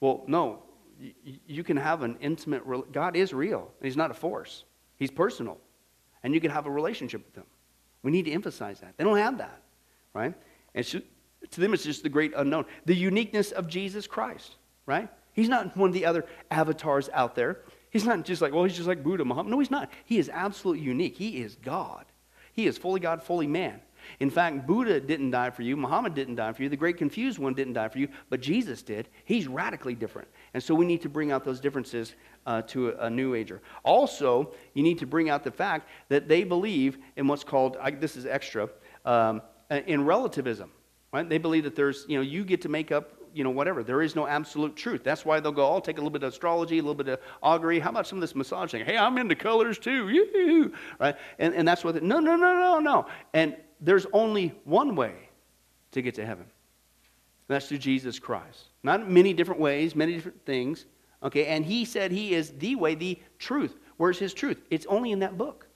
Well, 0.00 0.22
no, 0.28 0.62
you, 1.00 1.14
you 1.46 1.64
can 1.64 1.76
have 1.76 2.02
an 2.02 2.16
intimate, 2.20 2.62
God 2.92 3.16
is 3.16 3.32
real. 3.32 3.72
He's 3.82 3.96
not 3.96 4.12
a 4.12 4.14
force, 4.14 4.64
He's 4.96 5.10
personal. 5.10 5.58
And 6.22 6.34
you 6.34 6.40
can 6.40 6.50
have 6.50 6.66
a 6.66 6.70
relationship 6.70 7.24
with 7.24 7.34
them. 7.34 7.46
We 8.02 8.10
need 8.10 8.24
to 8.26 8.32
emphasize 8.32 8.80
that. 8.80 8.96
They 8.96 9.04
don't 9.04 9.18
have 9.18 9.38
that, 9.38 9.62
right? 10.14 10.34
And 10.74 10.84
to 10.86 11.60
them, 11.60 11.74
it's 11.74 11.84
just 11.84 12.02
the 12.02 12.08
great 12.08 12.32
unknown. 12.36 12.64
The 12.84 12.94
uniqueness 12.94 13.52
of 13.52 13.68
Jesus 13.68 14.06
Christ, 14.06 14.56
right? 14.86 15.08
He's 15.32 15.48
not 15.48 15.76
one 15.76 15.90
of 15.90 15.94
the 15.94 16.06
other 16.06 16.26
avatars 16.50 17.08
out 17.12 17.34
there. 17.34 17.60
He's 17.90 18.04
not 18.04 18.24
just 18.24 18.42
like, 18.42 18.52
well, 18.52 18.64
he's 18.64 18.76
just 18.76 18.88
like 18.88 19.02
Buddha, 19.02 19.24
Muhammad. 19.24 19.50
No, 19.50 19.58
he's 19.58 19.70
not. 19.70 19.90
He 20.04 20.18
is 20.18 20.28
absolutely 20.28 20.84
unique. 20.84 21.16
He 21.16 21.40
is 21.40 21.56
God. 21.56 22.04
He 22.52 22.66
is 22.66 22.76
fully 22.76 23.00
God, 23.00 23.22
fully 23.22 23.46
man. 23.46 23.80
In 24.20 24.30
fact, 24.30 24.66
Buddha 24.66 25.00
didn't 25.00 25.30
die 25.30 25.50
for 25.50 25.62
you, 25.62 25.76
Muhammad 25.76 26.14
didn't 26.14 26.36
die 26.36 26.52
for 26.52 26.62
you, 26.62 26.68
the 26.68 26.76
great 26.76 26.96
confused 26.96 27.38
one 27.38 27.54
didn't 27.54 27.74
die 27.74 27.88
for 27.88 27.98
you, 27.98 28.08
but 28.30 28.40
Jesus 28.40 28.82
did. 28.82 29.08
He's 29.24 29.48
radically 29.48 29.94
different. 29.94 30.28
And 30.54 30.62
so 30.62 30.74
we 30.74 30.86
need 30.86 31.02
to 31.02 31.08
bring 31.08 31.32
out 31.32 31.44
those 31.44 31.60
differences 31.60 32.14
uh, 32.46 32.62
to 32.62 32.90
a, 32.90 33.06
a, 33.06 33.10
new 33.10 33.34
ager. 33.34 33.60
Also, 33.82 34.52
you 34.74 34.82
need 34.82 34.98
to 34.98 35.06
bring 35.06 35.28
out 35.28 35.44
the 35.44 35.50
fact 35.50 35.88
that 36.08 36.28
they 36.28 36.44
believe 36.44 36.98
in 37.16 37.26
what's 37.26 37.44
called, 37.44 37.76
I, 37.80 37.90
this 37.90 38.16
is 38.16 38.24
extra, 38.24 38.68
um, 39.04 39.42
in 39.70 40.04
relativism. 40.04 40.70
Right? 41.12 41.28
They 41.28 41.38
believe 41.38 41.64
that 41.64 41.76
there's, 41.76 42.04
you 42.08 42.16
know, 42.16 42.22
you 42.22 42.44
get 42.44 42.62
to 42.62 42.68
make 42.68 42.92
up 42.92 43.18
you 43.34 43.44
know, 43.44 43.50
whatever. 43.50 43.82
There 43.82 44.02
is 44.02 44.16
no 44.16 44.26
absolute 44.26 44.74
truth. 44.76 45.04
That's 45.04 45.24
why 45.24 45.40
they'll 45.40 45.52
go, 45.52 45.70
I'll 45.70 45.80
take 45.80 45.96
a 45.96 46.00
little 46.00 46.10
bit 46.10 46.22
of 46.22 46.32
astrology, 46.32 46.78
a 46.78 46.82
little 46.82 46.94
bit 46.94 47.08
of 47.08 47.20
augury. 47.42 47.78
How 47.78 47.90
about 47.90 48.06
some 48.06 48.18
of 48.18 48.20
this 48.20 48.34
massage 48.34 48.70
thing? 48.70 48.84
Hey, 48.84 48.96
I'm 48.96 49.18
into 49.18 49.34
colors 49.34 49.78
too. 49.78 50.08
Yoo-hoo. 50.08 50.72
Right? 50.98 51.16
And, 51.38 51.54
and 51.54 51.66
that's 51.66 51.84
what, 51.84 51.94
they, 51.94 52.00
no, 52.00 52.20
no, 52.20 52.36
no, 52.36 52.54
no, 52.54 52.78
no. 52.80 53.06
And 53.34 53.56
there's 53.80 54.06
only 54.12 54.54
one 54.64 54.94
way 54.94 55.14
to 55.92 56.02
get 56.02 56.14
to 56.16 56.26
heaven. 56.26 56.46
That's 57.48 57.68
through 57.68 57.78
Jesus 57.78 58.18
Christ. 58.18 58.66
Not 58.82 59.08
many 59.08 59.32
different 59.32 59.60
ways, 59.60 59.96
many 59.96 60.14
different 60.14 60.44
things. 60.44 60.84
Okay, 61.22 61.46
and 61.46 61.64
he 61.64 61.84
said 61.84 62.12
he 62.12 62.34
is 62.34 62.52
the 62.58 62.76
way, 62.76 62.94
the 62.94 63.18
truth. 63.38 63.76
Where's 63.96 64.18
his 64.18 64.34
truth? 64.34 64.58
It's 64.70 64.86
only 64.86 65.10
in 65.10 65.20
that 65.20 65.36
book. 65.36 65.66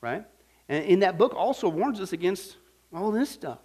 Right? 0.00 0.24
And 0.68 0.84
in 0.84 1.00
that 1.00 1.18
book 1.18 1.34
also 1.34 1.68
warns 1.68 2.00
us 2.00 2.12
against 2.12 2.56
all 2.92 3.10
this 3.12 3.28
stuff. 3.28 3.58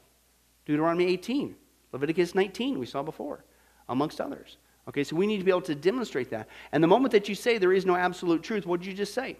Deuteronomy 0.65 1.05
18, 1.05 1.55
Leviticus 1.91 2.35
19, 2.35 2.79
we 2.79 2.85
saw 2.85 3.01
before, 3.01 3.45
amongst 3.87 4.19
others. 4.19 4.57
Okay, 4.87 5.03
so 5.03 5.15
we 5.15 5.25
need 5.25 5.37
to 5.37 5.43
be 5.43 5.51
able 5.51 5.61
to 5.61 5.75
demonstrate 5.75 6.29
that. 6.31 6.47
And 6.71 6.83
the 6.83 6.87
moment 6.87 7.11
that 7.13 7.29
you 7.29 7.35
say 7.35 7.57
there 7.57 7.73
is 7.73 7.85
no 7.85 7.95
absolute 7.95 8.43
truth, 8.43 8.65
what 8.65 8.81
did 8.81 8.87
you 8.87 8.93
just 8.93 9.13
say? 9.13 9.37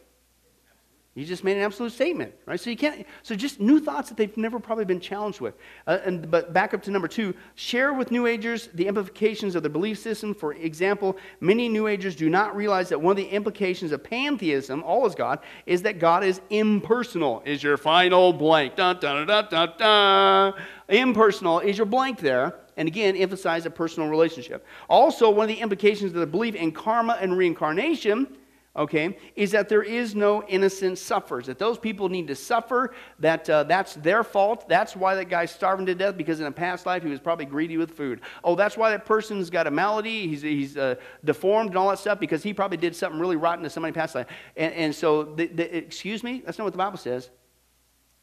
You 1.16 1.24
just 1.24 1.46
made 1.46 1.56
an 1.56 1.64
absolute 1.64 1.94
statement, 1.94 2.34
right? 2.46 2.60
So 2.60 2.70
you 2.70 2.76
can't. 2.76 3.08
So 3.24 3.36
just 3.36 3.62
new 3.62 3.80
thoughts 3.80 4.10
that 4.10 4.18
they've 4.18 4.36
never 4.36 4.60
probably 4.60 4.84
been 4.84 5.00
challenged 5.00 5.40
with. 5.40 5.56
Uh, 5.88 6.00
and 6.04 6.30
but 6.30 6.52
back 6.52 6.74
up 6.74 6.84
to 6.84 6.92
number 6.92 7.08
two: 7.08 7.34
share 7.56 7.94
with 7.94 8.12
New 8.12 8.26
Agers 8.26 8.68
the 8.74 8.86
implications 8.86 9.56
of 9.56 9.64
their 9.64 9.70
belief 9.70 9.98
system. 9.98 10.34
For 10.34 10.52
example, 10.54 11.16
many 11.40 11.70
New 11.70 11.88
Agers 11.88 12.18
do 12.18 12.30
not 12.30 12.54
realize 12.54 12.90
that 12.90 13.00
one 13.00 13.12
of 13.12 13.18
the 13.18 13.30
implications 13.30 13.94
of 13.94 14.04
pantheism, 14.04 14.84
all 14.84 15.06
is 15.06 15.16
God, 15.16 15.40
is 15.66 15.82
that 15.84 16.00
God 16.00 16.26
is 16.26 16.42
impersonal. 16.50 17.42
Is 17.46 17.64
your 17.64 17.78
final 17.78 18.34
blank? 18.34 18.76
Dun, 18.76 19.00
dun, 19.00 19.26
dun, 19.26 19.48
dun, 19.50 19.74
dun, 19.78 20.54
Impersonal 20.90 21.62
is 21.62 21.78
your 21.78 21.86
blank 21.86 22.20
there. 22.20 22.56
And 22.76 22.90
again, 22.90 23.16
emphasize 23.16 23.66
a 23.66 23.70
personal 23.70 24.10
relationship. 24.10 24.66
Also, 24.90 25.30
one 25.30 25.50
of 25.50 25.56
the 25.56 25.62
implications 25.62 26.12
of 26.12 26.20
the 26.20 26.28
belief 26.28 26.56
in 26.56 26.74
karma 26.74 27.18
and 27.22 27.38
reincarnation 27.38 28.28
okay, 28.76 29.18
is 29.36 29.52
that 29.52 29.70
there 29.70 29.84
is 29.84 30.16
no 30.16 30.44
innocent 30.48 30.98
suffers. 30.98 31.48
That 31.48 31.58
those 31.60 31.78
people 31.78 32.10
need 32.10 32.28
to 32.28 32.36
suffer, 32.36 32.94
that 33.20 33.50
uh, 33.50 33.64
that's 33.64 33.94
their 33.96 34.24
fault. 34.24 34.68
That's 34.68 34.96
why 34.96 35.16
that 35.16 35.30
guy's 35.30 35.52
starving 35.52 35.86
to 35.86 35.96
death 35.96 36.18
because 36.18 36.40
in 36.40 36.46
a 36.46 36.52
past 36.52 36.86
life 36.86 37.04
he 37.04 37.10
was 37.10 37.20
probably 37.20 37.46
greedy 37.46 37.78
with 37.78 37.92
food. 37.92 38.22
Oh, 38.44 38.56
that's 38.56 38.76
why 38.76 38.90
that 38.90 39.06
person's 39.06 39.50
got 39.50 39.68
a 39.68 39.72
malady, 39.72 40.28
he's, 40.28 40.42
he's 40.42 40.78
uh, 40.78 40.96
deformed 41.24 41.70
and 41.70 41.78
all 41.78 41.90
that 41.90 42.00
stuff 42.00 42.20
because 42.20 42.44
he 42.44 42.54
probably 42.54 42.78
did 42.78 42.96
something 42.96 43.20
really 43.20 43.38
rotten 43.38 43.64
to 43.64 43.70
somebody 43.70 43.94
past 43.94 44.16
life. 44.16 44.28
And, 44.58 44.74
and 44.74 44.96
so, 44.96 45.24
the, 45.24 45.48
the, 45.48 45.78
excuse 45.78 46.24
me, 46.24 46.44
that's 46.46 46.58
not 46.58 46.66
what 46.66 46.74
the 46.74 46.78
Bible 46.78 46.98
says. 46.98 47.30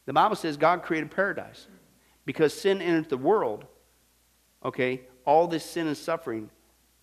The 0.05 0.13
Bible 0.13 0.37
says 0.37 0.57
God 0.57 0.83
created 0.83 1.11
paradise 1.11 1.69
because 2.27 2.53
sin 2.53 2.83
entered 2.83 3.09
the 3.09 3.17
world. 3.17 3.65
Okay, 4.65 5.03
all 5.25 5.47
this 5.47 5.65
sin 5.65 5.87
and 5.87 5.97
suffering 5.97 6.51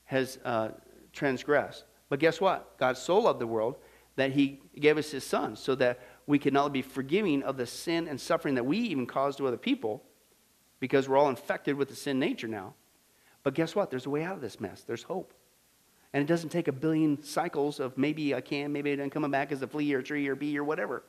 has 0.05 0.37
uh, 0.45 0.69
transgressed. 1.13 1.83
But 2.09 2.19
guess 2.19 2.41
what? 2.41 2.77
God 2.77 2.97
so 2.97 3.19
loved 3.19 3.39
the 3.39 3.47
world 3.47 3.77
that 4.15 4.31
he 4.31 4.59
gave 4.77 4.97
us 4.97 5.11
his 5.11 5.23
son 5.23 5.55
so 5.55 5.75
that 5.75 5.99
we 6.27 6.39
can 6.39 6.53
not 6.53 6.73
be 6.73 6.81
forgiving 6.81 7.41
of 7.43 7.57
the 7.57 7.65
sin 7.65 8.07
and 8.07 8.19
suffering 8.19 8.55
that 8.55 8.65
we 8.65 8.77
even 8.79 9.05
cause 9.05 9.35
to 9.37 9.47
other 9.47 9.57
people 9.57 10.03
because 10.79 11.07
we're 11.07 11.17
all 11.17 11.29
infected 11.29 11.75
with 11.75 11.89
the 11.89 11.95
sin 11.95 12.19
nature 12.19 12.47
now. 12.47 12.73
But 13.43 13.53
guess 13.53 13.75
what? 13.75 13.89
There's 13.89 14.05
a 14.05 14.09
way 14.09 14.23
out 14.23 14.35
of 14.35 14.41
this 14.41 14.59
mess. 14.59 14.81
There's 14.81 15.03
hope. 15.03 15.33
And 16.13 16.21
it 16.21 16.27
doesn't 16.27 16.49
take 16.49 16.67
a 16.67 16.71
billion 16.71 17.21
cycles 17.23 17.79
of 17.79 17.97
maybe 17.97 18.33
I 18.33 18.41
can, 18.41 18.73
maybe 18.73 18.91
I'm 18.91 19.09
coming 19.09 19.31
back 19.31 19.51
as 19.51 19.61
a 19.61 19.67
flea 19.67 19.93
or 19.93 19.99
a 19.99 20.03
tree 20.03 20.27
or 20.27 20.35
bee 20.35 20.57
or 20.57 20.63
whatever. 20.63 21.03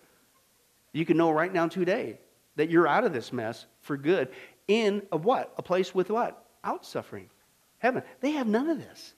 You 0.93 1.07
can 1.07 1.17
know 1.17 1.31
right 1.31 1.53
now 1.53 1.69
today 1.69 2.19
that 2.57 2.71
you're 2.71 2.87
out 2.87 3.05
of 3.05 3.13
this 3.13 3.33
mess 3.33 3.67
for 3.81 3.97
good 3.97 4.29
in 4.69 5.03
a 5.11 5.17
what? 5.17 5.53
A 5.57 5.63
place 5.63 5.95
with 5.95 6.11
what? 6.11 6.45
Out 6.63 6.85
suffering. 6.85 7.31
Heaven. 7.79 8.03
They 8.21 8.33
have 8.33 8.47
none 8.47 8.69
of 8.69 8.79
this. 8.79 9.15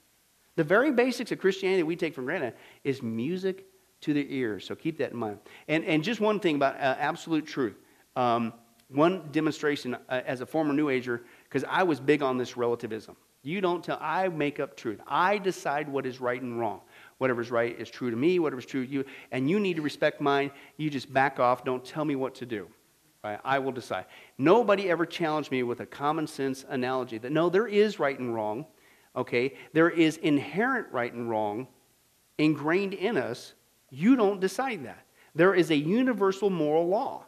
The 0.57 0.65
very 0.65 0.93
basics 0.93 1.33
of 1.33 1.39
Christianity 1.39 1.83
we 1.83 1.97
take 1.97 2.15
for 2.15 2.23
granted 2.23 2.55
is 2.85 3.03
music 3.03 3.67
to 4.03 4.13
the 4.13 4.27
ears. 4.35 4.67
So 4.67 4.75
keep 4.75 4.99
that 4.99 5.13
in 5.13 5.17
mind. 5.17 5.39
And, 5.69 5.85
and 5.85 6.05
just 6.05 6.21
one 6.21 6.41
thing 6.41 6.57
about 6.57 6.75
uh, 6.77 6.97
absolute 6.99 7.47
truth. 7.47 7.77
Um, 8.17 8.53
one 8.89 9.29
demonstration 9.33 9.95
uh, 9.95 10.21
as 10.27 10.43
a 10.43 10.47
former 10.47 10.75
New 10.75 10.91
Ager, 10.91 11.23
because 11.45 11.65
I 11.69 11.83
was 11.83 11.99
big 12.01 12.23
on 12.23 12.37
this 12.37 12.57
relativism. 12.57 13.17
You 13.43 13.61
don't 13.61 13.83
tell, 13.83 13.99
I 14.01 14.29
make 14.29 14.61
up 14.61 14.77
truth. 14.77 15.01
I 15.07 15.39
decide 15.39 15.89
what 15.89 16.07
is 16.07 16.21
right 16.21 16.41
and 16.41 16.61
wrong. 16.61 16.81
Whatever's 17.19 17.51
right 17.51 17.79
is 17.79 17.91
true 17.91 18.11
to 18.11 18.17
me, 18.17 18.39
whatever's 18.39 18.67
true 18.67 18.87
to 18.87 18.93
you. 18.93 19.05
And 19.31 19.49
you 19.49 19.59
need 19.59 19.77
to 19.77 19.83
respect 19.83 20.21
mine. 20.21 20.51
You 20.77 20.91
just 20.91 21.13
back 21.13 21.41
off. 21.41 21.65
Don't 21.65 21.85
tell 21.85 22.05
me 22.05 22.15
what 22.15 22.35
to 22.37 22.47
do. 22.47 22.69
Right? 23.25 23.39
I 23.45 23.59
will 23.61 23.73
decide. 23.73 24.07
Nobody 24.37 24.91
ever 24.91 25.07
challenged 25.07 25.51
me 25.51 25.63
with 25.63 25.81
a 25.81 25.87
common 25.87 26.27
sense 26.27 26.65
analogy 26.69 27.19
that 27.19 27.33
no, 27.33 27.49
there 27.49 27.69
is 27.69 27.99
right 27.99 28.19
and 28.19 28.35
wrong 28.35 28.67
okay? 29.15 29.55
There 29.73 29.91
is 29.91 30.17
inherent 30.19 30.89
right 30.93 31.13
and 31.13 31.29
wrong 31.29 31.69
ingrained 32.39 32.95
in 32.95 33.17
us. 33.17 33.55
You 33.91 34.17
don't 34.17 34.41
decide 34.41 34.85
that. 34.85 35.07
There 35.35 35.55
is 35.55 35.71
a 35.71 35.77
universal 35.77 36.51
moral 36.51 36.89
law 36.89 37.25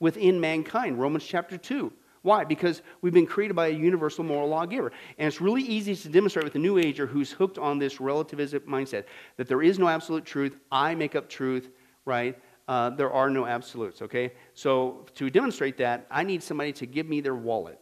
within 0.00 0.40
mankind, 0.40 0.98
Romans 0.98 1.24
chapter 1.24 1.56
2. 1.56 1.92
Why? 2.22 2.42
Because 2.42 2.80
we've 3.02 3.12
been 3.12 3.26
created 3.26 3.54
by 3.54 3.66
a 3.66 3.72
universal 3.72 4.24
moral 4.24 4.48
lawgiver. 4.48 4.92
And 5.18 5.28
it's 5.28 5.42
really 5.42 5.62
easy 5.62 5.94
to 5.94 6.08
demonstrate 6.08 6.44
with 6.44 6.54
a 6.54 6.58
new 6.58 6.78
ager 6.78 7.06
who's 7.06 7.30
hooked 7.30 7.58
on 7.58 7.78
this 7.78 7.96
relativistic 7.96 8.60
mindset 8.60 9.04
that 9.36 9.46
there 9.46 9.62
is 9.62 9.78
no 9.78 9.88
absolute 9.88 10.24
truth. 10.24 10.56
I 10.72 10.94
make 10.94 11.14
up 11.14 11.28
truth, 11.28 11.70
right? 12.06 12.38
Uh, 12.66 12.88
there 12.90 13.12
are 13.12 13.28
no 13.28 13.44
absolutes, 13.44 14.00
okay? 14.00 14.32
So 14.54 15.04
to 15.16 15.28
demonstrate 15.28 15.76
that, 15.78 16.06
I 16.10 16.22
need 16.22 16.42
somebody 16.42 16.72
to 16.72 16.86
give 16.86 17.06
me 17.06 17.20
their 17.20 17.34
wallet. 17.34 17.78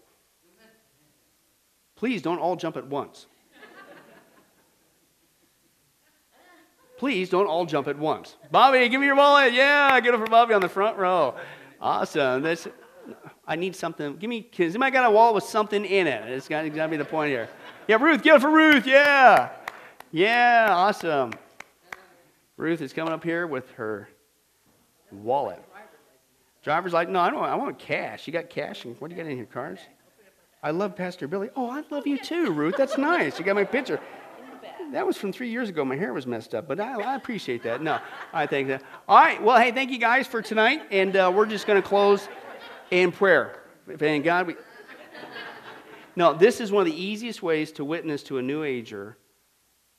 Please 1.95 2.21
don't 2.21 2.41
all 2.41 2.57
jump 2.57 2.77
at 2.77 2.85
once. 2.85 3.29
Please 7.03 7.29
don't 7.29 7.49
all 7.49 7.67
jump 7.67 7.89
at 7.89 7.99
once. 7.99 8.37
Bobby, 8.53 8.89
give 8.89 9.01
me 9.01 9.09
your 9.09 9.17
wallet. 9.17 9.53
Yeah, 9.53 9.99
get 9.99 10.15
it 10.15 10.19
for 10.19 10.27
Bobby 10.29 10.55
on 10.55 10.61
the 10.61 10.69
front 10.69 10.97
row. 10.97 11.35
Awesome. 11.81 12.43
That's, 12.43 12.69
I 13.45 13.57
need 13.57 13.75
something. 13.75 14.19
Give 14.19 14.31
me, 14.31 14.49
has 14.57 14.77
anybody 14.77 14.93
got 14.93 15.07
a 15.07 15.11
wallet 15.11 15.35
with 15.35 15.43
something 15.43 15.85
in 15.85 16.07
it? 16.07 16.31
It's 16.31 16.47
got, 16.47 16.65
got 16.73 16.85
to 16.85 16.89
be 16.89 16.97
the 16.97 17.05
point 17.05 17.31
here. 17.31 17.49
Yeah, 17.89 17.97
Ruth, 17.97 18.23
get 18.23 18.37
it 18.37 18.41
for 18.41 18.53
Ruth. 18.53 18.87
Yeah. 18.87 19.51
Yeah, 20.13 20.69
awesome. 20.71 21.33
Ruth 22.57 22.81
is 22.81 22.93
coming 22.93 23.13
up 23.13 23.25
here 23.25 23.49
with 23.49 23.69
her 23.73 24.09
wallet. 25.11 25.61
Driver's 26.63 26.93
like, 26.93 27.09
no, 27.09 27.19
I 27.19 27.31
don't. 27.31 27.43
I 27.43 27.57
want 27.57 27.81
cash. 27.81 28.29
You 28.29 28.33
got 28.33 28.49
cash? 28.49 28.85
And 28.85 28.95
what 29.01 29.11
do 29.11 29.17
you 29.17 29.21
got 29.21 29.29
in 29.29 29.39
your 29.39 29.47
cards? 29.47 29.81
I 30.63 30.71
love 30.71 30.95
Pastor 30.95 31.27
Billy. 31.27 31.51
Oh, 31.57 31.69
I 31.69 31.83
love 31.91 32.07
you 32.07 32.17
too, 32.17 32.53
Ruth. 32.53 32.77
That's 32.79 32.97
nice. 32.97 33.41
You 33.41 33.45
got 33.45 33.57
my 33.57 33.65
picture. 33.65 33.99
That 34.93 35.07
was 35.07 35.17
from 35.17 35.33
three 35.33 35.49
years 35.49 35.71
ago. 35.71 35.85
My 35.87 35.97
hair 35.97 36.13
was 36.13 36.27
messed 36.27 36.55
up, 36.55 36.69
but 36.69 36.79
I, 36.79 37.01
I 37.01 37.17
appreciate 37.17 37.63
that. 37.63 37.83
No, 37.83 37.99
I 38.33 38.47
think 38.47 38.69
that. 38.69 38.83
All 39.09 39.19
right. 39.19 39.43
Well, 39.43 39.59
hey, 39.59 39.73
thank 39.73 39.91
you 39.91 39.99
guys 39.99 40.27
for 40.27 40.43
tonight, 40.43 40.83
and 40.91 41.17
uh, 41.17 41.33
we're 41.35 41.47
just 41.47 41.67
going 41.67 41.81
to 41.81 41.87
close 41.87 42.29
in 42.91 43.11
prayer. 43.11 43.63
Thank 43.97 44.25
God, 44.25 44.49
we. 44.49 44.57
No, 46.15 46.35
this 46.35 46.61
is 46.61 46.71
one 46.71 46.87
of 46.87 46.93
the 46.93 47.03
easiest 47.03 47.43
ways 47.43 47.73
to 47.73 47.87
witness 47.87 48.23
to 48.25 48.37
a 48.37 48.43
New 48.43 48.65
Ager, 48.65 49.17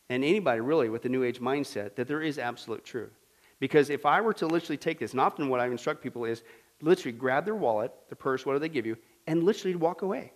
and 0.10 0.24
anybody 0.24 0.62
really 0.62 0.90
with 0.90 1.06
a 1.06 1.10
New 1.10 1.24
Age 1.24 1.42
mindset, 1.42 1.96
that 1.96 2.08
there 2.08 2.22
is 2.22 2.38
absolute 2.38 2.86
truth. 2.86 3.14
Because 3.60 3.90
if 3.90 4.06
I 4.06 4.22
were 4.22 4.34
to 4.34 4.46
literally 4.46 4.78
take 4.78 5.00
this, 5.00 5.14
and 5.14 5.20
often 5.20 5.50
what 5.50 5.60
I 5.60 5.66
instruct 5.66 6.04
people 6.04 6.26
is 6.26 6.44
literally 6.82 7.18
grab 7.18 7.46
their 7.46 7.56
wallet, 7.56 7.92
their 8.10 8.16
purse, 8.16 8.46
what 8.46 8.54
do 8.54 8.60
they 8.60 8.70
give 8.70 8.86
you, 8.86 8.96
and 9.26 9.44
literally 9.44 9.76
walk 9.76 10.04
away. 10.04 10.34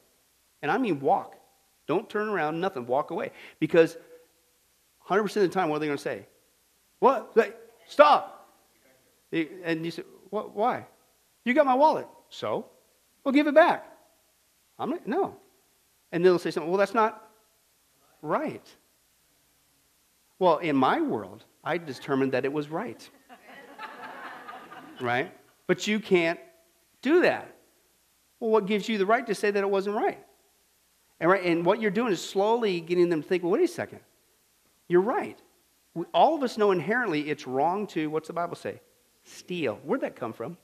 And 0.64 0.72
I 0.72 0.80
mean 0.80 1.00
walk. 1.00 1.36
Don't 1.88 2.10
turn 2.10 2.28
around, 2.28 2.60
nothing. 2.60 2.88
Walk 2.88 3.12
away. 3.12 3.32
Because 3.60 3.98
100% 5.10 5.24
of 5.24 5.34
the 5.34 5.48
time, 5.48 5.70
what 5.70 5.78
are 5.78 5.80
they 5.80 5.86
going 5.86 5.98
to 5.98 6.04
say? 6.04 6.28
What? 7.00 7.36
Like, 7.36 7.58
stop. 7.88 8.50
And 9.32 9.86
you 9.86 9.92
say, 9.92 10.04
what? 10.30 10.56
Why? 10.56 10.86
You 11.46 11.54
got 11.54 11.66
my 11.66 11.76
wallet. 11.76 12.08
So? 12.30 12.66
Well, 13.24 13.32
give 13.34 13.48
it 13.48 13.56
back. 13.56 13.86
I'm 14.80 14.90
not, 14.90 15.08
no. 15.08 15.38
And 16.12 16.24
they'll 16.24 16.40
say 16.40 16.52
something, 16.52 16.70
well, 16.70 16.78
that's 16.78 16.94
not 16.94 17.30
right. 18.22 18.68
Well, 20.40 20.58
in 20.58 20.76
my 20.76 21.02
world, 21.02 21.46
I 21.64 21.78
determined 21.78 22.32
that 22.34 22.46
it 22.46 22.54
was 22.54 22.70
right. 22.70 23.10
right? 25.02 25.34
But 25.66 25.88
you 25.88 26.00
can't 26.00 26.40
do 27.02 27.22
that. 27.22 27.54
Well, 28.40 28.52
what 28.52 28.66
gives 28.68 28.88
you 28.88 28.98
the 28.98 29.06
right 29.06 29.26
to 29.26 29.36
say 29.36 29.52
that 29.52 29.64
it 29.64 29.70
wasn't 29.70 29.96
right? 29.96 30.24
And, 31.20 31.30
right, 31.30 31.44
and 31.44 31.66
what 31.66 31.82
you're 31.82 31.92
doing 31.92 32.14
is 32.14 32.22
slowly 32.22 32.80
getting 32.80 33.10
them 33.10 33.24
to 33.24 33.28
think, 33.28 33.44
well, 33.44 33.54
wait 33.54 33.64
a 33.64 33.68
second. 33.68 34.00
You're 34.88 35.02
right. 35.02 35.38
We, 35.94 36.06
all 36.14 36.36
of 36.36 36.44
us 36.44 36.58
know 36.58 36.72
inherently 36.72 37.30
it's 37.30 37.48
wrong 37.48 37.88
to, 37.88 38.10
what's 38.10 38.28
the 38.28 38.34
Bible 38.34 38.56
say? 38.56 38.80
Steal. 39.24 39.80
Where'd 39.84 40.02
that 40.02 40.16
come 40.16 40.34
from? 40.34 40.58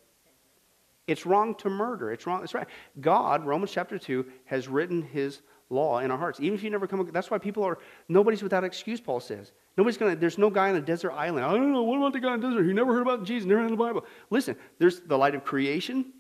It's 1.07 1.26
wrong 1.26 1.55
to 1.55 1.69
murder. 1.69 2.11
It's 2.11 2.26
wrong. 2.26 2.43
It's 2.43 2.53
right. 2.53 2.67
God, 3.01 3.45
Romans 3.45 3.71
chapter 3.71 3.99
2, 3.99 4.26
has 4.45 4.67
written 4.67 5.01
his 5.01 5.41
law 5.69 5.99
in 5.99 6.11
our 6.11 6.17
hearts. 6.17 6.39
Even 6.39 6.53
if 6.53 6.63
you 6.63 6.69
never 6.69 6.88
come, 6.88 7.09
that's 7.11 7.30
why 7.30 7.38
people 7.38 7.63
are, 7.63 7.80
nobody's 8.07 8.43
without 8.43 8.63
excuse, 8.63 9.01
Paul 9.01 9.19
says. 9.19 9.51
Nobody's 9.76 9.97
going 9.97 10.13
to, 10.13 10.19
there's 10.19 10.38
no 10.38 10.49
guy 10.49 10.69
on 10.69 10.76
a 10.76 10.82
desert 10.82 11.11
island. 11.11 11.45
I 11.45 11.51
don't 11.51 11.74
know, 11.74 11.84
what 11.84 11.97
about 11.97 12.13
the 12.13 12.19
guy 12.19 12.36
in 12.36 12.39
the 12.39 12.47
desert? 12.47 12.65
He 12.65 12.74
never 12.74 12.93
heard 12.93 13.01
about 13.01 13.26
Jesus, 13.26 13.45
never 13.47 13.63
read 13.63 13.71
the 13.71 13.76
Bible. 13.76 14.05
Listen, 14.30 14.55
there's 14.80 15.01
the 15.01 15.17
light 15.17 15.36
of 15.36 15.43
creation, 15.43 16.13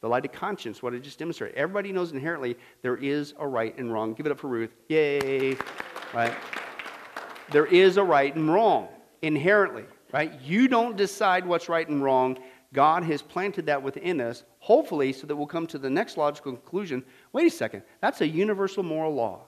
the 0.00 0.08
light 0.08 0.24
of 0.24 0.32
conscience, 0.32 0.82
what 0.82 0.94
I 0.94 0.98
just 0.98 1.18
demonstrated. 1.18 1.56
Everybody 1.56 1.92
knows 1.92 2.10
inherently 2.10 2.56
there 2.80 2.96
is 2.96 3.34
a 3.38 3.46
right 3.46 3.76
and 3.78 3.92
wrong. 3.92 4.14
Give 4.14 4.26
it 4.26 4.32
up 4.32 4.38
for 4.38 4.48
Ruth. 4.48 4.74
Yay. 4.88 5.56
Right? 6.12 6.34
There 7.52 7.66
is 7.66 7.96
a 7.96 8.04
right 8.04 8.34
and 8.34 8.52
wrong 8.52 8.88
inherently, 9.20 9.84
right? 10.12 10.40
You 10.40 10.68
don't 10.68 10.96
decide 10.96 11.46
what's 11.46 11.68
right 11.68 11.88
and 11.88 12.02
wrong. 12.02 12.38
God 12.72 13.02
has 13.04 13.20
planted 13.20 13.66
that 13.66 13.82
within 13.82 14.20
us, 14.20 14.44
hopefully, 14.58 15.12
so 15.12 15.26
that 15.26 15.36
we'll 15.36 15.46
come 15.46 15.66
to 15.68 15.78
the 15.78 15.90
next 15.90 16.16
logical 16.16 16.52
conclusion. 16.52 17.04
Wait 17.32 17.46
a 17.46 17.50
second, 17.50 17.82
that's 18.00 18.20
a 18.22 18.26
universal 18.26 18.82
moral 18.82 19.14
law. 19.14 19.42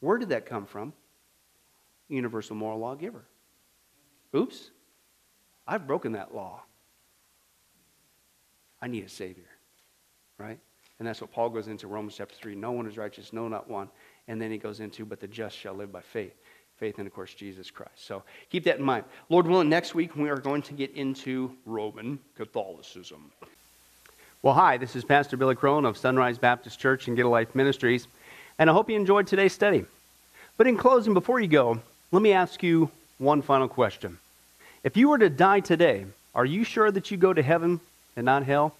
Where 0.00 0.18
did 0.18 0.30
that 0.30 0.46
come 0.46 0.66
from? 0.66 0.92
Universal 2.08 2.56
moral 2.56 2.78
lawgiver. 2.78 3.24
Oops, 4.34 4.70
I've 5.66 5.86
broken 5.86 6.12
that 6.12 6.34
law. 6.34 6.62
I 8.80 8.88
need 8.88 9.04
a 9.04 9.08
Savior, 9.08 9.44
right? 10.38 10.58
And 10.98 11.06
that's 11.06 11.20
what 11.20 11.30
Paul 11.30 11.50
goes 11.50 11.68
into 11.68 11.86
Romans 11.86 12.16
chapter 12.16 12.34
3. 12.34 12.54
No 12.54 12.72
one 12.72 12.86
is 12.86 12.96
righteous, 12.96 13.32
no, 13.32 13.46
not 13.48 13.68
one. 13.68 13.88
And 14.28 14.40
then 14.40 14.50
he 14.50 14.58
goes 14.58 14.80
into, 14.80 15.04
but 15.04 15.20
the 15.20 15.28
just 15.28 15.56
shall 15.56 15.74
live 15.74 15.92
by 15.92 16.00
faith 16.00 16.34
faith 16.82 16.98
in, 16.98 17.06
of 17.06 17.14
course, 17.14 17.32
Jesus 17.32 17.70
Christ. 17.70 17.92
So 18.04 18.24
keep 18.50 18.64
that 18.64 18.78
in 18.78 18.84
mind. 18.84 19.04
Lord 19.28 19.46
willing, 19.46 19.68
next 19.68 19.94
week 19.94 20.16
we 20.16 20.28
are 20.28 20.36
going 20.36 20.62
to 20.62 20.72
get 20.72 20.90
into 20.96 21.52
Roman 21.64 22.18
Catholicism. 22.36 23.30
Well, 24.42 24.54
hi, 24.54 24.78
this 24.78 24.96
is 24.96 25.04
Pastor 25.04 25.36
Billy 25.36 25.54
Crone 25.54 25.84
of 25.84 25.96
Sunrise 25.96 26.38
Baptist 26.38 26.80
Church 26.80 27.06
and 27.06 27.16
Get 27.16 27.24
a 27.24 27.28
Life 27.28 27.54
Ministries, 27.54 28.08
and 28.58 28.68
I 28.68 28.72
hope 28.72 28.90
you 28.90 28.96
enjoyed 28.96 29.28
today's 29.28 29.52
study. 29.52 29.84
But 30.56 30.66
in 30.66 30.76
closing, 30.76 31.14
before 31.14 31.38
you 31.38 31.46
go, 31.46 31.80
let 32.10 32.20
me 32.20 32.32
ask 32.32 32.64
you 32.64 32.90
one 33.18 33.42
final 33.42 33.68
question. 33.68 34.18
If 34.82 34.96
you 34.96 35.08
were 35.08 35.18
to 35.18 35.30
die 35.30 35.60
today, 35.60 36.06
are 36.34 36.44
you 36.44 36.64
sure 36.64 36.90
that 36.90 37.12
you 37.12 37.16
go 37.16 37.32
to 37.32 37.42
heaven 37.44 37.78
and 38.16 38.24
not 38.24 38.42
hell? 38.42 38.74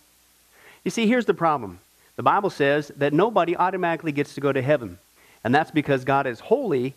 You 0.82 0.90
see, 0.90 1.06
here's 1.06 1.26
the 1.26 1.34
problem. 1.34 1.78
The 2.16 2.24
Bible 2.24 2.50
says 2.50 2.90
that 2.96 3.12
nobody 3.12 3.56
automatically 3.56 4.10
gets 4.10 4.34
to 4.34 4.40
go 4.40 4.50
to 4.50 4.60
heaven, 4.60 4.98
and 5.44 5.54
that's 5.54 5.70
because 5.70 6.04
God 6.04 6.26
is 6.26 6.40
holy 6.40 6.96